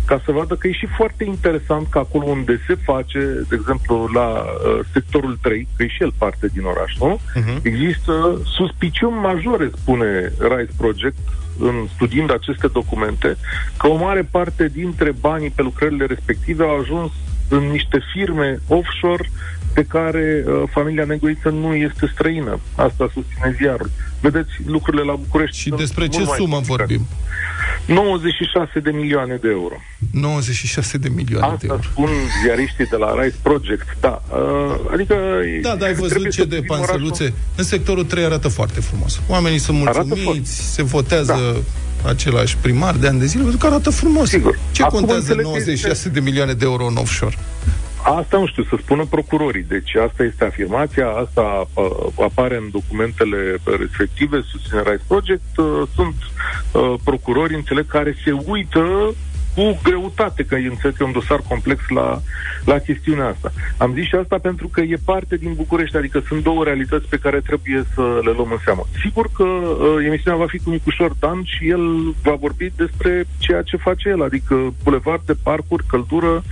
ca 0.06 0.22
să 0.24 0.32
vadă 0.32 0.54
că 0.54 0.68
e 0.68 0.72
și 0.72 0.86
foarte 0.96 1.24
interesant 1.24 1.86
că 1.88 1.98
acolo 1.98 2.24
unde 2.24 2.60
se 2.66 2.74
face, 2.74 3.18
de 3.48 3.56
exemplu, 3.60 4.10
la 4.14 4.28
uh, 4.28 4.80
sectorul 4.92 5.38
3, 5.42 5.68
că 5.76 5.82
e 5.82 5.88
și 5.88 6.02
el 6.02 6.12
parte 6.18 6.46
din 6.52 6.64
oraș, 6.64 6.96
nu? 6.98 7.20
Mhm. 7.34 7.60
Există 7.62 8.40
suspiciuni 8.44 9.16
majore, 9.16 9.70
spune 9.74 10.32
Rise 10.38 10.72
Project, 10.76 11.18
în 11.58 11.86
studiind 11.94 12.32
aceste 12.32 12.66
documente, 12.66 13.36
că 13.78 13.88
o 13.88 13.96
mare 13.96 14.28
parte 14.30 14.68
dintre 14.68 15.12
banii 15.20 15.50
pe 15.50 15.62
lucrările 15.62 16.06
respective 16.06 16.62
au 16.62 16.78
ajuns 16.78 17.12
în 17.48 17.62
niște 17.62 18.00
firme 18.12 18.58
offshore 18.68 19.30
pe 19.76 19.84
care 19.94 20.44
uh, 20.46 20.62
familia 20.76 21.04
Negoiță 21.04 21.48
nu 21.48 21.74
este 21.74 22.10
străină. 22.14 22.60
Asta 22.86 23.10
susține 23.14 23.48
ziarul. 23.60 23.90
Vedeți, 24.20 24.50
lucrurile 24.66 25.02
la 25.02 25.14
București 25.24 25.56
Și 25.56 25.68
sunt 25.68 25.78
despre 25.80 26.06
ce 26.08 26.16
mult 26.18 26.28
mai 26.28 26.36
sumă 26.38 26.54
complicate. 26.54 26.84
vorbim? 26.84 27.06
96 27.86 28.78
de 28.80 28.90
milioane 28.90 29.38
de 29.42 29.48
euro. 29.48 29.74
96 30.12 30.98
de 30.98 31.08
milioane 31.08 31.46
de 31.46 31.52
Asta 31.54 31.66
euro. 31.66 31.82
spun 31.90 32.08
ziariștii 32.42 32.84
de 32.86 32.96
la 32.96 33.22
Rise 33.22 33.36
Project, 33.42 33.86
da. 34.00 34.22
Uh, 34.30 34.74
adică... 34.92 35.14
Da, 35.62 35.74
dar 35.76 35.88
ai 35.88 35.94
văzut 35.94 36.08
trebuie 36.08 36.30
ce 36.30 36.40
să 36.40 36.46
de 36.46 36.56
privim 36.56 36.76
panseluțe? 36.76 37.22
orașul- 37.22 37.38
În 37.56 37.64
sectorul 37.64 38.04
3 38.04 38.24
arată 38.24 38.48
foarte 38.48 38.80
frumos. 38.80 39.20
Oamenii 39.28 39.58
sunt 39.58 39.80
Arată 39.86 39.98
mulțumiți, 40.06 40.22
foarte. 40.54 40.72
se 40.76 40.82
votează 40.82 41.56
același 42.06 42.56
primar 42.56 42.94
de 42.94 43.06
ani 43.06 43.18
de 43.18 43.26
zile, 43.26 43.42
pentru 43.42 43.58
că 43.58 43.66
arată 43.66 43.90
frumos. 43.90 44.28
Sigur. 44.28 44.58
Ce 44.72 44.82
Acum 44.82 44.98
contează 44.98 45.20
înțeleg 45.20 45.44
că 45.44 45.48
96 45.50 46.08
de 46.08 46.20
milioane 46.20 46.52
de 46.52 46.64
euro 46.64 46.86
în 46.86 46.96
offshore? 46.96 47.36
Asta 48.14 48.38
nu 48.38 48.46
știu, 48.46 48.64
să 48.64 48.76
spună 48.80 49.04
procurorii. 49.10 49.62
Deci 49.62 49.94
asta 49.94 50.22
este 50.22 50.44
afirmația, 50.44 51.08
asta 51.08 51.68
uh, 51.74 52.24
apare 52.24 52.56
în 52.56 52.68
documentele 52.70 53.56
respective, 53.78 54.40
susținerea 54.50 54.92
Rise 54.92 55.04
Project. 55.06 55.56
Uh, 55.56 55.82
sunt 55.94 56.14
uh, 56.72 56.94
procurori, 57.04 57.54
înțeleg, 57.54 57.86
care 57.86 58.16
se 58.24 58.32
uită 58.46 59.14
cu 59.56 59.80
greutate, 59.82 60.44
că 60.44 60.54
eu 60.54 60.70
înțeleg 60.70 60.96
că 60.96 61.02
e 61.02 61.06
un 61.06 61.12
dosar 61.12 61.40
complex 61.48 61.80
la, 61.88 62.20
la 62.64 62.78
chestiunea 62.78 63.26
asta. 63.26 63.52
Am 63.76 63.92
zis 63.94 64.04
și 64.04 64.14
asta 64.14 64.38
pentru 64.38 64.68
că 64.68 64.80
e 64.80 64.96
parte 65.04 65.36
din 65.36 65.52
București, 65.54 65.96
adică 65.96 66.22
sunt 66.26 66.42
două 66.42 66.64
realități 66.64 67.08
pe 67.08 67.16
care 67.16 67.40
trebuie 67.40 67.84
să 67.94 68.20
le 68.24 68.30
luăm 68.30 68.50
în 68.50 68.58
seamă. 68.64 68.86
Sigur 69.02 69.30
că 69.32 69.42
uh, 69.44 70.04
emisiunea 70.06 70.40
va 70.40 70.46
fi 70.46 70.58
cu 70.58 70.70
Nicușor 70.70 71.12
Dan 71.18 71.42
și 71.44 71.68
el 71.68 72.14
va 72.22 72.34
vorbi 72.34 72.72
despre 72.76 73.24
ceea 73.38 73.62
ce 73.62 73.76
face 73.76 74.08
el, 74.08 74.22
adică 74.22 74.74
bulevarde, 74.82 75.32
parcuri, 75.42 75.86
căldură, 75.86 76.42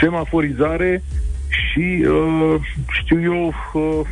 semaforizare 0.00 1.02
și, 1.48 2.04
uh, 2.08 2.54
știu 2.90 3.22
eu, 3.22 3.54
uh, 3.72 4.06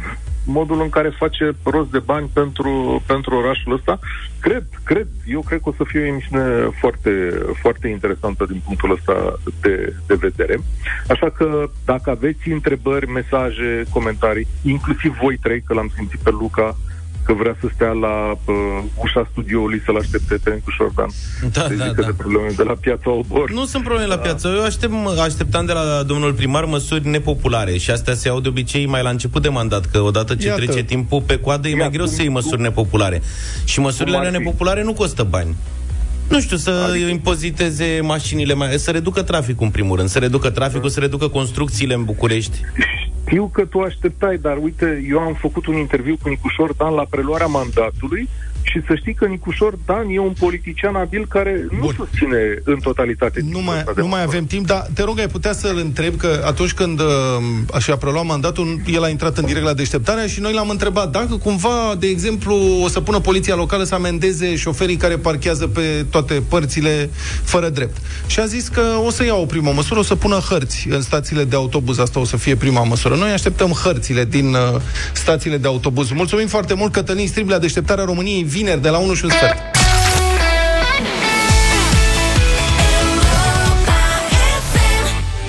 modul 0.47 0.80
în 0.80 0.88
care 0.88 1.09
face 1.09 1.57
rost 1.62 1.90
de 1.90 1.99
bani 1.99 2.30
pentru, 2.32 3.03
pentru 3.07 3.34
orașul 3.36 3.72
ăsta. 3.72 3.99
Cred, 4.40 4.66
cred, 4.84 5.07
eu 5.26 5.40
cred 5.40 5.61
că 5.61 5.68
o 5.68 5.74
să 5.76 5.84
fie 5.86 6.01
o 6.01 6.05
emisiune 6.05 6.68
foarte, 6.80 7.11
foarte 7.62 7.88
interesantă 7.88 8.44
din 8.49 8.62
punctul 8.64 8.90
ăsta 8.90 9.38
de, 9.61 9.94
de 10.07 10.14
vedere. 10.14 10.59
Așa 11.09 11.30
că 11.30 11.70
dacă 11.84 12.11
aveți 12.11 12.51
întrebări, 12.51 13.11
mesaje, 13.11 13.84
comentarii, 13.90 14.47
inclusiv 14.62 15.16
voi 15.22 15.36
trei, 15.36 15.62
că 15.62 15.74
l-am 15.74 15.90
simțit 15.94 16.18
pe 16.18 16.30
Luca, 16.30 16.76
că 17.27 17.33
vrea 17.33 17.57
să 17.61 17.66
stea 17.74 17.93
la 18.07 18.31
uh, 18.31 18.55
ușa 19.05 19.29
studioului 19.31 19.83
să-l 19.85 19.97
aștepte 19.97 20.35
pe 20.45 20.51
Nicușor 20.51 20.91
Dan. 20.95 21.09
Da, 21.53 21.61
să 21.61 21.74
da, 21.74 21.85
zică 21.87 22.01
da. 22.01 22.07
de 22.07 22.12
probleme 22.16 22.49
de 22.57 22.62
la 22.62 22.72
piața 22.81 23.11
Obor. 23.11 23.51
Nu 23.51 23.64
sunt 23.64 23.83
probleme 23.85 24.09
la 24.09 24.18
piață. 24.18 24.49
Eu 24.49 24.62
aștept, 24.62 24.93
așteptam 25.22 25.66
de 25.66 25.72
la 25.72 26.03
domnul 26.03 26.33
primar 26.33 26.64
măsuri 26.64 27.09
nepopulare 27.09 27.77
și 27.77 27.91
astea 27.91 28.14
se 28.14 28.29
iau 28.29 28.41
de 28.41 28.49
obicei 28.49 28.87
mai 28.87 29.03
la 29.03 29.11
început 29.11 29.43
de 29.43 29.49
mandat, 29.49 29.85
că 29.87 30.01
odată 30.01 30.35
ce 30.35 30.47
Iată. 30.47 30.61
trece 30.64 30.83
timpul 30.83 31.22
pe 31.22 31.37
coadă 31.39 31.68
e 31.68 31.70
mai 31.70 31.81
Iată, 31.81 31.93
greu 31.93 32.07
să 32.07 32.16
iei 32.16 32.24
cum- 32.24 32.35
măsuri 32.35 32.61
nepopulare. 32.61 33.22
Și 33.64 33.81
măsurile 33.81 34.16
cum 34.16 34.20
ar 34.20 34.27
alea 34.27 34.39
fi? 34.39 34.45
nepopulare 34.45 34.83
nu 34.83 34.93
costă 34.93 35.22
bani. 35.22 35.57
Nu 36.29 36.41
știu, 36.41 36.57
să 36.57 36.70
adică... 36.91 37.09
impoziteze 37.09 38.01
mașinile 38.03 38.55
mai... 38.55 38.79
Să 38.79 38.91
reducă 38.91 39.22
traficul, 39.22 39.64
în 39.64 39.70
primul 39.72 39.97
rând. 39.97 40.09
Să 40.09 40.18
reducă 40.18 40.51
traficul, 40.51 40.89
să 40.89 41.01
reducă 41.01 41.29
construcțiile 41.29 41.95
în 41.95 42.05
București. 42.05 42.61
Știu 43.27 43.51
că 43.53 43.64
tu 43.64 43.81
așteptai, 43.81 44.39
dar 44.39 44.57
uite, 44.62 45.05
eu 45.09 45.18
am 45.18 45.35
făcut 45.35 45.66
un 45.66 45.74
interviu 45.74 46.16
cu 46.22 46.29
Nicușor 46.29 46.72
Dan 46.72 46.95
la 46.95 47.05
preluarea 47.11 47.47
mandatului 47.47 48.29
și 48.70 48.82
să 48.86 48.94
știi 48.94 49.14
că 49.14 49.26
Nicușor 49.26 49.74
Dan 49.86 50.06
e 50.08 50.18
un 50.18 50.32
politician 50.38 50.94
abil 50.94 51.26
care 51.28 51.66
nu 51.70 51.78
Bun. 51.78 51.94
susține 51.96 52.38
în 52.64 52.78
totalitate. 52.78 53.40
Nu 53.40 53.46
tipul 53.46 53.62
mai, 53.62 53.78
ăsta 53.78 53.92
de 53.92 54.00
nu 54.00 54.06
mai 54.06 54.18
măsură. 54.18 54.36
avem 54.36 54.46
timp, 54.46 54.66
dar 54.66 54.86
te 54.94 55.02
rog, 55.02 55.18
ai 55.18 55.28
putea 55.28 55.52
să-l 55.52 55.78
întreb 55.78 56.16
că 56.16 56.42
atunci 56.46 56.72
când 56.72 57.00
uh, 57.00 57.06
așa 57.72 57.96
preluat 57.96 58.24
mandatul, 58.24 58.80
el 58.86 59.02
a 59.02 59.08
intrat 59.08 59.38
în 59.38 59.46
direct 59.46 59.64
la 59.64 59.74
deșteptarea 59.74 60.26
și 60.26 60.40
noi 60.40 60.52
l-am 60.52 60.68
întrebat 60.68 61.10
dacă 61.10 61.36
cumva, 61.36 61.94
de 61.98 62.06
exemplu, 62.06 62.80
o 62.82 62.88
să 62.88 63.00
pună 63.00 63.20
poliția 63.20 63.54
locală 63.54 63.84
să 63.84 63.94
amendeze 63.94 64.56
șoferii 64.56 64.96
care 64.96 65.16
parchează 65.16 65.66
pe 65.66 66.06
toate 66.10 66.42
părțile 66.48 67.10
fără 67.42 67.68
drept. 67.68 67.96
Și 68.26 68.40
a 68.40 68.46
zis 68.46 68.68
că 68.68 68.82
o 69.06 69.10
să 69.10 69.24
ia 69.24 69.34
o 69.34 69.44
primă 69.46 69.72
măsură, 69.74 70.00
o 70.00 70.02
să 70.02 70.14
pună 70.14 70.34
hărți 70.34 70.86
în 70.90 71.00
stațiile 71.02 71.44
de 71.44 71.56
autobuz, 71.56 71.98
asta 71.98 72.20
o 72.20 72.24
să 72.24 72.36
fie 72.36 72.56
prima 72.56 72.82
măsură. 72.84 73.14
Noi 73.14 73.30
așteptăm 73.30 73.70
hărțile 73.70 74.24
din 74.24 74.46
uh, 74.54 74.80
stațiile 75.12 75.56
de 75.56 75.66
autobuz. 75.66 76.10
Mulțumim 76.10 76.46
foarte 76.46 76.74
mult, 76.74 76.92
Cătălin 76.92 77.28
Striblea, 77.28 77.58
deșteptarea 77.58 78.04
României, 78.04 78.42
vineri 78.57 78.82
de 78.82 78.88
la 78.88 78.98
1 78.98 79.14
și 79.14 79.24
un 79.24 79.30
sfert. 79.30 79.57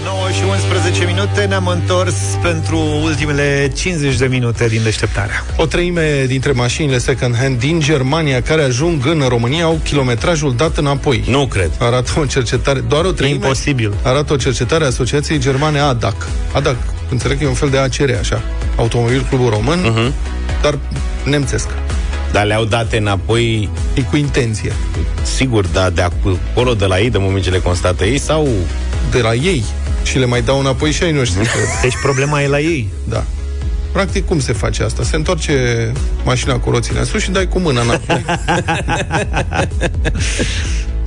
9 0.03 0.30
și 0.32 0.41
11 0.49 1.05
minute 1.05 1.45
ne-am 1.45 1.68
întors 1.68 2.16
pentru 2.41 2.78
ultimele 3.03 3.72
50 3.76 4.16
de 4.16 4.26
minute 4.26 4.68
din 4.68 4.84
deșteptarea. 4.84 5.45
O 5.55 5.66
treime 5.66 6.24
dintre 6.28 6.51
mașinile 6.51 6.97
second-hand 6.97 7.60
din 7.60 7.80
Germania 7.80 8.41
care 8.41 8.62
ajung 8.64 9.05
în 9.05 9.24
România 9.28 9.64
au 9.64 9.80
kilometrajul 9.84 10.55
dat 10.55 10.78
înapoi. 10.78 11.24
Nu 11.30 11.47
cred. 11.47 11.72
Arată 11.80 12.12
o 12.20 12.26
cercetare, 12.26 12.80
doar 12.80 13.05
o 13.05 13.12
treime. 13.12 13.36
Imposibil. 13.36 13.93
Arată 14.03 14.34
o 14.34 14.36
cercetare 14.36 14.84
a 14.84 14.88
Asociației 14.88 15.39
Germane 15.39 15.80
ADAC. 15.80 16.28
ADAC, 16.51 16.76
înțeleg 17.12 17.38
că 17.38 17.43
e 17.43 17.47
un 17.47 17.53
fel 17.53 17.70
de 17.70 17.78
ACR, 17.78 18.10
așa. 18.20 18.41
Automobil 18.76 19.26
Clubul 19.30 19.49
Român, 19.49 19.80
Mhm. 19.80 20.14
dar 20.62 20.78
nemțesc. 21.24 21.68
Dar 22.32 22.46
le-au 22.46 22.66
date 22.66 22.98
înapoi, 22.98 23.70
E 23.94 24.02
cu 24.02 24.16
intenție. 24.18 24.72
sigur, 25.24 25.66
dar 25.66 25.90
de 25.90 26.02
acolo, 26.02 26.74
de 26.74 26.86
la 26.86 27.00
ei, 27.00 27.10
de 27.10 27.18
moment 27.18 27.44
ce 27.44 27.50
le 27.50 27.60
constată 27.60 28.06
ei, 28.06 28.18
sau... 28.18 28.48
De 29.12 29.22
la 29.22 29.34
ei. 29.34 29.64
Și 30.04 30.18
le 30.18 30.26
mai 30.26 30.42
dau 30.42 30.60
înapoi 30.60 30.92
și 30.92 31.04
ai 31.04 31.12
noștri. 31.12 31.40
cred. 31.40 31.66
Deci 31.82 31.98
problema 32.02 32.42
e 32.42 32.48
la 32.48 32.60
ei. 32.60 32.90
da. 33.04 33.24
Practic, 33.92 34.26
cum 34.26 34.40
se 34.40 34.54
face 34.54 34.84
asta? 34.84 35.04
Se 35.04 35.16
întoarce 35.16 35.92
mașina 36.24 36.58
cu 36.60 36.70
roțile 36.70 37.00
în 37.00 37.06
sus 37.06 37.22
și 37.22 37.32
dai 37.32 37.48
cu 37.48 37.60
mâna 37.60 37.82
înapoi. 37.82 38.26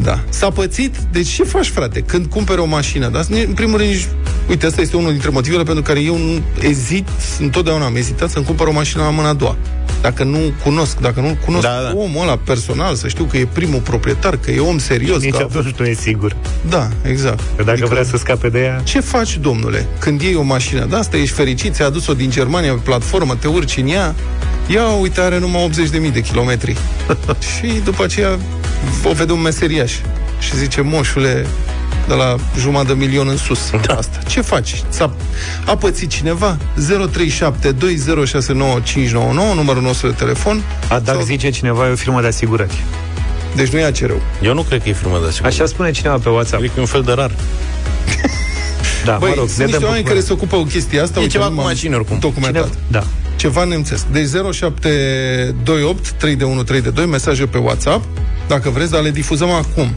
Da. 0.02 0.20
S-a 0.28 0.50
pățit, 0.50 0.96
deci 1.12 1.28
ce 1.28 1.44
faci, 1.44 1.66
frate, 1.66 2.00
când 2.00 2.26
cumperi 2.26 2.60
o 2.60 2.64
mașină? 2.64 3.08
Dar, 3.08 3.24
în 3.46 3.52
primul 3.54 3.78
rând, 3.78 3.90
nici... 3.90 4.08
uite, 4.48 4.66
asta 4.66 4.80
este 4.80 4.96
unul 4.96 5.10
dintre 5.10 5.30
motivele 5.30 5.62
pentru 5.62 5.82
care 5.82 6.00
eu 6.00 6.16
nu 6.16 6.42
ezit, 6.60 7.08
întotdeauna 7.40 7.84
am 7.84 7.96
ezitat 7.96 8.30
să-mi 8.30 8.44
cumpăr 8.44 8.66
o 8.66 8.72
mașină 8.72 9.02
la 9.02 9.10
mâna 9.10 9.28
a 9.28 9.32
doua. 9.32 9.56
Dacă 10.00 10.24
nu 10.24 10.38
cunosc, 10.62 10.98
dacă 10.98 11.20
nu 11.20 11.36
cunosc 11.44 11.66
Da, 11.66 11.80
da. 11.82 11.92
omul 11.96 12.22
ăla 12.22 12.36
personal, 12.44 12.94
să 12.94 13.08
știu 13.08 13.24
că 13.24 13.36
e 13.36 13.46
primul 13.52 13.80
proprietar, 13.80 14.36
că 14.36 14.50
e 14.50 14.58
om 14.58 14.78
serios. 14.78 15.22
Nici 15.22 15.30
că 15.30 15.36
a 15.36 15.58
atunci 15.58 15.74
nu 15.78 15.86
e 15.86 15.92
sigur. 15.92 16.36
Da, 16.68 16.88
exact. 17.02 17.40
Că 17.56 17.62
dacă 17.62 17.86
vrea 17.86 18.04
să 18.04 18.16
scape 18.16 18.48
de 18.48 18.60
ea... 18.60 18.80
Ce 18.84 19.00
faci, 19.00 19.38
domnule, 19.38 19.86
când 19.98 20.20
iei 20.20 20.34
o 20.34 20.42
mașină 20.42 20.84
de 20.84 20.96
asta, 20.96 21.16
ești 21.16 21.34
fericit, 21.34 21.74
ți-a 21.74 21.86
adus-o 21.86 22.14
din 22.14 22.30
Germania 22.30 22.72
pe 22.72 22.80
platformă, 22.84 23.34
te 23.34 23.48
urci 23.48 23.76
în 23.76 23.88
ea, 23.88 24.14
ia, 24.66 24.88
uite, 24.88 25.20
are 25.20 25.38
numai 25.38 25.70
80.000 26.06 26.12
de 26.12 26.20
kilometri. 26.20 26.76
și 27.56 27.80
după 27.84 28.04
aceea 28.04 28.38
o 29.04 29.12
vede 29.12 29.32
un 29.32 29.40
meseriaș 29.40 29.92
și 30.38 30.56
zice, 30.56 30.80
moșule, 30.80 31.46
de 32.10 32.16
la 32.16 32.36
jumătate 32.58 32.92
de 32.92 32.98
milion 33.04 33.28
în 33.28 33.36
sus. 33.36 33.70
Da. 33.86 33.94
Asta. 33.94 34.18
Ce 34.26 34.40
faci? 34.40 34.82
S-a, 34.88 35.12
a 35.66 35.76
pățit 35.76 36.10
cineva? 36.10 36.56
0372069599, 36.78 36.82
numărul 39.54 39.82
nostru 39.82 40.06
de 40.08 40.14
telefon. 40.18 40.62
A, 40.88 40.98
dacă 40.98 41.20
zice 41.24 41.50
cineva, 41.50 41.88
e 41.88 41.90
o 41.90 41.94
firmă 41.94 42.20
de 42.20 42.26
asigurări. 42.26 42.84
Deci 43.54 43.68
nu 43.68 43.78
e 43.78 43.84
acerău. 43.84 44.20
Eu 44.42 44.54
nu 44.54 44.62
cred 44.62 44.82
că 44.82 44.88
e 44.88 44.92
firmă 44.92 45.18
de 45.20 45.26
asigurări. 45.26 45.54
Așa 45.54 45.66
spune 45.66 45.90
cineva 45.90 46.16
pe 46.16 46.28
WhatsApp. 46.28 46.62
Adică 46.62 46.74
e 46.76 46.80
un 46.80 46.86
fel 46.86 47.02
de 47.02 47.12
rar. 47.12 47.30
Da, 49.04 49.16
Băi, 49.20 49.28
mă 49.28 49.34
rog, 49.38 49.46
sunt 49.46 49.58
ne 49.58 49.64
niște 49.64 49.78
dăm 49.78 49.88
oameni 49.88 50.04
pe 50.04 50.10
care 50.10 50.22
se 50.24 50.32
ocupă 50.32 50.56
cu 50.56 50.62
chestia 50.62 51.02
asta. 51.02 51.18
E 51.18 51.22
uite, 51.22 51.32
ceva 51.32 51.44
nu 51.44 51.50
cu 51.50 51.56
m-am 51.56 51.66
mașini, 51.66 51.94
oricum. 51.94 52.18
Documentat. 52.18 52.62
Cineva- 52.62 52.80
da. 52.90 53.04
Ceva 53.36 53.64
nemțesc. 53.64 54.06
Deci 54.06 54.26
0728 54.52 56.10
3 56.10 56.36
de 56.36 56.44
1 56.44 56.62
3 56.62 56.80
de 56.80 56.90
2 56.90 57.06
mesaje 57.06 57.46
pe 57.46 57.58
WhatsApp, 57.58 58.04
dacă 58.48 58.70
vreți, 58.70 58.90
dar 58.90 59.02
le 59.02 59.10
difuzăm 59.10 59.50
acum. 59.50 59.94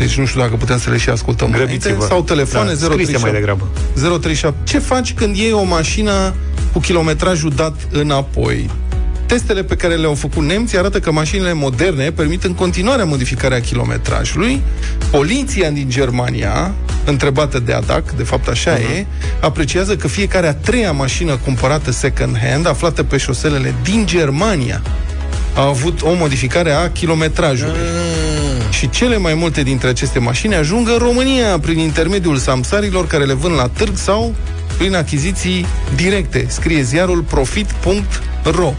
Deci 0.00 0.18
nu 0.18 0.24
știu 0.24 0.40
dacă 0.40 0.56
putem 0.56 0.78
să 0.78 0.90
le 0.90 0.96
și 0.96 1.08
ascultăm 1.08 1.50
Grăbiți-vă. 1.50 1.88
înainte, 1.88 2.06
sau 2.06 2.22
telefoane 2.22 2.68
Da, 2.68 2.74
scrise 2.74 2.94
037 2.94 3.30
mai 3.30 3.40
degrabă. 3.40 3.68
037. 4.18 4.58
Ce 4.64 4.78
faci 4.78 5.12
când 5.12 5.36
iei 5.36 5.52
o 5.52 5.62
mașină 5.62 6.34
cu 6.72 6.78
kilometrajul 6.78 7.50
dat 7.50 7.74
înapoi? 7.90 8.70
Testele 9.26 9.62
pe 9.62 9.76
care 9.76 9.94
le-au 9.94 10.14
făcut 10.14 10.42
nemții 10.42 10.78
arată 10.78 11.00
că 11.00 11.12
mașinile 11.12 11.52
moderne 11.52 12.10
permit 12.10 12.44
în 12.44 12.54
continuare 12.54 13.02
modificarea 13.02 13.60
kilometrajului. 13.60 14.62
Poliția 15.10 15.70
din 15.70 15.88
Germania, 15.88 16.74
întrebată 17.04 17.58
de 17.58 17.72
ADAC, 17.72 18.10
de 18.16 18.22
fapt 18.22 18.48
așa 18.48 18.76
uh-huh. 18.76 18.98
e, 18.98 19.06
apreciază 19.40 19.96
că 19.96 20.08
fiecare 20.08 20.46
a 20.46 20.54
treia 20.54 20.92
mașină 20.92 21.36
cumpărată 21.36 21.90
second 21.90 22.38
hand, 22.38 22.68
aflată 22.68 23.02
pe 23.02 23.16
șoselele 23.16 23.74
din 23.82 24.06
Germania, 24.06 24.82
a 25.54 25.66
avut 25.66 26.02
o 26.02 26.12
modificare 26.12 26.72
a 26.72 26.90
kilometrajului. 26.90 27.78
Și 28.70 28.90
cele 28.90 29.16
mai 29.16 29.34
multe 29.34 29.62
dintre 29.62 29.88
aceste 29.88 30.18
mașini 30.18 30.54
ajung 30.54 30.88
în 30.88 30.98
România 30.98 31.58
prin 31.58 31.78
intermediul 31.78 32.36
samsarilor 32.36 33.06
care 33.06 33.24
le 33.24 33.32
vând 33.32 33.54
la 33.54 33.68
târg 33.68 33.96
sau 33.96 34.34
prin 34.78 34.94
achiziții 34.94 35.66
directe. 35.94 36.46
Scrie 36.48 36.82
ziarul 36.82 37.22
profit.ro 37.22 38.74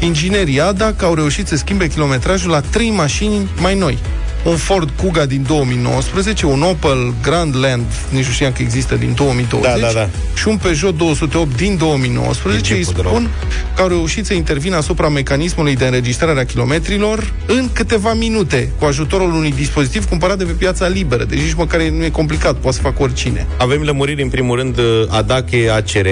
Inginerii 0.00 0.60
ADAC 0.60 1.02
au 1.02 1.14
reușit 1.14 1.46
să 1.46 1.56
schimbe 1.56 1.88
kilometrajul 1.88 2.50
la 2.50 2.60
trei 2.60 2.90
mașini 2.90 3.48
mai 3.60 3.74
noi. 3.74 3.98
Un 4.44 4.56
Ford 4.56 4.90
Kuga 4.96 5.24
din 5.26 5.44
2019, 5.46 6.46
un 6.46 6.62
Opel 6.62 7.14
Grandland, 7.22 7.84
nici 8.10 8.26
nu 8.26 8.32
știam 8.32 8.52
că 8.52 8.62
există, 8.62 8.94
din 8.94 9.12
2020, 9.16 9.80
Da, 9.80 9.86
da, 9.86 9.92
da. 9.92 10.08
și 10.34 10.48
un 10.48 10.56
Peugeot 10.56 10.96
208 10.96 11.56
din 11.56 11.76
2019. 11.76 12.72
E 12.72 12.76
Îi 12.76 12.82
jeepul 12.82 13.02
de 13.02 13.08
spun 13.08 13.30
că 13.76 13.82
au 13.82 13.88
reușit 13.88 14.26
să 14.26 14.34
intervină 14.34 14.76
asupra 14.76 15.08
mecanismului 15.08 15.76
de 15.76 15.84
înregistrare 15.84 16.40
a 16.40 16.44
kilometrilor 16.44 17.32
în 17.46 17.68
câteva 17.72 18.14
minute, 18.14 18.72
cu 18.78 18.84
ajutorul 18.84 19.32
unui 19.32 19.52
dispozitiv 19.52 20.08
cumpărat 20.08 20.38
de 20.38 20.44
pe 20.44 20.52
piața 20.52 20.86
liberă. 20.86 21.24
Deci 21.24 21.40
nici 21.40 21.54
măcar 21.54 21.80
nu 21.80 22.04
e 22.04 22.08
complicat, 22.08 22.54
poate 22.54 22.76
să 22.76 22.82
facă 22.82 23.02
oricine. 23.02 23.46
Avem 23.56 23.82
lămuriri, 23.82 24.22
în 24.22 24.28
primul 24.28 24.56
rând, 24.56 24.78
Adache 25.08 25.70
ACR. 25.70 26.06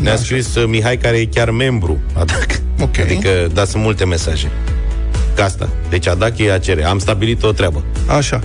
Ne-a 0.00 0.12
așa. 0.12 0.22
scris 0.22 0.54
uh, 0.54 0.64
Mihai, 0.68 0.96
care 0.98 1.16
e 1.16 1.24
chiar 1.24 1.50
membru 1.50 1.98
Adac. 2.12 2.46
Ok. 2.80 2.98
Adică, 2.98 3.28
da, 3.52 3.64
sunt 3.64 3.82
multe 3.82 4.04
mesaje. 4.04 4.50
Ca 5.38 5.44
asta. 5.44 5.68
Deci 5.88 6.06
Adache 6.06 6.50
ACR. 6.50 6.84
Am 6.86 6.98
stabilit 6.98 7.42
o 7.42 7.52
treabă. 7.52 7.84
Așa. 8.06 8.40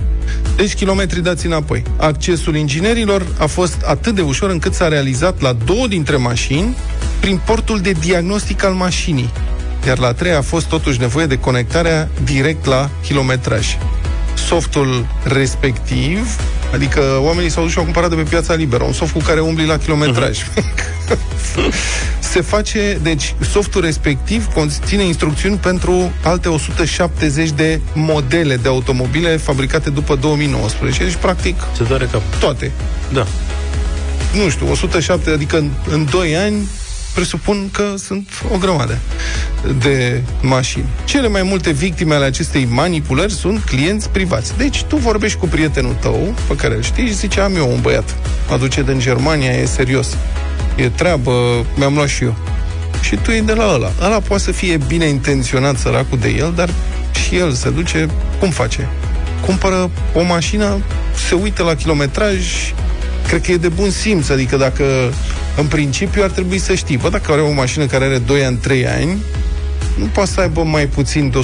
Deci 0.56 0.74
kilometri 0.74 1.22
dați 1.22 1.46
înapoi. 1.46 1.82
Accesul 1.96 2.56
inginerilor 2.56 3.26
a 3.38 3.46
fost 3.46 3.82
atât 3.86 4.14
de 4.14 4.20
ușor 4.20 4.50
încât 4.50 4.74
s-a 4.74 4.88
realizat 4.88 5.40
la 5.40 5.52
două 5.52 5.86
dintre 5.86 6.16
mașini 6.16 6.76
prin 7.20 7.40
portul 7.46 7.80
de 7.80 7.90
diagnostic 7.90 8.64
al 8.64 8.72
mașinii. 8.72 9.32
Iar 9.86 9.98
la 9.98 10.06
a 10.06 10.12
treia 10.12 10.38
a 10.38 10.42
fost 10.42 10.66
totuși 10.66 11.00
nevoie 11.00 11.26
de 11.26 11.38
conectarea 11.38 12.08
direct 12.24 12.64
la 12.64 12.90
kilometraj. 13.06 13.66
Softul 14.34 15.06
respectiv, 15.24 16.26
adică 16.72 17.00
oamenii 17.20 17.50
s-au 17.50 17.62
dus 17.62 17.72
și 17.72 17.78
au 17.78 17.84
cumpărat 17.84 18.10
de 18.10 18.16
pe 18.16 18.22
piața 18.22 18.54
liberă, 18.54 18.84
un 18.84 18.92
soft 18.92 19.12
cu 19.12 19.18
care 19.18 19.40
umbli 19.40 19.66
la 19.66 19.78
kilometraj. 19.78 20.38
Se 22.32 22.40
face, 22.40 22.98
deci 23.02 23.34
softul 23.50 23.80
respectiv 23.80 24.46
conține 24.52 25.02
instrucțiuni 25.02 25.56
pentru 25.56 26.12
alte 26.22 26.48
170 26.48 27.50
de 27.50 27.80
modele 27.94 28.56
de 28.56 28.68
automobile 28.68 29.36
fabricate 29.36 29.90
după 29.90 30.16
2019. 30.16 31.04
Deci, 31.04 31.14
practic, 31.14 31.56
Se 31.76 31.82
doare 31.82 32.08
cap. 32.12 32.22
toate. 32.40 32.70
Da. 33.12 33.26
Nu 34.34 34.48
știu, 34.48 34.70
107, 34.70 35.30
adică 35.30 35.58
în, 35.58 35.70
în 35.90 36.06
2 36.10 36.36
ani 36.36 36.68
presupun 37.14 37.68
că 37.72 37.94
sunt 37.96 38.28
o 38.52 38.58
grămadă 38.58 38.98
de 39.78 40.22
mașini. 40.42 40.84
Cele 41.04 41.28
mai 41.28 41.42
multe 41.42 41.70
victime 41.70 42.14
ale 42.14 42.24
acestei 42.24 42.64
manipulări 42.64 43.32
sunt 43.32 43.62
clienți 43.62 44.08
privați. 44.08 44.56
Deci 44.56 44.82
tu 44.82 44.96
vorbești 44.96 45.38
cu 45.38 45.46
prietenul 45.46 45.96
tău, 46.00 46.34
pe 46.48 46.56
care 46.56 46.74
îl 46.74 46.82
știi, 46.82 47.06
și 47.06 47.14
zice, 47.14 47.40
am 47.40 47.56
eu 47.56 47.70
un 47.70 47.80
băiat, 47.80 48.16
aduce 48.50 48.82
din 48.82 48.98
Germania, 48.98 49.50
e 49.50 49.64
serios, 49.64 50.16
e 50.76 50.88
treabă, 50.88 51.64
mi-am 51.76 51.94
luat 51.94 52.08
și 52.08 52.24
eu. 52.24 52.36
Și 53.00 53.16
tu 53.16 53.30
e 53.30 53.40
de 53.40 53.52
la 53.52 53.72
ăla. 53.74 53.92
Ăla 54.02 54.20
poate 54.20 54.42
să 54.42 54.52
fie 54.52 54.76
bine 54.86 55.06
intenționat 55.06 55.76
săracul 55.76 56.18
de 56.18 56.28
el, 56.28 56.52
dar 56.56 56.70
și 57.26 57.36
el 57.36 57.52
se 57.52 57.70
duce, 57.70 58.08
cum 58.38 58.50
face? 58.50 58.88
Cumpără 59.46 59.90
o 60.14 60.22
mașină, 60.22 60.78
se 61.28 61.34
uită 61.34 61.62
la 61.62 61.74
kilometraj, 61.74 62.72
cred 63.34 63.46
că 63.46 63.52
e 63.52 63.68
de 63.68 63.74
bun 63.74 63.90
simț, 63.90 64.28
adică 64.28 64.56
dacă 64.56 64.84
în 65.56 65.66
principiu 65.66 66.22
ar 66.22 66.30
trebui 66.30 66.58
să 66.58 66.74
știi, 66.74 66.96
bă, 66.96 67.08
dacă 67.08 67.32
are 67.32 67.40
o 67.40 67.52
mașină 67.52 67.86
care 67.86 68.04
are 68.04 68.18
2 68.18 68.44
ani, 68.44 68.56
3 68.56 68.86
ani, 68.86 69.18
nu 69.98 70.04
poate 70.04 70.30
să 70.30 70.40
aibă 70.40 70.62
mai 70.62 70.86
puțin 70.86 71.30
de 71.30 71.38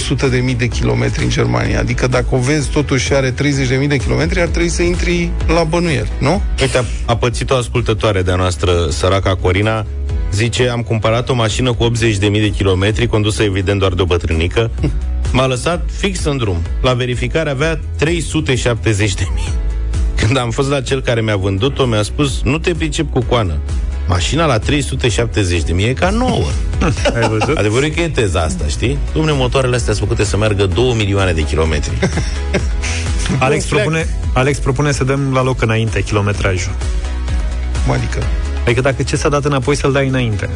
100.000 0.51 0.57
de 0.57 0.66
kilometri 0.66 1.22
în 1.22 1.30
Germania. 1.30 1.78
Adică 1.78 2.07
dacă 2.07 2.26
o 2.30 2.38
vezi 2.38 2.68
totuși 2.68 3.05
și 3.05 3.12
are 3.12 3.30
30.000 3.30 3.88
de 3.88 3.97
kilometri, 3.97 4.41
ar 4.41 4.49
trebui 4.49 4.68
să 4.68 4.82
intri 4.82 5.30
la 5.47 5.64
bănuiel, 5.64 6.09
nu? 6.18 6.43
Uite, 6.61 6.78
a, 6.78 6.84
a 7.05 7.16
pățit 7.16 7.51
o 7.51 7.57
ascultătoare 7.57 8.22
de-a 8.22 8.36
noastră, 8.36 8.72
săraca 8.91 9.36
Corina, 9.36 9.86
zice, 10.32 10.68
am 10.68 10.82
cumpărat 10.82 11.28
o 11.28 11.34
mașină 11.34 11.72
cu 11.72 11.91
80.000 11.91 12.18
de 12.18 12.53
kilometri, 12.57 13.07
condusă 13.07 13.43
evident 13.43 13.78
doar 13.78 13.93
de 13.93 14.03
o 14.03 14.05
bătrânică, 14.05 14.70
m-a 15.32 15.47
lăsat 15.47 15.88
fix 15.99 16.24
în 16.24 16.36
drum. 16.36 16.62
La 16.82 16.93
verificare 16.93 17.51
avea 17.51 17.80
370 17.97 19.14
de 19.14 19.26
mii. 19.34 19.70
Când 20.31 20.43
am 20.43 20.51
fost 20.51 20.68
la 20.68 20.81
cel 20.81 21.01
care 21.03 21.20
mi-a 21.20 21.37
vândut-o, 21.37 21.85
mi-a 21.85 22.03
spus, 22.03 22.41
nu 22.43 22.59
te 22.59 22.74
pricep 22.74 23.11
cu 23.11 23.22
coană. 23.22 23.59
Mașina 24.09 24.47
la 24.47 24.59
370 24.59 25.62
de 25.62 25.72
mii 25.72 25.85
e 25.89 25.93
ca 25.93 26.11
nouă. 26.11 26.47
Ai 27.20 27.28
văzut? 27.28 27.57
Adevărul 27.57 27.85
e 27.85 27.89
că 27.89 28.01
e 28.01 28.09
teza 28.09 28.41
asta, 28.41 28.64
știi? 28.66 28.99
Domne, 29.12 29.33
motoarele 29.33 29.76
astea 29.76 29.95
sunt 29.95 30.09
făcute 30.09 30.28
să 30.28 30.37
meargă 30.37 30.66
2 30.66 30.95
milioane 30.97 31.33
de 31.33 31.43
kilometri. 31.45 31.93
Alex 33.39 33.62
Un 33.62 33.68
fleac. 33.68 33.85
propune, 33.85 34.09
Alex 34.33 34.59
propune 34.59 34.93
să 34.93 35.05
dăm 35.05 35.33
la 35.33 35.43
loc 35.43 35.62
înainte 35.62 36.03
kilometrajul. 36.03 36.72
Adică, 37.93 38.22
Adică 38.64 38.81
dacă 38.81 39.03
ce 39.03 39.16
s-a 39.16 39.28
dat 39.28 39.45
înapoi 39.45 39.76
să-l 39.76 39.93
dai 39.93 40.09
înainte. 40.09 40.49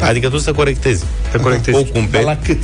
Adică 0.00 0.28
tu 0.28 0.38
să 0.38 0.52
corectezi. 0.52 1.04
Să 1.30 1.38
corectezi. 1.38 1.76
O 1.78 1.82
cumperi 1.82 2.24
la 2.24 2.38
cât? 2.44 2.58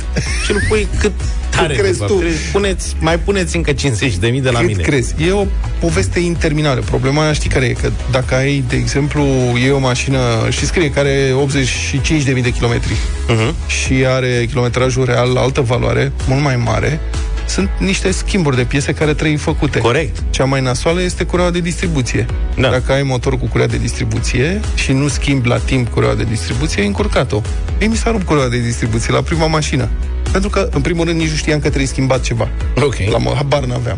și 0.45 0.51
îl 0.51 0.59
pui 0.67 0.87
cât 0.99 1.11
tare. 1.49 1.67
Cât 1.73 1.77
crezi 1.83 1.91
de 1.91 1.97
fapt. 1.99 2.11
tu? 2.11 2.17
Trebuie- 2.17 2.37
Puneți, 2.51 2.95
mai 2.99 3.19
puneți 3.19 3.55
încă 3.55 3.71
50 3.71 4.15
de 4.15 4.27
mii 4.27 4.41
de 4.41 4.49
la 4.49 4.59
Cât 4.59 4.67
mine. 4.67 4.81
crezi? 4.81 5.13
E 5.27 5.31
o 5.31 5.45
poveste 5.79 6.19
interminabilă. 6.19 6.83
Problema 6.85 7.23
aia 7.23 7.33
știi 7.33 7.49
care 7.49 7.65
e? 7.65 7.71
Că 7.71 7.91
dacă 8.11 8.35
ai, 8.35 8.63
de 8.67 8.75
exemplu, 8.75 9.23
e 9.65 9.71
o 9.71 9.79
mașină 9.79 10.19
și 10.49 10.65
scrie 10.65 10.89
că 10.89 10.99
are 10.99 11.31
85.000 11.33 12.41
de 12.43 12.51
kilometri 12.51 12.93
Uh-huh. 12.93 13.53
și 13.67 13.93
are 14.07 14.45
kilometrajul 14.49 15.05
real 15.05 15.29
la 15.33 15.41
altă 15.41 15.61
valoare, 15.61 16.11
mult 16.27 16.43
mai 16.43 16.55
mare, 16.55 16.99
sunt 17.47 17.69
niște 17.79 18.11
schimburi 18.11 18.55
de 18.55 18.63
piese 18.63 18.93
care 18.93 19.13
trebuie 19.13 19.37
făcute. 19.37 19.79
Corect. 19.79 20.23
Cea 20.29 20.45
mai 20.45 20.61
nasoală 20.61 21.01
este 21.01 21.23
cureaua 21.23 21.51
de 21.51 21.59
distribuție. 21.59 22.25
Da. 22.57 22.69
Dacă 22.69 22.91
ai 22.91 23.03
motor 23.03 23.37
cu 23.37 23.45
curea 23.45 23.67
de 23.67 23.77
distribuție 23.77 24.59
și 24.75 24.91
nu 24.91 25.07
schimbi 25.07 25.47
la 25.47 25.57
timp 25.57 25.87
cureaua 25.89 26.15
de 26.15 26.23
distribuție, 26.23 26.81
ai 26.81 26.87
încurcat-o. 26.87 27.41
Ei, 27.79 27.87
mi 27.87 27.95
s-a 27.95 28.11
rupt 28.11 28.25
cureaua 28.25 28.49
de 28.49 28.59
distribuție 28.59 29.13
la 29.13 29.21
prima 29.21 29.47
mașină. 29.47 29.89
Pentru 30.31 30.49
că, 30.49 30.69
în 30.71 30.81
primul 30.81 31.05
rând, 31.05 31.19
nici 31.19 31.29
nu 31.29 31.35
știam 31.35 31.59
că 31.59 31.65
trebuie 31.67 31.87
schimbat 31.87 32.21
ceva. 32.21 32.49
Ok. 32.75 32.95
La 33.11 33.17
mă, 33.17 33.31
habar 33.35 33.63
n-aveam. 33.63 33.97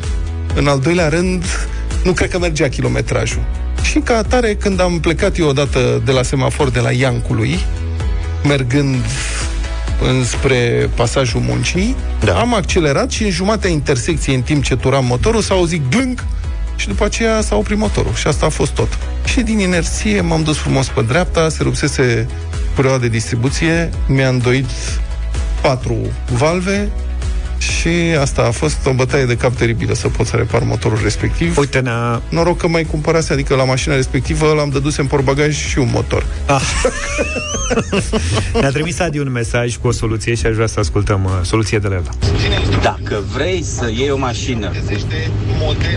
În 0.56 0.68
al 0.68 0.80
doilea 0.80 1.08
rând, 1.08 1.44
nu 2.04 2.12
cred 2.12 2.30
că 2.30 2.40
mergea 2.40 2.70
kilometrajul. 2.70 3.42
Și 3.82 4.00
ca 4.00 4.18
atare, 4.18 4.56
când 4.56 4.82
am 4.82 5.00
plecat 5.00 5.38
eu 5.38 5.48
odată 5.48 6.02
de 6.06 6.12
la 6.12 6.24
semafor 6.24 6.70
de 6.70 6.80
la 6.80 6.92
Iancului, 6.92 7.60
mergând 8.44 8.96
înspre 10.02 10.90
pasajul 10.96 11.42
muncii, 11.42 11.96
da. 12.20 12.40
am 12.40 12.54
accelerat 12.54 13.12
și 13.12 13.24
în 13.24 13.30
jumatea 13.30 13.70
intersecției, 13.70 14.36
în 14.36 14.42
timp 14.42 14.64
ce 14.64 14.76
turam 14.76 15.06
motorul, 15.06 15.42
s-a 15.42 15.54
auzit 15.54 15.82
glâng 15.90 16.24
și 16.76 16.88
după 16.88 17.04
aceea 17.04 17.42
s-a 17.42 17.56
oprit 17.56 17.78
motorul. 17.78 18.14
Și 18.14 18.28
asta 18.28 18.46
a 18.46 18.50
fost 18.50 18.72
tot. 18.72 18.98
Și 19.26 19.42
din 19.42 19.60
inerție 19.60 20.22
m-am 20.22 20.44
dus 20.44 20.58
frumos 20.58 20.88
pe 20.88 21.02
dreapta, 21.02 21.50
se 21.50 21.64
rupsese 21.64 22.28
cureaua 22.76 22.98
de 22.98 23.08
distribuție, 23.08 23.90
mi-a 24.08 24.30
îndoit 24.30 24.70
patru 25.62 25.96
valve 26.32 26.90
și 27.58 27.88
asta 28.20 28.42
a 28.42 28.52
fost 28.52 28.86
o 28.86 28.94
bătaie 28.94 29.26
de 29.26 29.38
cap 29.38 29.56
teribilă 29.56 29.94
să 29.94 30.08
pot 30.08 30.26
să 30.26 30.36
repar 30.36 30.64
motorul 30.64 31.00
respectiv. 31.04 31.58
Uite, 31.58 31.80
ne-a... 31.80 32.22
Noroc 32.30 32.58
că 32.58 32.68
mai 32.68 32.84
cumpărase, 32.84 33.34
adică 33.34 33.56
la 33.56 33.64
mașina 33.64 33.96
respectivă 33.96 34.54
l-am 34.54 34.70
dăduse 34.70 35.02
în 35.02 35.08
portbagaj 35.08 35.56
și 35.56 35.78
un 35.78 35.90
motor. 35.92 36.26
Ah. 36.46 36.62
Ne-a 38.62 38.70
trimis 38.70 39.00
Adi 39.00 39.20
un 39.20 39.32
mesaj 39.32 39.76
cu 39.78 39.88
o 39.88 39.92
soluție 39.92 40.36
și 40.36 40.46
aș 40.46 40.54
vrea 40.54 40.68
să 40.68 40.80
ascultăm 40.80 41.24
uh, 41.24 41.32
soluția 41.42 41.80
de 41.80 41.88
la 41.88 41.96
el. 41.96 42.10
Dacă 42.82 43.24
vrei 43.34 43.64
să 43.64 43.90
iei 43.92 44.10
o 44.10 44.18
mașină 44.18 44.72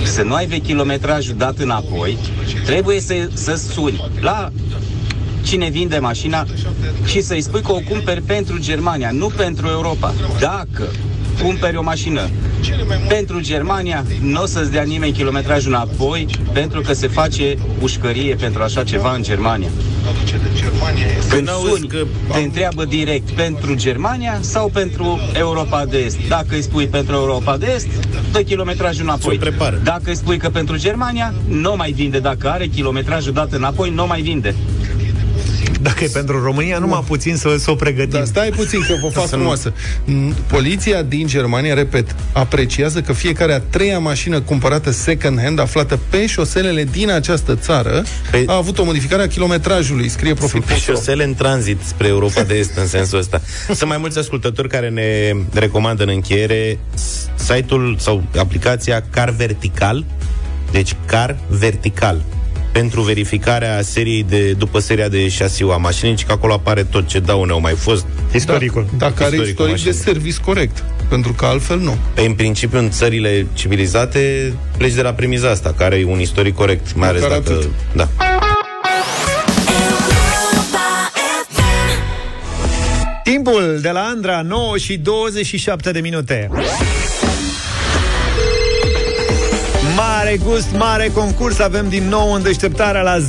să 0.05 0.23
nu 0.23 0.35
ai 0.35 0.47
ve 0.47 0.59
kilometrajul 0.59 1.35
dat 1.37 1.59
înapoi, 1.59 2.19
trebuie 2.65 3.01
să, 3.01 3.29
să 3.33 3.55
suni 3.55 4.11
la 4.21 4.53
cine 5.43 5.69
vinde 5.69 5.99
mașina 5.99 6.47
și 7.05 7.21
să-i 7.21 7.41
spui 7.41 7.63
că 7.63 7.73
o 7.73 7.81
cumperi 7.89 8.23
pentru 8.23 8.59
Germania, 8.59 9.11
nu 9.11 9.27
pentru 9.27 9.69
Europa. 9.69 10.15
Dacă 10.39 10.89
cumperi 11.43 11.77
o 11.77 11.83
mașină 11.83 12.29
pentru 13.09 13.41
Germania, 13.41 14.05
nu 14.21 14.43
o 14.43 14.47
să-ți 14.47 14.71
dea 14.71 14.83
nimeni 14.83 15.13
kilometrajul 15.13 15.73
înapoi 15.73 16.27
pentru 16.53 16.81
că 16.81 16.93
se 16.93 17.09
face 17.09 17.57
pușcărie 17.79 18.35
pentru 18.35 18.63
așa 18.63 18.85
ceva 18.85 19.15
în 19.15 19.23
Germania. 19.23 19.69
Când 21.29 21.49
suni, 21.49 21.87
te 22.33 22.39
întreabă 22.39 22.85
direct 22.85 23.31
pentru 23.31 23.75
Germania 23.75 24.39
sau 24.41 24.69
pentru 24.69 25.21
Europa 25.33 25.85
de 25.85 25.99
Est. 25.99 26.19
Dacă 26.29 26.55
îi 26.55 26.63
spui 26.63 26.87
pentru 26.87 27.15
Europa 27.15 27.57
de 27.57 27.73
Est, 27.75 27.89
dă 28.33 28.43
kilometrajul 28.43 29.03
înapoi. 29.03 29.41
Dacă 29.83 30.03
îi 30.05 30.17
spui 30.17 30.37
că 30.37 30.49
pentru 30.49 30.77
Germania, 30.77 31.35
nu 31.49 31.75
mai 31.77 31.91
vinde. 31.93 32.19
Dacă 32.19 32.49
are 32.49 32.67
kilometrajul 32.67 33.33
dat 33.33 33.53
înapoi, 33.53 33.91
nu 33.91 34.07
mai 34.07 34.21
vinde. 34.21 34.55
Dacă 35.83 36.05
e 36.05 36.09
pentru 36.13 36.43
România, 36.43 36.79
numai 36.79 37.05
puțin 37.07 37.37
să, 37.37 37.57
să 37.59 37.71
o 37.71 37.75
pregătim. 37.75 38.11
Dar 38.11 38.25
stai 38.25 38.49
puțin 38.57 38.81
că 38.87 38.95
vă 39.03 39.09
fac 39.09 39.27
frumoasă. 39.27 39.73
Mm, 40.05 40.35
Poliția 40.47 41.03
din 41.03 41.27
Germania, 41.27 41.75
repet, 41.75 42.15
apreciază 42.33 43.01
că 43.01 43.13
fiecare 43.13 43.53
a 43.55 43.61
treia 43.61 43.99
mașină 43.99 44.41
cumpărată 44.41 44.91
second 44.91 45.41
hand 45.41 45.59
aflată 45.61 45.99
pe 46.11 46.27
șoselele 46.27 46.85
din 46.85 47.11
această 47.11 47.55
țară 47.57 48.03
Pe- 48.31 48.45
a 48.47 48.55
avut 48.57 48.79
o 48.79 48.85
modificare 48.85 49.23
a 49.23 49.27
kilometrajului, 49.27 50.09
scrie 50.09 50.35
Sunt 50.39 50.51
pe 50.51 50.59
profil. 50.59 50.95
șosele 50.95 51.25
în 51.25 51.35
tranzit 51.35 51.79
spre 51.85 52.09
Europa 52.09 52.43
de 52.43 52.55
Est 52.55 52.77
în 52.77 52.87
sensul 52.87 53.19
ăsta. 53.19 53.41
Sunt 53.67 53.89
mai 53.89 53.99
mulți 53.99 54.19
ascultători 54.19 54.69
care 54.69 54.89
ne 54.89 55.33
recomandă 55.61 56.03
în 56.03 56.09
încheiere 56.09 56.79
site-ul 57.35 57.97
sau 57.99 58.23
aplicația 58.39 59.05
Car 59.11 59.31
Vertical, 59.31 60.05
deci 60.71 60.97
Car 61.07 61.37
Vertical 61.49 62.23
pentru 62.73 63.01
verificarea 63.03 63.83
seriei 63.83 64.23
de, 64.29 64.53
după 64.53 64.79
seria 64.79 65.09
de 65.09 65.29
șasiu 65.29 65.71
a 65.71 65.77
mașinii, 65.77 66.15
ci 66.15 66.25
că 66.25 66.33
acolo 66.33 66.53
apare 66.53 66.83
tot 66.85 67.07
ce 67.07 67.19
daune 67.19 67.53
au 67.53 67.61
mai 67.61 67.75
fost. 67.75 68.07
Istoricul. 68.35 68.87
Da, 68.91 68.97
dacă 68.97 69.23
are 69.23 69.37
Istoricul 69.37 69.47
istoric 69.47 69.57
de 69.57 69.71
mașinii. 69.71 69.93
servis 70.05 70.39
corect, 70.39 70.85
pentru 71.09 71.33
că 71.33 71.45
altfel 71.45 71.79
nu. 71.79 71.97
Pe, 72.15 72.21
în 72.21 72.33
principiu, 72.33 72.79
în 72.79 72.91
țările 72.91 73.47
civilizate, 73.53 74.53
pleci 74.77 74.93
de 74.95 75.03
la 75.03 75.13
premiza 75.13 75.51
asta, 75.51 75.75
care 75.77 75.97
e 75.97 76.05
un 76.05 76.21
istoric 76.21 76.55
corect, 76.55 76.95
mai 76.95 77.09
ales 77.09 77.23
Măcar 77.23 77.39
dacă... 77.39 77.53
atât. 77.53 77.69
Da. 77.93 78.09
Timpul 83.25 83.79
de 83.83 83.91
la 83.91 84.01
Andra, 84.01 84.43
9 84.43 84.77
și 84.79 84.97
27 84.97 85.91
de 85.91 86.01
minute. 86.01 86.51
Mare 90.01 90.37
gust, 90.45 90.69
mare 90.77 91.11
concurs. 91.15 91.59
Avem 91.59 91.89
din 91.89 92.09
nou 92.09 92.33
în 92.33 92.43
deșteptarea 92.43 93.03
la 93.03 93.17
0372069599 93.19 93.23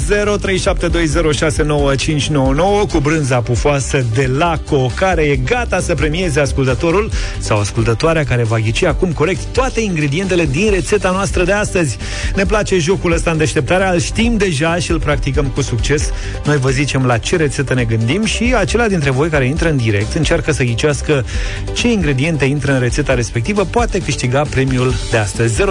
Cu 2.92 3.00
brânza 3.02 3.42
pufoasă 3.42 4.06
de 4.14 4.30
Laco 4.38 4.92
Care 4.96 5.22
e 5.22 5.36
gata 5.36 5.80
să 5.80 5.96
premieze 5.96 6.40
ascultătorul 6.40 7.12
Sau 7.40 7.60
ascultătoarea 7.60 8.24
care 8.24 8.44
va 8.44 8.60
ghici 8.60 8.84
acum 8.84 9.12
corect 9.12 9.42
Toate 9.52 9.82
ingredientele 9.82 10.46
din 10.46 10.72
rețeta 10.72 11.12
noastră 11.12 11.44
de 11.44 11.52
astăzi. 11.52 11.98
Ne 12.36 12.46
place 12.46 12.78
jocul 12.78 13.12
ăsta 13.12 13.32
în 13.32 13.38
deșteptarea 13.38 13.92
Îl 13.92 14.00
știm 14.00 14.38
deja 14.38 14.76
și 14.76 14.92
îl 14.92 15.00
practicăm 15.00 15.46
cu 15.46 15.62
succes. 15.62 16.10
Noi 16.46 16.58
vă 16.58 16.70
zicem 16.70 17.06
la 17.06 17.18
ce 17.18 17.36
rețetă 17.36 17.74
ne 17.74 17.84
gândim 17.84 18.26
Și 18.26 18.54
acela 18.58 18.88
dintre 18.88 19.10
voi 19.10 19.30
care 19.30 19.46
intră 19.46 19.70
în 19.70 19.78
direct 19.78 20.14
Încearcă 20.14 20.52
să 20.52 20.64
ghicească 20.64 21.26
ce 21.74 21.92
ingrediente 21.92 22.46
intră 22.46 22.74
în 22.74 22.80
rețeta 22.80 23.14
respectivă 23.14 23.64
Poate 23.64 24.00
câștiga 24.00 24.42
premiul 24.42 24.94
de 25.12 25.18
astăzi 25.18 25.62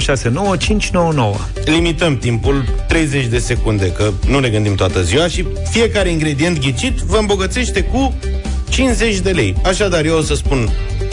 0372069599 0.00 1.64
Limităm 1.64 2.16
timpul 2.18 2.64
30 2.88 3.26
de 3.26 3.38
secunde, 3.38 3.92
că 3.92 4.10
nu 4.28 4.38
ne 4.38 4.48
gândim 4.48 4.74
toată 4.74 5.02
ziua 5.02 5.28
și 5.28 5.46
fiecare 5.70 6.08
ingredient 6.10 6.58
ghicit 6.58 6.98
vă 6.98 7.16
îmbogățește 7.16 7.82
cu 7.82 8.14
50 8.68 9.18
de 9.18 9.30
lei. 9.30 9.54
Așadar, 9.64 10.04
eu 10.04 10.16
o 10.16 10.20
să 10.20 10.34
spun 10.34 10.68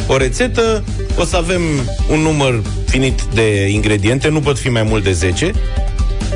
o 0.07 0.17
rețetă, 0.17 0.84
o 1.19 1.23
să 1.23 1.36
avem 1.38 1.61
un 2.11 2.19
număr 2.19 2.61
finit 2.86 3.21
de 3.34 3.67
ingrediente, 3.69 4.29
nu 4.29 4.39
pot 4.39 4.57
fi 4.59 4.69
mai 4.69 4.84
mult 4.84 5.03
de 5.03 5.11
10, 5.11 5.51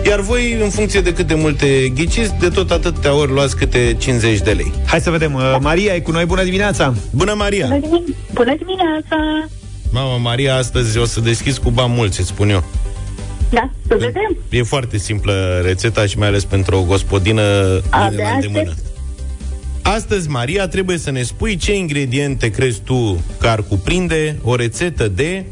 iar 0.07 0.19
voi, 0.19 0.57
în 0.61 0.69
funcție 0.69 1.01
de 1.01 1.13
cât 1.13 1.27
de 1.27 1.33
multe 1.33 1.91
ghiciți, 1.95 2.33
de 2.39 2.47
tot 2.49 2.71
atâtea 2.71 3.13
ori 3.15 3.31
luați 3.31 3.55
câte 3.55 3.95
50 3.99 4.39
de 4.39 4.51
lei. 4.51 4.71
Hai 4.85 4.99
să 5.01 5.09
vedem, 5.09 5.33
uh, 5.33 5.55
Maria 5.59 5.93
e 5.93 5.99
cu 5.99 6.11
noi, 6.11 6.25
bună 6.25 6.43
dimineața 6.43 6.93
Bună, 7.11 7.33
Maria! 7.33 7.65
Bună, 7.67 7.79
dimin- 7.79 8.15
Bună 8.33 8.55
dimineața! 8.57 9.47
Mama, 9.91 10.17
Maria, 10.17 10.55
astăzi 10.55 10.97
o 10.97 11.05
să 11.05 11.19
deschizi 11.19 11.59
cu 11.59 11.69
bani 11.69 11.93
mulți, 11.93 12.19
îți 12.19 12.29
spun 12.29 12.49
eu. 12.49 12.63
Da, 13.49 13.69
să 13.87 13.95
vedem. 13.99 14.37
E 14.49 14.63
foarte 14.63 14.97
simplă 14.97 15.61
rețeta 15.63 16.05
și 16.05 16.17
mai 16.17 16.27
ales 16.27 16.43
pentru 16.43 16.75
o 16.77 16.83
gospodină 16.83 17.41
Abia 17.89 18.09
bine 18.09 18.21
la 18.23 18.29
îndemână. 18.29 18.69
aștept. 18.69 18.83
Astăzi, 19.81 20.29
Maria, 20.29 20.67
trebuie 20.67 20.97
să 20.97 21.11
ne 21.11 21.21
spui 21.23 21.55
ce 21.55 21.75
ingrediente 21.77 22.49
crezi 22.49 22.79
tu 22.79 23.21
că 23.39 23.47
ar 23.47 23.63
cuprinde 23.63 24.39
o 24.41 24.55
rețetă 24.55 25.07
de 25.07 25.45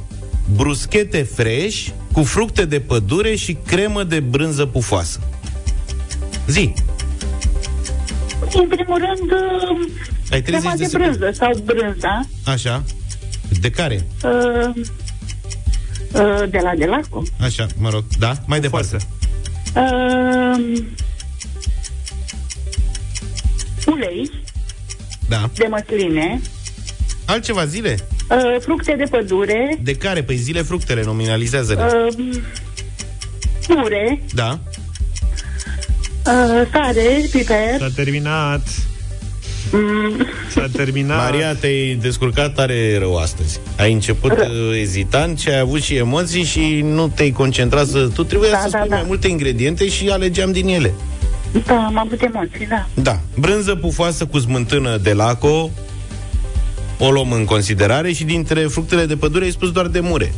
bruschete 0.56 1.24
fresh 1.24 1.88
cu 2.12 2.24
fructe 2.24 2.66
de 2.66 2.80
pădure 2.80 3.36
și 3.36 3.58
cremă 3.66 4.04
de 4.04 4.20
brânză 4.20 4.66
pufoasă. 4.66 5.20
Zi! 6.48 6.74
În 8.54 8.68
primul 8.68 8.98
rând, 8.98 9.32
Ai 10.32 10.42
30 10.42 10.46
crema 10.62 10.76
de 10.76 10.84
de 10.84 10.90
secunde. 10.90 11.18
brânză 11.18 11.38
sau 11.38 11.52
brânza 11.66 12.22
Așa. 12.46 12.84
De 13.64 13.70
care? 13.70 14.06
uh, 14.24 14.70
uh, 16.14 16.50
de 16.50 16.60
la 16.64 16.72
Delaco. 16.78 17.24
Așa, 17.42 17.68
mă 17.78 17.90
rog. 17.90 18.04
Da? 18.20 18.34
Mai 18.46 18.60
departe. 18.60 18.98
Uh, 19.76 20.84
ulei 23.88 24.32
Da. 25.30 25.50
de 25.56 25.68
măsline, 25.70 26.42
Altceva 27.26 27.66
zile? 27.66 27.98
uh, 28.30 28.56
fructe 28.62 28.96
de 28.98 29.04
pădure, 29.10 29.78
De 29.82 29.96
care? 29.96 30.24
Păi 30.24 30.36
zile 30.36 30.62
fructele, 30.62 31.04
nominalizează-le. 31.04 31.82
uh, 31.84 32.38
pure, 33.68 34.22
Da. 34.34 34.60
uh, 36.26 36.68
sare, 36.72 37.28
piper, 37.32 37.78
S-a 37.80 37.90
terminat 37.96 38.62
mm, 38.68 38.93
S-a 40.56 40.68
terminat 40.72 41.18
Maria, 41.18 41.56
te-ai 41.56 41.98
descurcat 42.02 42.54
tare 42.54 42.98
rău 43.00 43.18
astăzi. 43.18 43.60
Ai 43.78 43.94
început 43.94 44.32
uh, 44.32 44.48
ezitant 44.82 45.40
și 45.40 45.50
ai 45.50 45.60
avut 45.60 45.82
și 45.82 45.96
emoții 45.96 46.44
și 46.44 46.82
nu 46.84 47.08
te-ai 47.16 47.32
concentrat 47.32 47.88
să... 47.88 48.08
Tu 48.14 48.24
trebuia 48.24 48.52
Da, 48.52 48.58
să 48.58 48.70
da, 48.70 48.78
spui 48.78 48.90
da. 48.90 48.96
mai 48.96 49.04
multe 49.08 49.28
ingrediente 49.28 49.88
și 49.90 50.10
alegeam 50.10 50.52
din 50.52 50.68
ele. 50.68 50.94
da, 51.66 51.74
am 51.76 51.98
avut 51.98 52.22
emoții, 52.22 52.68
da. 52.68 52.88
Da. 52.94 53.20
Brânză 53.40 53.76
pufoasă 53.76 54.26
cu 54.26 54.40
smântână 54.40 54.98
de 54.98 55.14
laco, 55.14 55.70
o 57.00 57.12
luăm 57.12 57.32
în 57.32 57.46
considerare 57.46 58.12
și 58.12 58.24
dintre 58.24 58.60
fructele 58.62 59.06
de 59.06 59.16
pădure 59.16 59.44
ai 59.46 59.52
spus 59.52 59.72
doar 59.72 59.88
de 59.88 60.00
mure. 60.00 60.34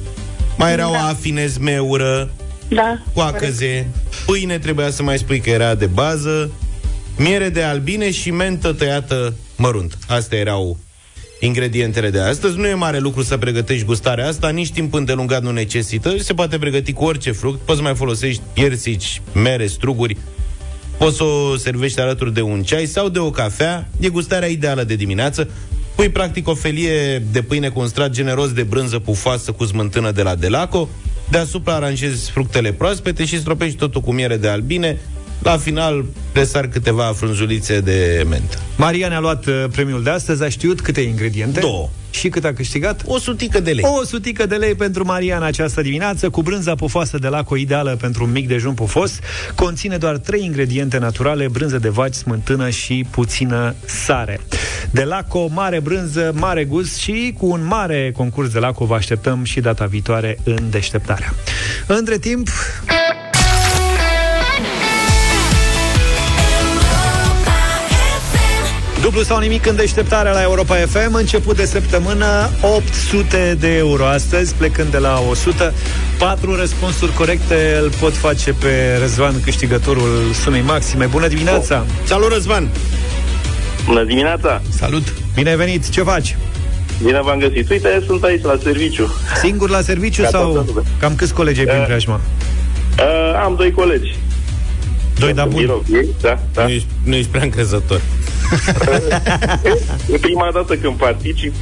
Mai 0.57 0.71
erau 0.71 0.91
Da. 0.91 1.07
afine, 1.07 1.45
zmeură, 1.47 2.29
Da, 2.67 2.97
coacăze, 3.13 3.87
pâine 4.25 4.57
trebuia 4.57 4.89
să 4.89 5.03
mai 5.03 5.17
spui 5.17 5.39
că 5.39 5.49
era 5.49 5.75
de 5.75 5.85
bază, 5.85 6.49
miere 7.17 7.49
de 7.49 7.61
albine 7.61 8.11
și 8.11 8.31
mentă 8.31 8.73
tăiată 8.73 9.33
mărunt. 9.55 9.97
Astea 10.07 10.37
erau 10.37 10.77
ingredientele 11.39 12.09
de 12.09 12.19
astăzi. 12.19 12.57
Nu 12.57 12.67
e 12.67 12.73
mare 12.73 12.99
lucru 12.99 13.23
să 13.23 13.37
pregătești 13.37 13.85
gustarea 13.85 14.27
asta, 14.27 14.49
nici 14.49 14.71
timp 14.71 14.93
îndelungat 14.93 15.41
nu 15.41 15.51
necesită. 15.51 16.17
Se 16.17 16.33
poate 16.33 16.57
pregăti 16.57 16.93
cu 16.93 17.03
orice 17.03 17.31
fruct. 17.31 17.59
Poți 17.59 17.77
să 17.77 17.83
mai 17.83 17.95
folosești 17.95 18.41
piersici, 18.53 19.21
mere, 19.33 19.67
struguri. 19.67 20.17
Poți 20.97 21.15
să 21.15 21.23
o 21.23 21.57
servești 21.57 21.99
alături 21.99 22.33
de 22.33 22.41
un 22.41 22.63
ceai 22.63 22.85
sau 22.85 23.09
de 23.09 23.19
o 23.19 23.29
cafea. 23.29 23.89
E 23.99 24.09
gustarea 24.09 24.47
ideală 24.47 24.83
de 24.83 24.95
dimineață. 24.95 25.49
Pui 25.95 26.09
practic 26.09 26.47
o 26.47 26.53
felie 26.55 27.23
de 27.31 27.41
pâine 27.41 27.69
cu 27.69 27.79
un 27.79 27.87
strat 27.87 28.09
generos 28.09 28.51
de 28.51 28.63
brânză 28.63 28.99
pufoasă 28.99 29.51
cu 29.51 29.65
smântână 29.65 30.11
de 30.11 30.21
la 30.21 30.35
Delaco. 30.35 30.89
Deasupra 31.29 31.73
aranjezi 31.73 32.31
fructele 32.31 32.71
proaspete 32.71 33.25
și 33.25 33.39
stropești 33.39 33.77
totul 33.77 34.01
cu 34.01 34.11
miere 34.11 34.37
de 34.37 34.47
albine, 34.47 34.99
La 35.39 35.57
final 35.57 36.05
presar 36.31 36.67
câteva 36.67 37.03
frunzulițe 37.03 37.79
de 37.79 38.25
mentă. 38.29 38.57
Maria 38.75 39.07
ne-a 39.07 39.19
luat 39.19 39.45
uh, 39.45 39.65
premiul 39.71 40.03
de 40.03 40.09
astăzi, 40.09 40.43
a 40.43 40.49
știut 40.49 40.81
câte 40.81 41.01
ingrediente? 41.01 41.59
Două. 41.59 41.89
Și 42.09 42.29
cât 42.29 42.45
a 42.45 42.53
câștigat? 42.53 43.01
O 43.05 43.17
sutică 43.17 43.59
de 43.59 43.71
lei. 43.71 43.83
O 43.99 44.03
sutică 44.03 44.45
de 44.45 44.55
lei 44.55 44.75
pentru 44.75 45.05
Maria 45.05 45.37
în 45.37 45.43
această 45.43 45.81
dimineață, 45.81 46.29
cu 46.29 46.41
brânza 46.41 46.75
pufoasă 46.75 47.17
de 47.17 47.27
laco 47.27 47.55
ideală 47.55 47.95
pentru 47.95 48.23
un 48.23 48.31
mic 48.31 48.47
dejun 48.47 48.73
pufos. 48.73 49.19
Conține 49.55 49.97
doar 49.97 50.17
trei 50.17 50.43
ingrediente 50.43 50.97
naturale, 50.97 51.47
brânză 51.47 51.77
de 51.77 51.89
vaci, 51.89 52.13
smântână 52.13 52.69
și 52.69 53.05
puțină 53.09 53.75
sare. 53.85 54.39
De 54.91 55.03
laco, 55.03 55.47
mare 55.47 55.79
brânză, 55.79 56.31
mare 56.35 56.63
gust 56.63 56.97
și 56.97 57.33
cu 57.37 57.45
un 57.45 57.65
mare 57.65 58.11
concurs 58.15 58.49
de 58.49 58.59
laco 58.59 58.85
vă 58.85 58.95
așteptăm 58.95 59.43
și 59.43 59.59
data 59.59 59.85
viitoare 59.85 60.37
în 60.43 60.69
deșteptarea. 60.69 61.33
Între 61.87 62.17
timp, 62.17 62.49
Dublu 69.05 69.21
sau 69.23 69.39
nimic 69.39 69.65
în 69.65 69.75
deșteptarea 69.75 70.31
la 70.31 70.41
Europa 70.41 70.75
FM 70.75 71.13
Început 71.13 71.55
de 71.55 71.65
săptămână 71.65 72.49
800 72.61 73.57
de 73.59 73.77
euro 73.77 74.05
astăzi 74.05 74.53
Plecând 74.55 74.91
de 74.91 74.97
la 74.97 75.19
100 75.29 75.73
Patru 76.17 76.55
răspunsuri 76.55 77.13
corecte 77.13 77.77
Îl 77.81 77.91
pot 77.99 78.15
face 78.15 78.53
pe 78.53 78.97
Răzvan 78.99 79.41
Câștigătorul 79.43 80.31
sumei 80.43 80.61
maxime 80.61 81.05
Bună 81.05 81.27
dimineața 81.27 81.85
Salut, 82.03 82.31
Răzvan! 82.31 82.69
Bună 83.85 84.03
dimineața! 84.03 84.61
Salut! 84.69 85.13
Bine 85.35 85.49
ai 85.49 85.55
venit! 85.55 85.89
Ce 85.89 86.01
faci? 86.01 86.37
Bine 87.03 87.21
v-am 87.21 87.39
găsit. 87.39 87.69
Uite, 87.69 88.03
sunt 88.05 88.23
aici 88.23 88.43
la 88.43 88.57
serviciu. 88.63 89.13
Singur 89.41 89.69
la 89.69 89.81
serviciu 89.81 90.21
Ca 90.21 90.27
sau 90.27 90.51
toată 90.51 90.65
lumea. 90.67 90.83
cam 90.99 91.15
câți 91.15 91.33
colegi 91.33 91.59
ai 91.59 91.65
prin 91.65 91.79
Uh, 91.79 91.85
preajma? 91.85 92.21
Uh, 92.99 93.43
am 93.43 93.55
doi 93.55 93.71
colegi. 93.71 94.15
Doi 95.19 95.33
da 95.33 95.45
buni. 95.45 95.59
Birou, 95.59 95.83
ei, 95.93 96.07
Da, 96.21 96.39
da. 96.53 96.63
Nu 96.63 96.69
ești, 96.69 96.87
nu 97.03 97.15
ești 97.15 97.29
prea 97.29 97.43
încrezător. 97.43 98.01
E 100.11 100.17
prima 100.17 100.49
dată 100.53 100.75
când 100.75 100.95
particip. 100.97 101.53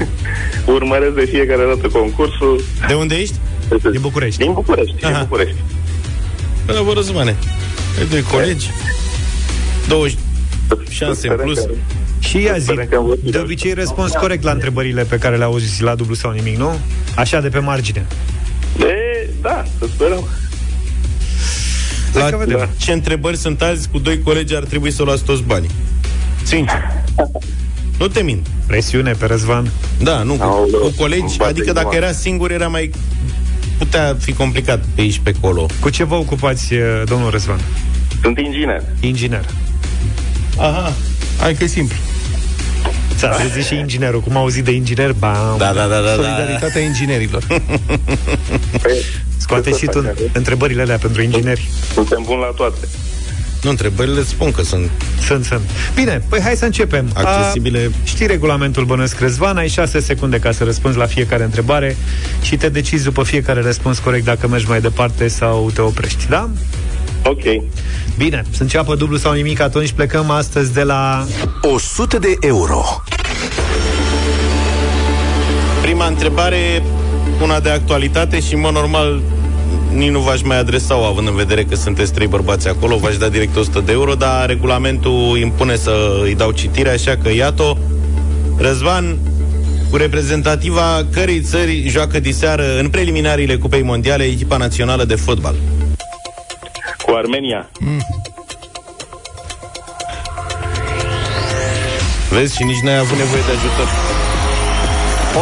Urmăresc 0.76 1.14
de 1.14 1.24
fiecare 1.24 1.62
dată 1.74 1.88
concursul. 1.88 2.60
De 2.86 2.94
unde 2.94 3.14
ești? 3.14 3.34
Din 3.90 4.00
București. 4.00 4.42
Din 4.42 4.52
București, 4.52 4.96
din 4.96 5.16
București. 5.20 5.56
Bravo, 6.66 6.92
Răzvane. 6.92 7.36
Ai 7.98 8.06
doi 8.06 8.22
colegi. 8.22 8.70
20 9.88 10.16
șanse 10.88 11.28
în 11.28 11.36
plus. 11.36 11.58
Și 12.18 12.42
ia 12.42 12.58
zi, 12.58 12.72
de 13.22 13.38
obicei 13.38 13.72
răspuns 13.72 14.12
corect 14.12 14.42
la 14.42 14.50
întrebările 14.50 15.02
pe 15.02 15.18
care 15.18 15.36
le 15.36 15.44
auzi 15.44 15.82
la 15.82 15.94
dublu 15.94 16.14
sau 16.14 16.30
nimic, 16.30 16.56
nu? 16.56 16.78
Așa 17.16 17.40
de 17.40 17.48
pe 17.48 17.58
margine. 17.58 18.06
E, 18.78 19.28
da, 19.40 19.64
să 19.78 19.86
sperăm. 19.94 20.24
La 22.12 22.30
da. 22.30 22.68
ce 22.76 22.92
întrebări 22.92 23.36
sunt 23.36 23.62
azi 23.62 23.88
cu 23.88 23.98
doi 23.98 24.20
colegi 24.20 24.54
ar 24.54 24.64
trebui 24.64 24.90
să 24.90 25.02
luați 25.02 25.24
toți 25.24 25.42
banii. 25.42 25.70
Sincer. 26.42 27.04
Nu 27.98 28.08
te 28.08 28.22
mint. 28.22 28.46
Presiune 28.66 29.12
pe 29.12 29.26
Răzvan. 29.26 29.70
Da, 30.02 30.22
nu, 30.22 30.34
cu, 30.34 30.78
cu 30.80 30.92
colegi, 30.96 31.40
adică 31.40 31.72
dacă 31.72 31.96
era 31.96 32.12
singur 32.12 32.50
era 32.50 32.68
mai 32.68 32.90
putea 33.78 34.16
fi 34.20 34.32
complicat 34.32 34.84
pe 34.94 35.00
aici 35.00 35.20
pe 35.22 35.34
acolo. 35.36 35.66
Cu 35.80 35.90
ce 35.90 36.04
vă 36.04 36.14
ocupați, 36.14 36.74
eh, 36.74 37.02
domnul 37.04 37.30
Răzvan? 37.30 37.60
Sunt 38.22 38.38
inginer. 38.38 38.82
Inginer. 39.00 39.44
Aha, 40.56 40.92
hai 41.38 41.54
că 41.54 41.64
e 41.64 41.66
simplu. 41.66 41.96
S-a 43.22 43.28
trezit 43.28 43.64
și 43.64 43.74
inginerul. 43.78 44.20
Cum 44.20 44.36
au 44.36 44.42
auzit 44.42 44.64
de 44.64 44.70
inginer? 44.70 45.12
Bam! 45.12 45.54
Da, 45.58 45.72
da, 45.72 45.86
da, 45.86 46.00
da, 46.00 46.14
Solidaritatea 46.14 46.80
inginerilor. 46.80 47.42
Scoate 49.36 49.70
și 49.76 49.86
tu 49.86 50.04
întrebările 50.32 50.82
alea 50.82 50.96
pentru 50.98 51.22
ingineri. 51.22 51.68
Suntem 51.92 52.22
buni 52.26 52.40
la 52.40 52.52
toate. 52.56 52.88
Nu, 53.62 53.70
întrebările 53.70 54.20
îți 54.20 54.28
spun 54.28 54.50
că 54.52 54.62
sunt 54.62 54.90
Sunt, 55.26 55.44
sunt. 55.44 55.60
Bine, 55.94 56.22
păi 56.28 56.40
hai 56.40 56.56
să 56.56 56.64
începem. 56.64 57.10
accesibile. 57.14 57.90
A, 57.92 57.96
știi 58.04 58.26
regulamentul 58.26 58.84
Bănesc 58.84 59.20
Răzvan, 59.20 59.56
ai 59.56 59.68
6 59.68 60.00
secunde 60.00 60.38
ca 60.38 60.52
să 60.52 60.64
răspunzi 60.64 60.98
la 60.98 61.06
fiecare 61.06 61.44
întrebare 61.44 61.96
și 62.42 62.56
te 62.56 62.68
decizi 62.68 63.04
după 63.04 63.22
fiecare 63.22 63.60
răspuns 63.60 63.98
corect 63.98 64.24
dacă 64.24 64.48
mergi 64.48 64.68
mai 64.68 64.80
departe 64.80 65.28
sau 65.28 65.70
te 65.74 65.80
oprești, 65.80 66.28
da? 66.28 66.50
Ok. 67.24 67.42
Bine, 68.16 68.44
să 68.50 68.62
înceapă 68.62 68.94
dublu 68.94 69.16
sau 69.16 69.32
nimic, 69.32 69.60
atunci 69.60 69.92
plecăm 69.92 70.30
astăzi 70.30 70.72
de 70.72 70.82
la... 70.82 71.26
100 71.60 72.18
de 72.18 72.36
euro. 72.40 73.02
Prima 75.82 76.06
întrebare, 76.06 76.82
una 77.42 77.60
de 77.60 77.70
actualitate 77.70 78.40
și, 78.40 78.54
în 78.54 78.60
mod 78.60 78.72
normal, 78.72 79.20
nici 79.94 80.10
nu 80.10 80.20
v-aș 80.20 80.42
mai 80.42 80.58
adresa-o, 80.58 81.04
având 81.04 81.28
în 81.28 81.34
vedere 81.34 81.64
că 81.64 81.74
sunteți 81.74 82.12
trei 82.12 82.26
bărbați 82.26 82.68
acolo, 82.68 82.96
v-aș 82.96 83.16
da 83.16 83.28
direct 83.28 83.56
100 83.56 83.80
de 83.80 83.92
euro, 83.92 84.14
dar 84.14 84.46
regulamentul 84.46 85.38
impune 85.40 85.76
să 85.76 86.20
îi 86.22 86.34
dau 86.34 86.50
citire, 86.50 86.90
așa 86.90 87.16
că 87.22 87.32
iată 87.32 87.76
Răzvan, 88.56 89.16
cu 89.90 89.96
reprezentativa 89.96 91.06
cărei 91.12 91.40
țări 91.40 91.88
joacă 91.88 92.20
diseară 92.20 92.78
în 92.78 92.88
preliminariile 92.88 93.56
Cupei 93.56 93.82
Mondiale 93.82 94.24
echipa 94.24 94.56
națională 94.56 95.04
de 95.04 95.14
fotbal. 95.14 95.54
Cu 97.02 97.10
Armenia. 97.14 97.70
Vezi, 102.30 102.56
și 102.56 102.62
nici 102.62 102.80
n-ai 102.82 102.98
avut 102.98 103.16
nevoie 103.16 103.42
de 103.46 103.52
ajutor. 103.52 103.88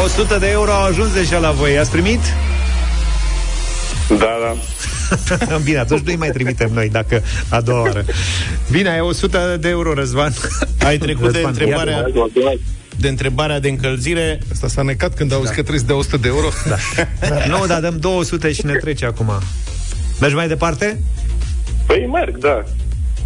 100 0.04 0.38
de 0.38 0.50
euro 0.50 0.70
au 0.72 0.82
ajuns 0.84 1.12
deja 1.12 1.38
la 1.38 1.50
voi. 1.50 1.78
Ați 1.78 1.90
primit? 1.90 2.20
Da, 4.08 4.16
da. 4.16 4.56
Bine, 5.64 5.78
atunci 5.78 6.00
nu-i 6.00 6.16
mai 6.16 6.30
trimitem 6.30 6.70
noi, 6.72 6.88
dacă 6.88 7.22
a 7.48 7.60
doua 7.60 7.80
oară. 7.80 8.04
Bine, 8.70 8.88
ai 8.88 9.00
100 9.00 9.56
de 9.60 9.68
euro, 9.68 9.94
Răzvan. 9.94 10.32
Ai 10.86 10.98
trecut 10.98 11.32
de 11.32 11.42
întrebarea 11.44 11.96
iată. 11.96 12.60
de 12.96 13.08
întrebarea 13.08 13.60
de 13.60 13.68
încălzire. 13.68 14.40
Asta 14.52 14.68
s-a 14.68 14.82
necat 14.82 15.14
când 15.14 15.32
auzi 15.32 15.44
da. 15.48 15.52
că 15.54 15.60
trebuie 15.60 15.78
să 15.78 15.86
dea 15.86 15.96
100 15.96 16.16
de 16.16 16.28
euro. 16.28 16.48
Da. 17.28 17.46
nu, 17.46 17.66
dar 17.66 17.80
dăm 17.80 17.96
200 17.98 18.52
și 18.52 18.66
ne 18.66 18.72
trece 18.72 19.04
acum. 19.06 19.32
Mergi 20.20 20.34
mai 20.34 20.48
departe? 20.48 21.00
Păi 21.90 22.08
merg, 22.12 22.36
da. 22.36 22.62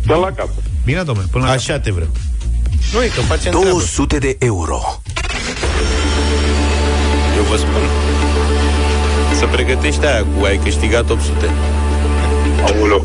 Până 0.07 0.19
la 0.19 0.31
cap. 0.33 0.49
Bine, 0.85 1.03
domnule, 1.03 1.27
până 1.31 1.45
la 1.45 1.51
Așa 1.51 1.79
te 1.79 1.91
vreau. 1.91 2.09
Nu 2.93 3.03
e 3.03 3.07
că 3.07 3.21
facem 3.21 3.53
200 3.53 4.19
de 4.19 4.37
euro. 4.39 4.81
Eu 7.37 7.43
vă 7.43 7.57
spun. 7.57 7.83
Să 9.39 9.47
pregătești 9.47 10.07
aia 10.07 10.25
cu 10.39 10.45
ai 10.45 10.57
câștigat 10.57 11.11
800. 11.11 11.51
Aoleu. 12.63 13.05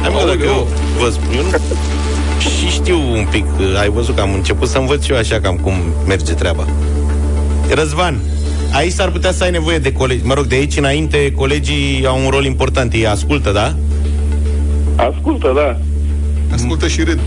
Hai 0.00 0.10
mă, 0.12 0.24
dacă 0.26 0.44
eu 0.44 0.68
vă 0.98 1.10
spun, 1.10 1.34
eu 1.34 1.42
nu... 1.42 1.50
Și 2.38 2.68
știu 2.68 2.98
un 2.98 3.26
pic, 3.30 3.44
ai 3.80 3.88
văzut 3.88 4.14
că 4.14 4.20
am 4.20 4.32
început 4.32 4.68
să 4.68 4.78
învăț 4.78 5.08
eu 5.08 5.16
așa 5.16 5.40
cam 5.40 5.56
cum 5.56 5.74
merge 6.06 6.32
treaba. 6.32 6.66
Răzvan, 7.68 8.20
aici 8.72 8.92
s-ar 8.92 9.10
putea 9.10 9.32
să 9.32 9.44
ai 9.44 9.50
nevoie 9.50 9.78
de 9.78 9.92
colegi. 9.92 10.24
Mă 10.24 10.34
rog, 10.34 10.44
de 10.44 10.54
aici 10.54 10.76
înainte, 10.76 11.32
colegii 11.32 12.06
au 12.06 12.24
un 12.24 12.30
rol 12.30 12.44
important. 12.44 12.92
Ei 12.92 13.06
ascultă, 13.06 13.50
da? 13.50 13.76
Ascultă, 15.08 15.52
da. 15.54 15.76
Ascultă 16.52 16.88
și 16.88 17.02
râd. 17.02 17.18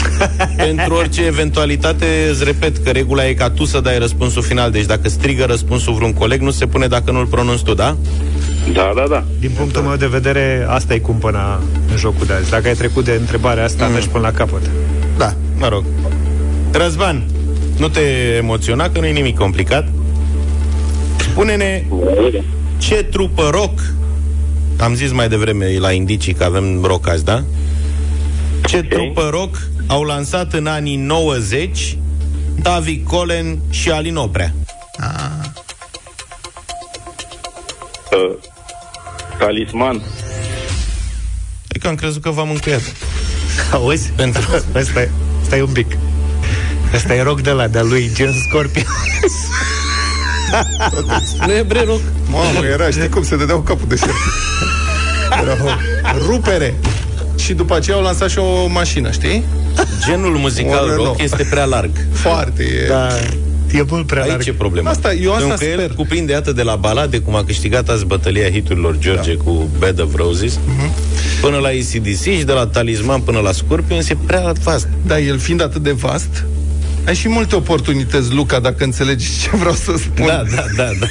Pentru 0.56 0.94
orice 0.94 1.24
eventualitate, 1.24 2.06
îți 2.30 2.44
repet 2.44 2.76
că 2.76 2.90
regula 2.90 3.26
e 3.26 3.34
ca 3.34 3.50
tu 3.50 3.64
să 3.64 3.80
dai 3.80 3.98
răspunsul 3.98 4.42
final. 4.42 4.70
Deci 4.70 4.84
dacă 4.84 5.08
strigă 5.08 5.44
răspunsul 5.44 5.92
vreun 5.94 6.12
coleg, 6.12 6.40
nu 6.40 6.50
se 6.50 6.66
pune 6.66 6.86
dacă 6.86 7.10
nu-l 7.10 7.26
pronunți 7.26 7.64
tu, 7.64 7.74
da? 7.74 7.96
Da, 8.72 8.92
da, 8.94 9.04
da. 9.08 9.24
Din 9.40 9.50
punctul 9.56 9.82
meu 9.82 9.96
de 9.96 10.06
vedere, 10.06 10.66
asta 10.68 10.94
e 10.94 10.98
cumpăna 10.98 11.60
în 11.90 11.96
jocul 11.96 12.26
de 12.26 12.32
azi. 12.32 12.50
Dacă 12.50 12.68
ai 12.68 12.74
trecut 12.74 13.04
de 13.04 13.12
întrebarea 13.12 13.64
asta, 13.64 13.86
mm. 13.86 13.92
mergi 13.92 14.08
până 14.08 14.26
la 14.26 14.32
capăt. 14.32 14.70
Da, 15.18 15.34
mă 15.58 15.68
rog. 15.68 15.84
Răzvan, 16.72 17.22
nu 17.78 17.88
te 17.88 18.00
emoționa, 18.36 18.88
că 18.88 19.00
nu 19.00 19.06
e 19.06 19.12
nimic 19.12 19.36
complicat. 19.36 19.88
Spune-ne 21.18 21.84
ce 22.78 22.94
trupă 22.94 23.48
rock, 23.50 23.80
am 24.78 24.94
zis 24.94 25.12
mai 25.12 25.28
devreme 25.28 25.78
la 25.78 25.92
indicii 25.92 26.34
că 26.34 26.44
avem 26.44 26.82
rock 26.82 27.08
azi, 27.08 27.24
da? 27.24 27.44
Ce 28.66 28.76
okay. 28.76 28.88
trupă 28.88 29.28
rock 29.30 29.58
au 29.86 30.02
lansat 30.02 30.52
în 30.52 30.66
anii 30.66 30.96
90 30.96 31.96
David 32.62 33.06
Colen 33.06 33.58
și 33.70 33.90
Alin 33.90 34.16
Oprea? 34.16 34.54
Ah. 34.98 35.48
Uh, 38.12 38.36
talisman. 39.38 40.02
E 41.68 41.78
că 41.78 41.88
am 41.88 41.94
crezut 41.94 42.22
că 42.22 42.30
v-am 42.30 42.50
încuiat. 42.50 42.82
Auzi? 43.72 44.10
Pentru... 44.16 44.42
Stai, 44.82 45.10
stai 45.44 45.60
un 45.60 45.72
pic. 45.72 45.96
Asta 46.94 47.14
e 47.14 47.22
rock 47.22 47.40
de 47.40 47.50
la 47.50 47.68
de 47.68 47.80
lui 47.80 48.10
Gen 48.14 48.32
Scorpion. 48.48 48.84
nu 51.46 51.52
e 51.52 51.62
bre 51.62 51.84
rock. 51.86 52.00
Mamă, 52.30 52.66
era, 52.72 52.90
știi 52.90 53.08
cum 53.08 53.24
se 53.24 53.36
dădeau 53.36 53.58
capul 53.58 53.88
de 53.88 53.96
șerp. 53.96 54.10
Era 55.42 55.56
o 55.64 55.68
rupere. 56.26 56.74
Și 57.38 57.52
după 57.52 57.74
aceea 57.74 57.96
au 57.96 58.02
lansat 58.02 58.30
și 58.30 58.38
o 58.38 58.66
mașină, 58.66 59.10
știi? 59.10 59.42
Genul 60.06 60.36
muzical 60.36 60.84
O 60.84 60.88
Renault. 60.88 61.04
rock 61.06 61.22
este 61.22 61.46
prea 61.50 61.64
larg. 61.64 61.90
Foarte 62.12 62.62
e... 62.62 62.86
Da. 62.88 63.08
E 63.78 63.84
mult 63.88 64.06
prea 64.06 64.22
Aici 64.22 64.30
larg. 64.32 64.46
e 64.46 64.52
problema. 64.52 64.90
Asta- 64.90 65.12
eu 65.14 65.32
asta 65.32 65.46
Pentru 65.46 65.64
că 65.66 65.70
el 65.72 65.78
sper. 65.78 65.94
cuprinde 65.94 66.34
atât 66.34 66.54
de 66.56 66.62
la 66.62 66.74
balade, 66.76 67.18
cum 67.18 67.34
a 67.34 67.44
câștigat 67.44 67.88
azi 67.88 68.04
bătălia 68.04 68.50
hiturilor 68.50 68.96
George 68.98 69.34
da. 69.34 69.42
cu 69.44 69.68
Bed 69.78 70.00
of 70.00 70.14
Roses, 70.14 70.58
Mhm. 70.66 70.90
până 71.40 71.56
la 71.56 71.68
ACDC 71.68 72.22
și 72.22 72.44
de 72.44 72.52
la 72.52 72.66
Talisman 72.66 73.20
până 73.20 73.38
la 73.38 73.52
Scorpions, 73.52 74.08
e 74.08 74.16
prea 74.26 74.52
vast. 74.62 74.88
Da, 75.06 75.18
el 75.18 75.38
fiind 75.38 75.62
atât 75.62 75.82
de 75.82 75.90
vast, 75.92 76.44
ai 77.06 77.14
și 77.14 77.28
multe 77.28 77.56
oportunități, 77.56 78.32
Luca, 78.34 78.58
dacă 78.60 78.84
înțelegi 78.84 79.26
ce 79.42 79.56
vreau 79.56 79.74
să 79.74 79.92
spun. 79.96 80.26
Da, 80.26 80.42
da, 80.54 80.64
da, 80.76 80.84
da. 81.00 81.06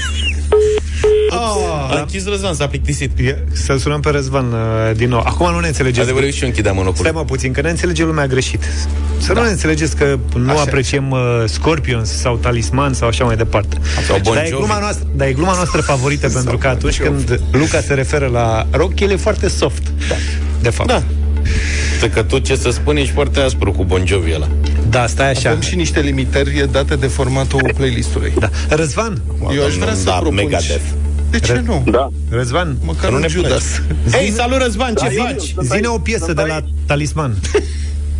Ah, 1.29 1.95
A 1.95 1.99
închis 1.99 2.25
Răzvan, 2.27 2.53
s-a 2.53 2.67
plictisit. 2.67 3.19
E- 3.19 3.37
Să-l 3.51 3.77
sunăm 3.77 3.99
pe 3.99 4.09
Răzvan 4.09 4.45
uh, 4.51 4.95
din 4.95 5.09
nou. 5.09 5.19
Acum 5.19 5.51
nu 5.51 5.59
ne 5.59 5.67
înțelegeți. 5.67 6.01
Adevărul 6.01 6.31
și 6.31 6.41
eu 6.41 6.47
închideam 6.47 6.75
monopolul. 6.75 7.05
Stai 7.05 7.21
mă 7.21 7.25
puțin, 7.25 7.51
că 7.51 7.61
ne 7.61 7.69
înțelege 7.69 8.03
lumea 8.03 8.27
greșit. 8.27 8.63
Să 9.17 9.33
da. 9.33 9.39
nu 9.39 9.45
ne 9.45 9.51
înțelegeți 9.51 9.95
că 9.95 10.17
nu 10.35 10.51
Așa. 10.51 10.61
apreciem 10.61 11.11
uh, 11.11 11.19
Scorpions 11.45 12.09
sau 12.17 12.35
Talisman 12.35 12.93
sau 12.93 13.07
așa 13.07 13.23
mai 13.25 13.35
departe. 13.35 13.77
Sau 14.07 14.19
Bon 14.23 14.33
dar, 14.33 14.43
e 14.43 14.47
Jovi. 14.47 14.61
gluma 14.63 14.79
noastră, 14.79 15.07
dar 15.15 15.27
e 15.27 15.33
gluma 15.33 15.53
noastră 15.55 15.81
favorită 15.81 16.29
pentru 16.39 16.57
că 16.57 16.67
atunci 16.67 16.99
când 17.01 17.39
Luca 17.51 17.79
se 17.81 17.93
referă 17.93 18.27
la 18.27 18.67
rock, 18.71 18.99
el 18.99 19.11
e 19.11 19.15
foarte 19.15 19.47
soft. 19.47 19.83
Da. 20.09 20.15
De 20.61 20.69
fapt. 20.69 20.89
Da. 20.89 21.03
Să 21.99 22.07
că 22.09 22.23
tu 22.23 22.37
ce 22.37 22.55
să 22.55 22.69
spuni 22.69 22.99
ești 23.01 23.13
foarte 23.13 23.39
aspru 23.39 23.71
cu 23.71 23.83
Bon 23.83 24.05
Jovi 24.05 24.33
ăla. 24.33 24.47
Da, 24.95 25.07
stai 25.07 25.29
așa. 25.29 25.49
Avem 25.49 25.61
și 25.61 25.75
niște 25.75 25.99
limitări 26.01 26.67
date 26.71 26.95
de 26.95 27.07
formatul 27.07 27.71
playlistului. 27.75 28.33
Da. 28.39 28.49
Răzvan, 28.69 29.21
Eu 29.55 29.65
aș 29.65 29.73
vrea 29.75 29.93
să 29.93 30.03
da, 30.03 30.11
propun 30.11 30.35
Megadeth. 30.35 30.63
și- 30.67 30.79
De 31.29 31.39
ce 31.39 31.63
nu? 31.65 31.83
Da. 31.91 32.09
Răzvan, 32.29 32.77
Măcar 32.83 33.09
nu 33.09 33.15
un 33.15 33.21
ne 33.21 33.27
Judas. 33.27 33.81
Hei, 34.11 34.31
salut 34.31 34.61
Răzvan, 34.61 34.93
ce 34.95 35.09
zi- 35.09 35.15
faci? 35.15 35.65
zine 35.75 35.87
o 35.87 35.97
piesă 35.97 36.33
de 36.33 36.41
la 36.41 36.59
Talisman. 36.85 37.35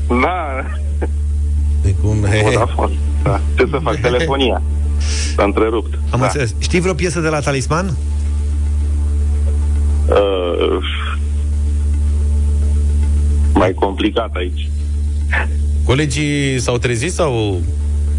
Da, 0.08 0.66
De 1.82 1.96
cum? 2.02 2.26
He, 2.30 2.38
he. 2.38 2.44
Vodafone. 2.44 2.94
Da. 3.24 3.42
Ce 3.58 3.68
să 3.72 3.80
fac? 3.84 3.96
Telefonia. 4.02 4.62
S-a 5.36 5.44
întrerupt. 5.44 5.94
Am 6.10 6.20
da. 6.20 6.26
înțeles. 6.26 6.54
Știi 6.58 6.80
vreo 6.80 6.94
piesă 6.94 7.20
de 7.20 7.28
la 7.28 7.40
Talisman? 7.40 7.98
Uh, 10.10 10.78
mai 13.54 13.74
complicat 13.74 14.30
aici. 14.36 14.70
Colegii 15.86 16.60
s-au 16.60 16.78
trezit 16.78 17.14
sau 17.14 17.62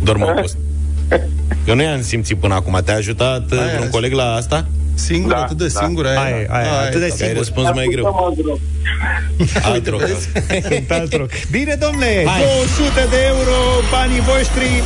dorm 0.02 0.22
au 0.22 0.36
fost? 0.40 0.56
Eu 1.68 1.74
nu 1.74 1.82
i-am 1.82 2.02
simțit 2.02 2.36
până 2.36 2.54
acum. 2.54 2.80
Te-a 2.84 2.94
ajutat 2.96 3.52
uh, 3.52 3.58
Aia, 3.58 3.80
un 3.80 3.88
coleg 3.90 4.12
la 4.12 4.32
asta? 4.34 4.66
Singur, 4.94 5.32
Da, 5.32 5.38
atât 5.42 5.56
de 5.56 5.66
da. 5.72 5.80
singur 5.84 6.06
aia. 6.06 6.20
Aia, 6.20 6.46
aia, 6.50 6.80
atât 6.86 6.98
de 6.98 7.04
Ai 7.04 7.10
singur. 7.10 7.36
răspuns 7.36 7.68
mai 7.74 7.86
greu. 7.90 8.34
Alt 9.62 9.88
rock. 9.88 10.00
Sunt 10.68 10.86
pe 10.86 10.94
alt 10.94 11.16
rock. 11.16 11.30
Bine, 11.50 11.74
domnule, 11.80 12.24
Hai. 12.26 12.42
200 12.78 13.06
de 13.10 13.16
euro, 13.26 13.56
banii 13.90 14.20
voștri. 14.20 14.82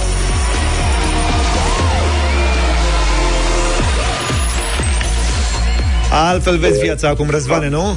Altfel 6.12 6.58
vezi 6.58 6.80
viața 6.80 7.08
acum, 7.08 7.30
Răzvane, 7.30 7.68
nu? 7.68 7.96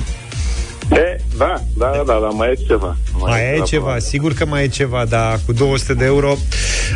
E, 0.91 1.19
da, 1.37 1.61
da, 1.77 1.91
da, 1.95 2.03
da, 2.05 2.19
da, 2.19 2.27
mai 2.27 2.51
e 2.51 2.65
ceva. 2.67 2.95
Mai 3.19 3.41
e 3.41 3.51
ceva. 3.53 3.65
ceva, 3.65 3.99
sigur 3.99 4.33
că 4.33 4.45
mai 4.45 4.63
e 4.63 4.67
ceva, 4.67 5.05
dar 5.05 5.39
cu 5.45 5.53
200 5.53 5.93
de 5.93 6.05
euro. 6.05 6.35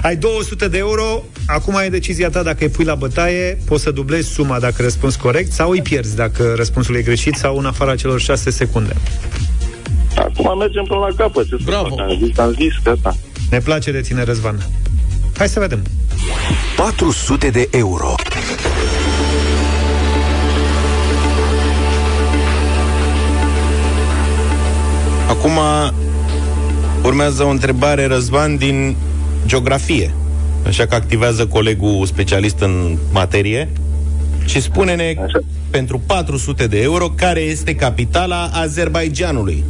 Ai 0.01 0.15
200 0.15 0.67
de 0.67 0.77
euro, 0.77 1.23
acum 1.47 1.75
ai 1.75 1.89
decizia 1.89 2.29
ta 2.29 2.43
dacă 2.43 2.57
îi 2.63 2.69
pui 2.69 2.85
la 2.85 2.95
bătaie, 2.95 3.57
poți 3.65 3.83
să 3.83 3.91
dublezi 3.91 4.29
suma 4.29 4.59
dacă 4.59 4.81
răspunzi 4.81 5.17
corect 5.17 5.51
sau 5.51 5.69
îi 5.69 5.81
pierzi 5.81 6.15
dacă 6.15 6.53
răspunsul 6.55 6.95
e 6.95 7.01
greșit 7.01 7.35
sau 7.35 7.57
în 7.57 7.65
afara 7.65 7.95
celor 7.95 8.19
6 8.19 8.49
secunde. 8.49 8.95
Acum 10.15 10.57
mergem 10.57 10.83
până 10.83 10.99
la 10.99 11.15
capăt. 11.17 11.47
Ce 11.47 11.55
să 11.57 11.63
Bravo. 11.65 11.95
fac? 11.95 11.99
Am 11.99 12.17
zis, 12.23 12.37
am 12.37 12.51
zis, 12.51 12.73
gata. 12.83 13.15
Ne 13.49 13.59
place 13.59 13.91
de 13.91 14.01
tine, 14.01 14.23
Răzvan. 14.23 14.65
Hai 15.37 15.49
să 15.49 15.59
vedem. 15.59 15.81
400 16.75 17.49
de 17.49 17.67
euro. 17.71 18.15
Acum 25.27 25.51
urmează 27.03 27.43
o 27.43 27.49
întrebare, 27.49 28.05
Răzvan, 28.05 28.57
din 28.57 28.95
geografie. 29.45 30.13
Așa 30.67 30.85
că 30.85 30.95
activează 30.95 31.47
colegul 31.47 32.05
specialist 32.05 32.59
în 32.59 32.97
materie 33.11 33.69
și 34.45 34.61
spune-ne 34.61 35.15
Așa. 35.25 35.39
pentru 35.69 36.01
400 36.05 36.67
de 36.67 36.81
euro 36.81 37.09
care 37.15 37.39
este 37.39 37.75
capitala 37.75 38.49
Azerbaijanului. 38.53 39.63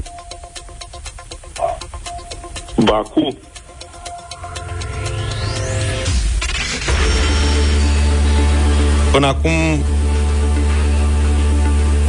Baku. 2.84 3.38
Până 9.12 9.28
acum, 9.28 9.52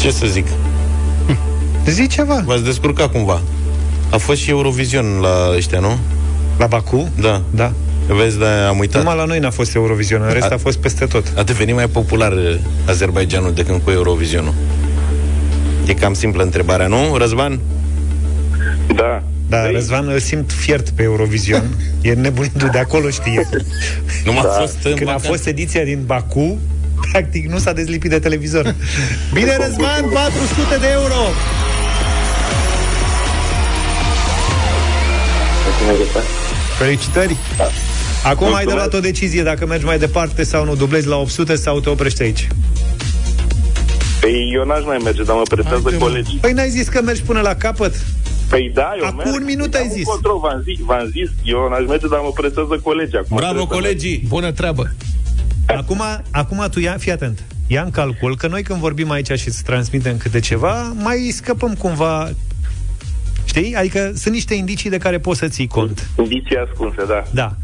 ce 0.00 0.10
să 0.10 0.26
zic, 0.26 0.46
Zi 1.88 2.06
ceva. 2.06 2.42
v-ați 2.44 2.64
descurcat 2.64 3.12
cumva. 3.12 3.40
A 4.10 4.16
fost 4.16 4.40
și 4.40 4.50
Eurovision 4.50 5.18
la 5.20 5.52
ăștia, 5.56 5.78
nu? 5.78 5.98
La 6.58 6.66
Baku? 6.66 7.08
Da. 7.20 7.42
Da. 7.50 7.72
Vezi, 8.06 8.38
da, 8.38 8.68
am 8.68 8.78
uitat. 8.78 9.02
Numai 9.02 9.16
la 9.16 9.24
noi 9.24 9.38
n-a 9.38 9.50
fost 9.50 9.74
Eurovision, 9.74 10.22
în 10.22 10.32
rest 10.32 10.50
A- 10.50 10.54
a 10.54 10.58
fost 10.58 10.78
peste 10.78 11.04
tot. 11.04 11.32
A 11.36 11.42
devenit 11.42 11.74
mai 11.74 11.86
popular 11.88 12.32
uh, 12.32 12.54
Azerbaijanul 12.86 13.52
decât 13.54 13.80
cu 13.84 13.90
Eurovisionul. 13.90 14.54
E 15.86 15.94
cam 15.94 16.14
simplă 16.14 16.42
întrebarea, 16.42 16.86
nu, 16.86 17.16
Răzvan? 17.16 17.58
Da. 18.94 19.22
Da, 19.48 19.66
Ei, 19.66 19.72
Răzvan 19.72 20.08
îl 20.08 20.18
simt 20.18 20.52
fiert 20.52 20.88
pe 20.88 21.02
Eurovision. 21.02 21.62
E 22.00 22.12
nebunindu 22.12 22.68
de 22.72 22.78
acolo, 22.78 23.10
știe. 23.10 23.48
Nu 24.24 24.32
m-a 24.32 24.42
fost 24.42 24.76
în 24.84 24.94
Când 24.94 25.00
a 25.00 25.04
vacanță. 25.04 25.26
fost 25.28 25.46
ediția 25.46 25.84
din 25.84 26.02
Baku, 26.06 26.58
practic 27.12 27.50
nu 27.50 27.58
s-a 27.58 27.72
dezlipit 27.72 28.10
de 28.10 28.18
televizor. 28.18 28.74
Bine, 29.32 29.56
Răzvan, 29.56 30.10
400 30.12 30.76
de 30.80 30.86
euro! 30.92 31.14
Felicitări! 36.78 37.36
Acum 38.24 38.54
ai 38.54 38.64
de 38.64 38.72
luat 38.72 38.94
o 38.94 39.00
decizie 39.00 39.42
dacă 39.42 39.66
mergi 39.66 39.84
mai 39.84 39.98
departe 39.98 40.42
sau 40.44 40.64
nu, 40.64 40.74
dublezi 40.74 41.06
la 41.06 41.16
800 41.16 41.56
sau 41.56 41.80
te 41.80 41.88
oprești 41.90 42.22
aici. 42.22 42.48
Păi 44.20 44.50
eu 44.54 44.64
n-aș 44.64 44.84
mai 44.84 44.98
merge, 45.04 45.22
dar 45.22 45.36
mă 45.36 45.42
pretează 45.48 45.80
Haide, 45.82 45.96
mă. 45.96 46.04
colegii. 46.04 46.38
Păi 46.40 46.52
n-ai 46.52 46.68
zis 46.70 46.88
că 46.88 47.02
mergi 47.02 47.22
până 47.22 47.40
la 47.40 47.54
capăt? 47.54 47.94
Păi 48.48 48.70
da, 48.74 48.90
eu 48.98 49.04
Acum 49.04 49.16
merg. 49.16 49.34
un 49.34 49.44
minut 49.44 49.70
Dar 49.70 49.80
ai 49.80 49.86
nu 49.86 49.92
zis. 49.94 50.04
Control, 50.04 50.38
v-am 50.38 50.62
zis, 50.64 50.78
v-am 50.84 51.10
zis, 51.12 51.28
eu 51.44 51.68
n-aș 51.68 51.86
merge, 51.88 52.06
dar 52.08 52.20
mă 52.22 52.30
pretează 52.34 52.80
colegii. 52.82 53.18
Acum 53.18 53.36
Bravo, 53.36 53.52
trebuie 53.52 53.68
să 53.70 53.74
colegii! 53.82 54.24
Bună 54.28 54.52
treabă. 54.52 54.94
Acum, 55.66 56.02
acum 56.30 56.66
tu 56.70 56.80
ia, 56.80 56.96
fii 56.98 57.12
atent, 57.12 57.42
ia 57.66 57.82
în 57.82 57.90
calcul 57.90 58.36
că 58.36 58.46
noi 58.46 58.62
când 58.62 58.78
vorbim 58.78 59.10
aici 59.10 59.30
și 59.32 59.48
îți 59.48 59.62
transmitem 59.62 60.16
câte 60.16 60.40
ceva, 60.40 60.92
mai 61.02 61.30
scăpăm 61.34 61.74
cumva 61.74 62.30
Știi? 63.48 63.74
Adică 63.74 64.12
sunt 64.14 64.34
niște 64.34 64.54
indicii 64.54 64.90
de 64.90 64.98
care 64.98 65.18
poți 65.18 65.38
să 65.38 65.48
ții 65.48 65.66
cont. 65.66 66.08
merg. 66.16 66.30
Indicii 66.30 66.56
ascunse, 66.56 67.04
da. 67.06 67.22
Da. 67.30 67.56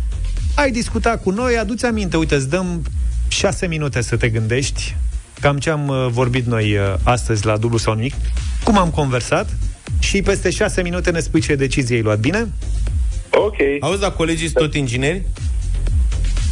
Ai 0.55 0.71
discutat 0.71 1.23
cu 1.23 1.31
noi, 1.31 1.57
aduți 1.57 1.87
aminte, 1.87 2.17
uite, 2.17 2.35
îți 2.35 2.49
dăm 2.49 2.83
șase 3.29 3.67
minute 3.67 4.01
să 4.01 4.17
te 4.17 4.29
gândești 4.29 4.95
cam 5.41 5.59
ce 5.59 5.71
am 5.71 5.89
uh, 5.89 6.07
vorbit 6.11 6.47
noi 6.47 6.77
uh, 6.77 6.95
astăzi 7.03 7.47
la 7.47 7.57
dublu 7.57 7.79
sau 7.79 7.95
nimic, 7.95 8.15
cum 8.63 8.79
am 8.79 8.91
conversat 8.91 9.57
și 9.99 10.23
peste 10.23 10.51
șase 10.51 10.83
minute 10.83 11.11
ne 11.11 11.21
spui 11.21 11.41
ce 11.41 11.55
decizie 11.55 11.97
ai 11.97 12.03
luat, 12.03 12.19
bine? 12.19 12.49
Ok. 13.31 13.57
Auzi, 13.81 14.01
dar 14.01 14.13
colegii 14.13 14.49
sunt 14.49 14.65
tot 14.65 14.75
ingineri? 14.75 15.23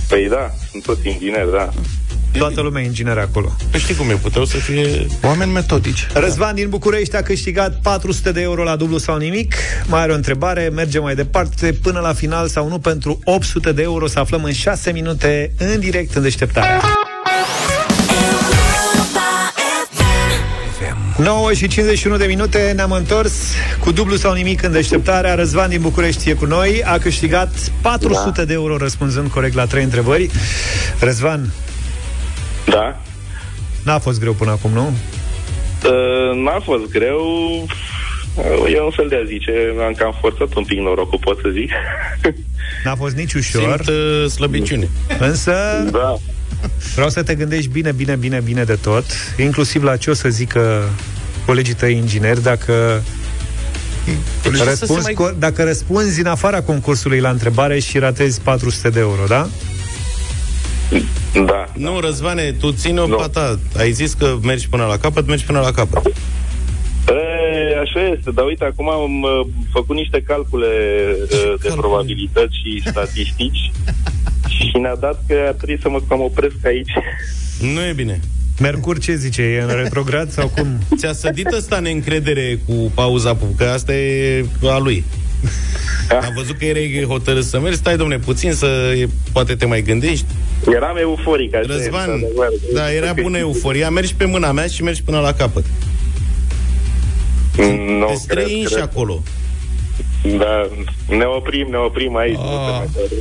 Păi 0.08 0.28
da, 0.28 0.50
sunt 0.70 0.82
toți 0.82 1.08
ingineri, 1.08 1.50
da. 1.50 1.72
Toată 2.38 2.60
lumea 2.60 2.82
e 2.82 2.86
inginer 2.86 3.18
acolo. 3.18 3.56
Păi 3.70 3.80
știi 3.80 3.94
cum 3.94 4.10
e, 4.10 4.14
puteau 4.14 4.44
să 4.44 4.56
fie... 4.56 5.06
Oameni 5.22 5.52
metodici. 5.52 6.06
Răzvan 6.14 6.54
din 6.54 6.68
București 6.68 7.16
a 7.16 7.22
câștigat 7.22 7.78
400 7.82 8.32
de 8.32 8.40
euro 8.40 8.62
la 8.62 8.76
dublu 8.76 8.98
sau 8.98 9.16
nimic. 9.16 9.54
Mai 9.86 10.00
are 10.00 10.12
o 10.12 10.14
întrebare, 10.14 10.70
merge 10.74 10.98
mai 10.98 11.14
departe 11.14 11.72
până 11.82 12.00
la 12.00 12.12
final 12.12 12.48
sau 12.48 12.68
nu 12.68 12.78
pentru 12.78 13.18
800 13.24 13.72
de 13.72 13.82
euro. 13.82 14.06
Să 14.06 14.18
aflăm 14.18 14.44
în 14.44 14.52
6 14.52 14.92
minute 14.92 15.52
în 15.58 15.80
direct 15.80 16.14
în 16.14 16.22
deșteptarea. 16.22 16.80
9 21.16 21.52
și 21.52 21.68
51 21.68 22.16
de 22.16 22.24
minute 22.24 22.72
ne-am 22.74 22.90
întors 22.90 23.32
cu 23.78 23.92
dublu 23.92 24.16
sau 24.16 24.32
nimic 24.32 24.62
în 24.62 24.72
deșteptarea. 24.72 25.34
Răzvan 25.34 25.68
din 25.68 25.80
București 25.80 26.30
e 26.30 26.32
cu 26.32 26.44
noi. 26.44 26.82
A 26.84 26.98
câștigat 26.98 27.54
400 27.80 28.30
da. 28.34 28.44
de 28.44 28.52
euro 28.52 28.76
răspunzând 28.76 29.30
corect 29.30 29.54
la 29.54 29.66
trei 29.66 29.82
întrebări. 29.82 30.30
Răzvan, 30.98 31.52
Da. 32.64 33.00
n-a 33.84 33.98
fost 33.98 34.20
greu 34.20 34.32
până 34.32 34.50
acum, 34.50 34.70
nu? 34.70 34.86
Uh, 35.84 36.42
n-a 36.44 36.60
fost 36.64 36.90
greu. 36.90 37.20
Uh, 38.34 38.72
E 38.74 38.80
un 38.80 38.90
fel 38.90 39.08
de 39.08 39.16
a 39.22 39.24
zice, 39.26 39.52
am 39.86 39.92
cam 39.92 40.16
forțat 40.20 40.54
un 40.54 40.64
pic 40.64 40.78
norocul, 40.78 41.18
pot 41.18 41.38
să 41.42 41.48
zic. 41.52 41.70
N-a 42.84 42.94
fost 42.94 43.14
nici 43.16 43.32
ușor. 43.34 43.80
Simt 43.84 43.88
uh, 43.88 44.26
slăbiciune. 44.30 44.88
Însă 45.18 45.52
da. 45.90 46.16
vreau 46.94 47.08
să 47.08 47.22
te 47.22 47.34
gândești 47.34 47.70
bine, 47.70 47.92
bine, 47.92 48.14
bine, 48.14 48.40
bine 48.40 48.64
de 48.64 48.74
tot, 48.82 49.04
inclusiv 49.38 49.82
la 49.82 49.96
ce 49.96 50.10
o 50.10 50.14
să 50.14 50.28
zică 50.28 50.88
colegii 51.46 51.74
tăi 51.74 51.96
ingineri 51.96 52.42
dacă 52.42 53.02
Deci 54.42 54.52
să 54.52 54.62
se 54.62 54.68
răspunzi, 54.68 55.02
mai- 55.02 55.14
co- 55.14 55.38
dacă 55.38 55.64
răspunzi 55.64 56.20
în 56.20 56.26
afara 56.26 56.62
concursului 56.62 57.20
la 57.20 57.30
întrebare 57.30 57.78
și 57.78 57.98
ratezi 57.98 58.40
400 58.40 58.88
de 58.90 59.00
euro, 59.00 59.24
da? 59.28 59.48
Da. 61.34 61.64
Nu, 61.76 62.00
Răzvane, 62.00 62.52
tu 62.52 62.72
ține-o 62.72 63.06
no. 63.06 63.16
pata. 63.16 63.58
Ai 63.78 63.90
zis 63.90 64.12
că 64.12 64.36
mergi 64.42 64.68
până 64.68 64.84
la 64.84 64.96
capăt, 64.96 65.26
mergi 65.26 65.44
până 65.44 65.60
la 65.60 65.70
capăt. 65.70 66.06
E, 67.08 67.78
așa 67.80 68.06
este, 68.16 68.30
dar 68.30 68.44
uite, 68.44 68.64
acum 68.64 68.90
am 68.90 69.22
uh, 69.22 69.46
făcut 69.72 69.96
niște 69.96 70.22
calcule 70.26 70.66
uh, 71.22 71.54
de 71.60 71.68
probabilități 71.76 72.54
și 72.62 72.82
statistici 72.88 73.70
și 74.56 74.78
ne-a 74.78 74.96
dat 74.96 75.24
că 75.26 75.34
ar 75.46 75.52
trebui 75.52 75.78
să 75.82 75.88
mă 75.88 76.00
cam 76.08 76.20
opresc 76.20 76.66
aici. 76.66 76.92
Nu 77.60 77.80
e 77.80 77.92
bine. 77.92 78.20
Mercur 78.60 78.98
ce 78.98 79.14
zice? 79.14 79.42
E 79.42 79.60
în 79.60 79.82
retrograd 79.82 80.30
sau 80.30 80.48
cum? 80.48 80.66
Ți-a 80.96 81.12
sădit 81.12 81.46
ăsta 81.46 81.78
neîncredere 81.78 82.58
cu 82.66 82.92
pauza, 82.94 83.36
că 83.56 83.64
asta 83.64 83.94
e 83.94 84.44
a 84.62 84.78
lui. 84.78 85.04
Am 86.10 86.32
văzut 86.36 86.58
că 86.58 86.64
erai 86.64 87.04
hotărât 87.08 87.44
să 87.44 87.60
mergi, 87.60 87.76
stai 87.78 87.96
domne 87.96 88.18
puțin 88.18 88.52
să 88.52 88.92
poate 89.32 89.54
te 89.54 89.66
mai 89.66 89.82
gândești. 89.82 90.24
Eram 90.74 90.96
euforic. 90.96 91.54
Așa 91.54 91.64
Răzvan, 91.66 92.08
e, 92.08 92.12
într-adevăr. 92.12 92.48
da, 92.74 92.92
era 92.92 93.12
bună 93.22 93.38
euforia, 93.38 93.90
mergi 93.90 94.14
pe 94.14 94.24
mâna 94.24 94.52
mea 94.52 94.66
și 94.66 94.82
mergi 94.82 95.02
până 95.02 95.20
la 95.20 95.32
capăt. 95.32 95.64
Nu, 97.98 98.06
Te 98.06 98.14
străini 98.14 98.64
și 98.66 98.74
acolo. 98.82 99.22
Da, 100.38 100.68
ne 101.08 101.24
oprim, 101.24 101.66
ne 101.70 101.76
oprim 101.76 102.16
aici. 102.16 102.38
Ah. 102.38 102.42
Nu 102.44 102.50
se 102.50 102.70
mai 102.70 102.88
poate. 102.94 103.14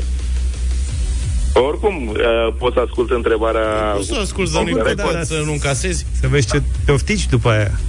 Oricum, 1.53 2.07
uh, 2.07 2.53
pot 2.57 2.73
să 2.73 2.79
ascult 2.79 3.11
întrebarea... 3.11 3.93
Nu 3.95 4.01
să 4.01 4.17
asculti, 4.21 4.53
dar 4.53 4.63
nu 4.63 4.75
Corect. 4.77 5.01
poți 5.01 5.27
să 5.27 5.41
nu 5.45 5.51
încasezi. 5.51 6.05
Să 6.19 6.27
vezi 6.27 6.47
ce 6.47 6.61
te 6.85 6.91
oftici 6.91 7.27
după 7.27 7.49
aia. 7.49 7.79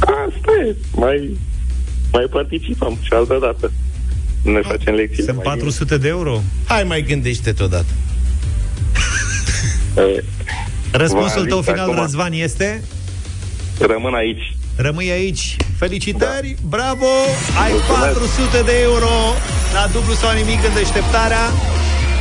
Asta 0.00 0.52
e, 0.66 0.76
mai, 0.94 1.36
mai 2.12 2.26
participăm 2.30 2.98
și 3.02 3.12
altă 3.12 3.38
dată. 3.40 3.72
Ne 4.42 4.60
facem 4.60 4.94
lecții. 4.94 5.22
Sunt 5.22 5.42
400 5.42 5.96
de 5.96 6.08
euro. 6.08 6.42
Hai 6.66 6.84
mai 6.84 7.02
gândește-te 7.02 7.62
odată. 7.62 7.92
Răspunsul 11.02 11.40
V-am 11.40 11.48
tău 11.48 11.60
zis 11.60 11.70
final, 11.70 11.88
acum. 11.90 12.00
Răzvan, 12.02 12.32
este? 12.32 12.82
Rămân 13.78 14.14
aici. 14.14 14.56
Rămâi 14.76 15.10
aici. 15.10 15.56
Felicitări, 15.78 16.56
Da. 16.60 16.68
bravo! 16.68 17.06
Ai 17.64 17.72
400 17.88 18.62
de 18.64 18.72
euro 18.82 19.14
la 19.72 19.88
dublu 19.92 20.14
sau 20.14 20.34
nimic 20.34 20.64
în 20.68 20.74
deșteptarea. 20.74 21.44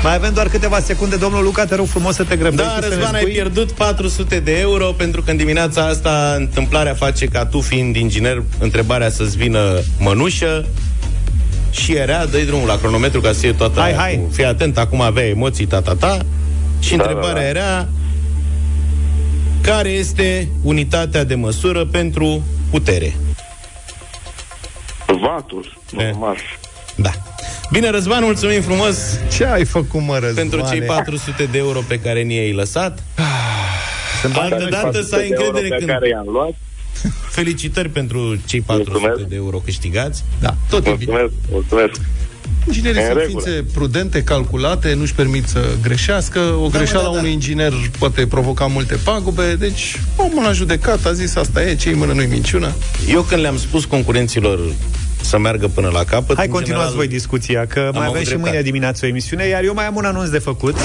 Mai 0.04 0.16
avem 0.16 0.34
doar 0.34 0.48
câteva 0.48 0.80
secunde. 0.80 1.16
Domnul 1.16 1.44
Luca, 1.44 1.66
te 1.66 1.76
rog 1.76 1.86
frumos 1.88 2.16
să 2.16 2.24
te 2.24 2.36
grăbești. 2.36 2.66
Da, 2.66 2.74
și 2.76 2.82
să 2.82 2.88
ne 2.88 2.96
Răzvan, 2.96 3.14
ai 3.14 3.20
spui- 3.22 3.32
pierdut 3.34 3.72
400 3.72 4.40
de 4.40 4.60
euro 4.60 4.86
pentru 4.86 5.22
că 5.22 5.32
în 5.32 5.38
dimineața 5.38 5.86
asta 5.86 6.34
întâmplarea 6.38 6.94
face 6.94 7.26
ca 7.26 7.46
tu 7.46 7.62
fiind 7.62 7.96
inginer 7.96 8.44
întrebarea 8.60 9.10
să-ți 9.10 9.38
vină 9.38 9.80
mănușă 10.00 10.66
și 11.72 11.94
era, 11.94 12.26
dă 12.26 12.38
drumul 12.38 12.68
la 12.68 12.78
cronometru 12.78 13.22
ca 13.22 13.32
să 13.32 13.40
fie 13.40 13.54
toată 13.54 13.80
Hai, 13.80 13.90
aia 13.90 14.00
hai. 14.00 14.20
Cu, 14.28 14.34
fii 14.34 14.46
atent, 14.46 14.78
acum 14.78 15.02
avea 15.02 15.26
emoții, 15.28 15.66
ta, 15.66 15.82
ta, 15.82 15.96
ta 15.96 16.18
și 16.80 16.96
Da, 16.96 17.04
întrebarea 17.04 17.54
da, 17.54 17.60
da. 17.60 17.60
era 17.60 17.88
care 19.62 19.90
este 19.90 20.50
unitatea 20.64 21.24
de 21.24 21.36
măsură 21.36 21.86
pentru 21.86 22.44
putere? 22.70 23.16
Vatul, 25.06 25.78
normal. 25.92 26.38
Da. 26.96 27.12
Bine, 27.72 27.90
Răzvan, 27.90 28.24
mulțumim 28.24 28.62
frumos 28.62 28.98
Ce 29.32 29.46
ai 29.46 29.66
făcut, 29.66 30.02
mă, 30.02 30.14
Răzvane? 30.14 30.34
pentru 30.34 30.66
cei 30.70 30.82
400 30.82 31.44
de 31.52 31.58
euro 31.58 31.80
pe 31.88 32.00
care 32.00 32.22
ni 32.22 32.38
ai 32.38 32.54
lăsat. 32.54 33.04
Altă 34.34 34.68
dată 34.70 35.02
să 35.02 35.16
ai 35.16 35.28
de 35.28 35.36
euro 35.38 35.46
încredere 35.48 35.70
pe 35.70 35.78
când... 35.78 35.90
care 35.90 36.08
i-am 36.08 36.26
luat. 36.32 36.56
Felicitări 37.30 37.90
pentru 37.90 38.38
cei 38.46 38.62
400 38.62 38.98
Mulțumesc. 39.00 39.30
de 39.30 39.36
euro 39.36 39.58
câștigați. 39.58 40.24
Da, 40.40 40.56
tot 40.70 40.86
e 40.86 40.96
bine. 40.98 41.12
Mulțumesc, 41.12 41.34
mulțumesc. 41.52 42.02
Inginerii 42.68 43.00
În 43.02 43.06
sunt 43.06 43.18
regulă. 43.20 43.42
ființe 43.44 43.66
prudente, 43.74 44.24
calculate, 44.24 44.94
nu-și 44.94 45.14
permit 45.14 45.48
să 45.48 45.60
greșească. 45.82 46.40
O 46.40 46.68
greșeală 46.68 47.04
da, 47.04 47.10
a 47.10 47.14
da. 47.14 47.20
unui 47.20 47.32
inginer 47.32 47.74
poate 48.00 48.28
provoca 48.28 48.66
multe 48.66 48.96
pagube, 49.04 49.56
deci 49.56 50.00
omul 50.16 50.46
a 50.46 50.52
judecat, 50.52 51.06
a 51.06 51.12
zis 51.14 51.36
asta 51.36 51.64
e, 51.64 51.76
ce-i 51.76 51.94
mână 51.94 52.14
nu-i 52.14 52.26
minciună. 52.26 52.74
Eu 53.10 53.22
când 53.22 53.42
le-am 53.42 53.58
spus 53.58 53.86
concurenților 53.86 54.60
să 55.22 55.38
meargă 55.38 55.68
până 55.68 55.90
la 55.94 56.04
capăt... 56.04 56.36
Hai, 56.36 56.46
în 56.46 56.52
continuați 56.52 56.84
general, 56.84 56.96
voi 56.96 57.08
discuția, 57.08 57.66
că 57.66 57.80
mai 57.80 57.90
avut 57.90 58.08
avem 58.08 58.20
și 58.20 58.28
dreptate. 58.28 58.50
mâine 58.50 58.62
dimineață 58.62 59.06
o 59.06 59.08
emisiune, 59.08 59.46
iar 59.46 59.64
eu 59.64 59.74
mai 59.74 59.86
am 59.86 59.96
un 59.96 60.06
anunț 60.06 60.30
de 60.30 60.40
făcut. 60.40 60.76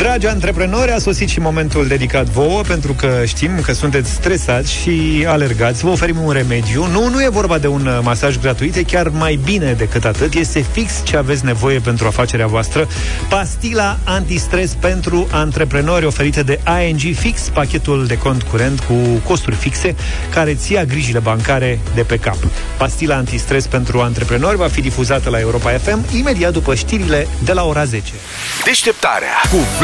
Dragi 0.00 0.26
antreprenori, 0.26 0.90
a 0.90 0.98
sosit 0.98 1.28
și 1.28 1.40
momentul 1.40 1.86
dedicat 1.86 2.24
vouă, 2.24 2.60
pentru 2.60 2.92
că 2.92 3.22
știm 3.26 3.60
că 3.62 3.72
sunteți 3.72 4.10
stresați 4.10 4.72
și 4.72 5.24
alergați. 5.28 5.84
Vă 5.84 5.90
oferim 5.90 6.22
un 6.22 6.32
remediu. 6.32 6.86
Nu, 6.86 7.08
nu 7.08 7.22
e 7.22 7.28
vorba 7.28 7.58
de 7.58 7.66
un 7.66 7.86
uh, 7.86 7.98
masaj 8.02 8.38
gratuit, 8.38 8.76
e 8.76 8.82
chiar 8.82 9.08
mai 9.08 9.40
bine 9.44 9.72
decât 9.72 10.04
atât. 10.04 10.34
Este 10.34 10.64
fix 10.72 10.92
ce 11.02 11.16
aveți 11.16 11.44
nevoie 11.44 11.78
pentru 11.78 12.06
afacerea 12.06 12.46
voastră. 12.46 12.88
Pastila 13.28 13.98
antistres 14.04 14.70
pentru 14.72 15.26
antreprenori 15.30 16.04
oferită 16.04 16.42
de 16.42 16.60
ING 16.86 17.14
Fix, 17.16 17.40
pachetul 17.40 18.06
de 18.06 18.18
cont 18.18 18.42
curent 18.42 18.80
cu 18.80 18.94
costuri 19.26 19.56
fixe, 19.56 19.94
care 20.30 20.54
ți 20.54 20.72
ia 20.72 20.84
grijile 20.84 21.18
bancare 21.18 21.78
de 21.94 22.02
pe 22.02 22.16
cap. 22.16 22.38
Pastila 22.76 23.16
antistres 23.16 23.66
pentru 23.66 24.00
antreprenori 24.00 24.56
va 24.56 24.68
fi 24.68 24.80
difuzată 24.80 25.30
la 25.30 25.38
Europa 25.38 25.70
FM 25.70 26.16
imediat 26.16 26.52
după 26.52 26.74
știrile 26.74 27.28
de 27.44 27.52
la 27.52 27.64
ora 27.64 27.84
10. 27.84 28.12
Deșteptarea 28.64 29.40
cu 29.50 29.56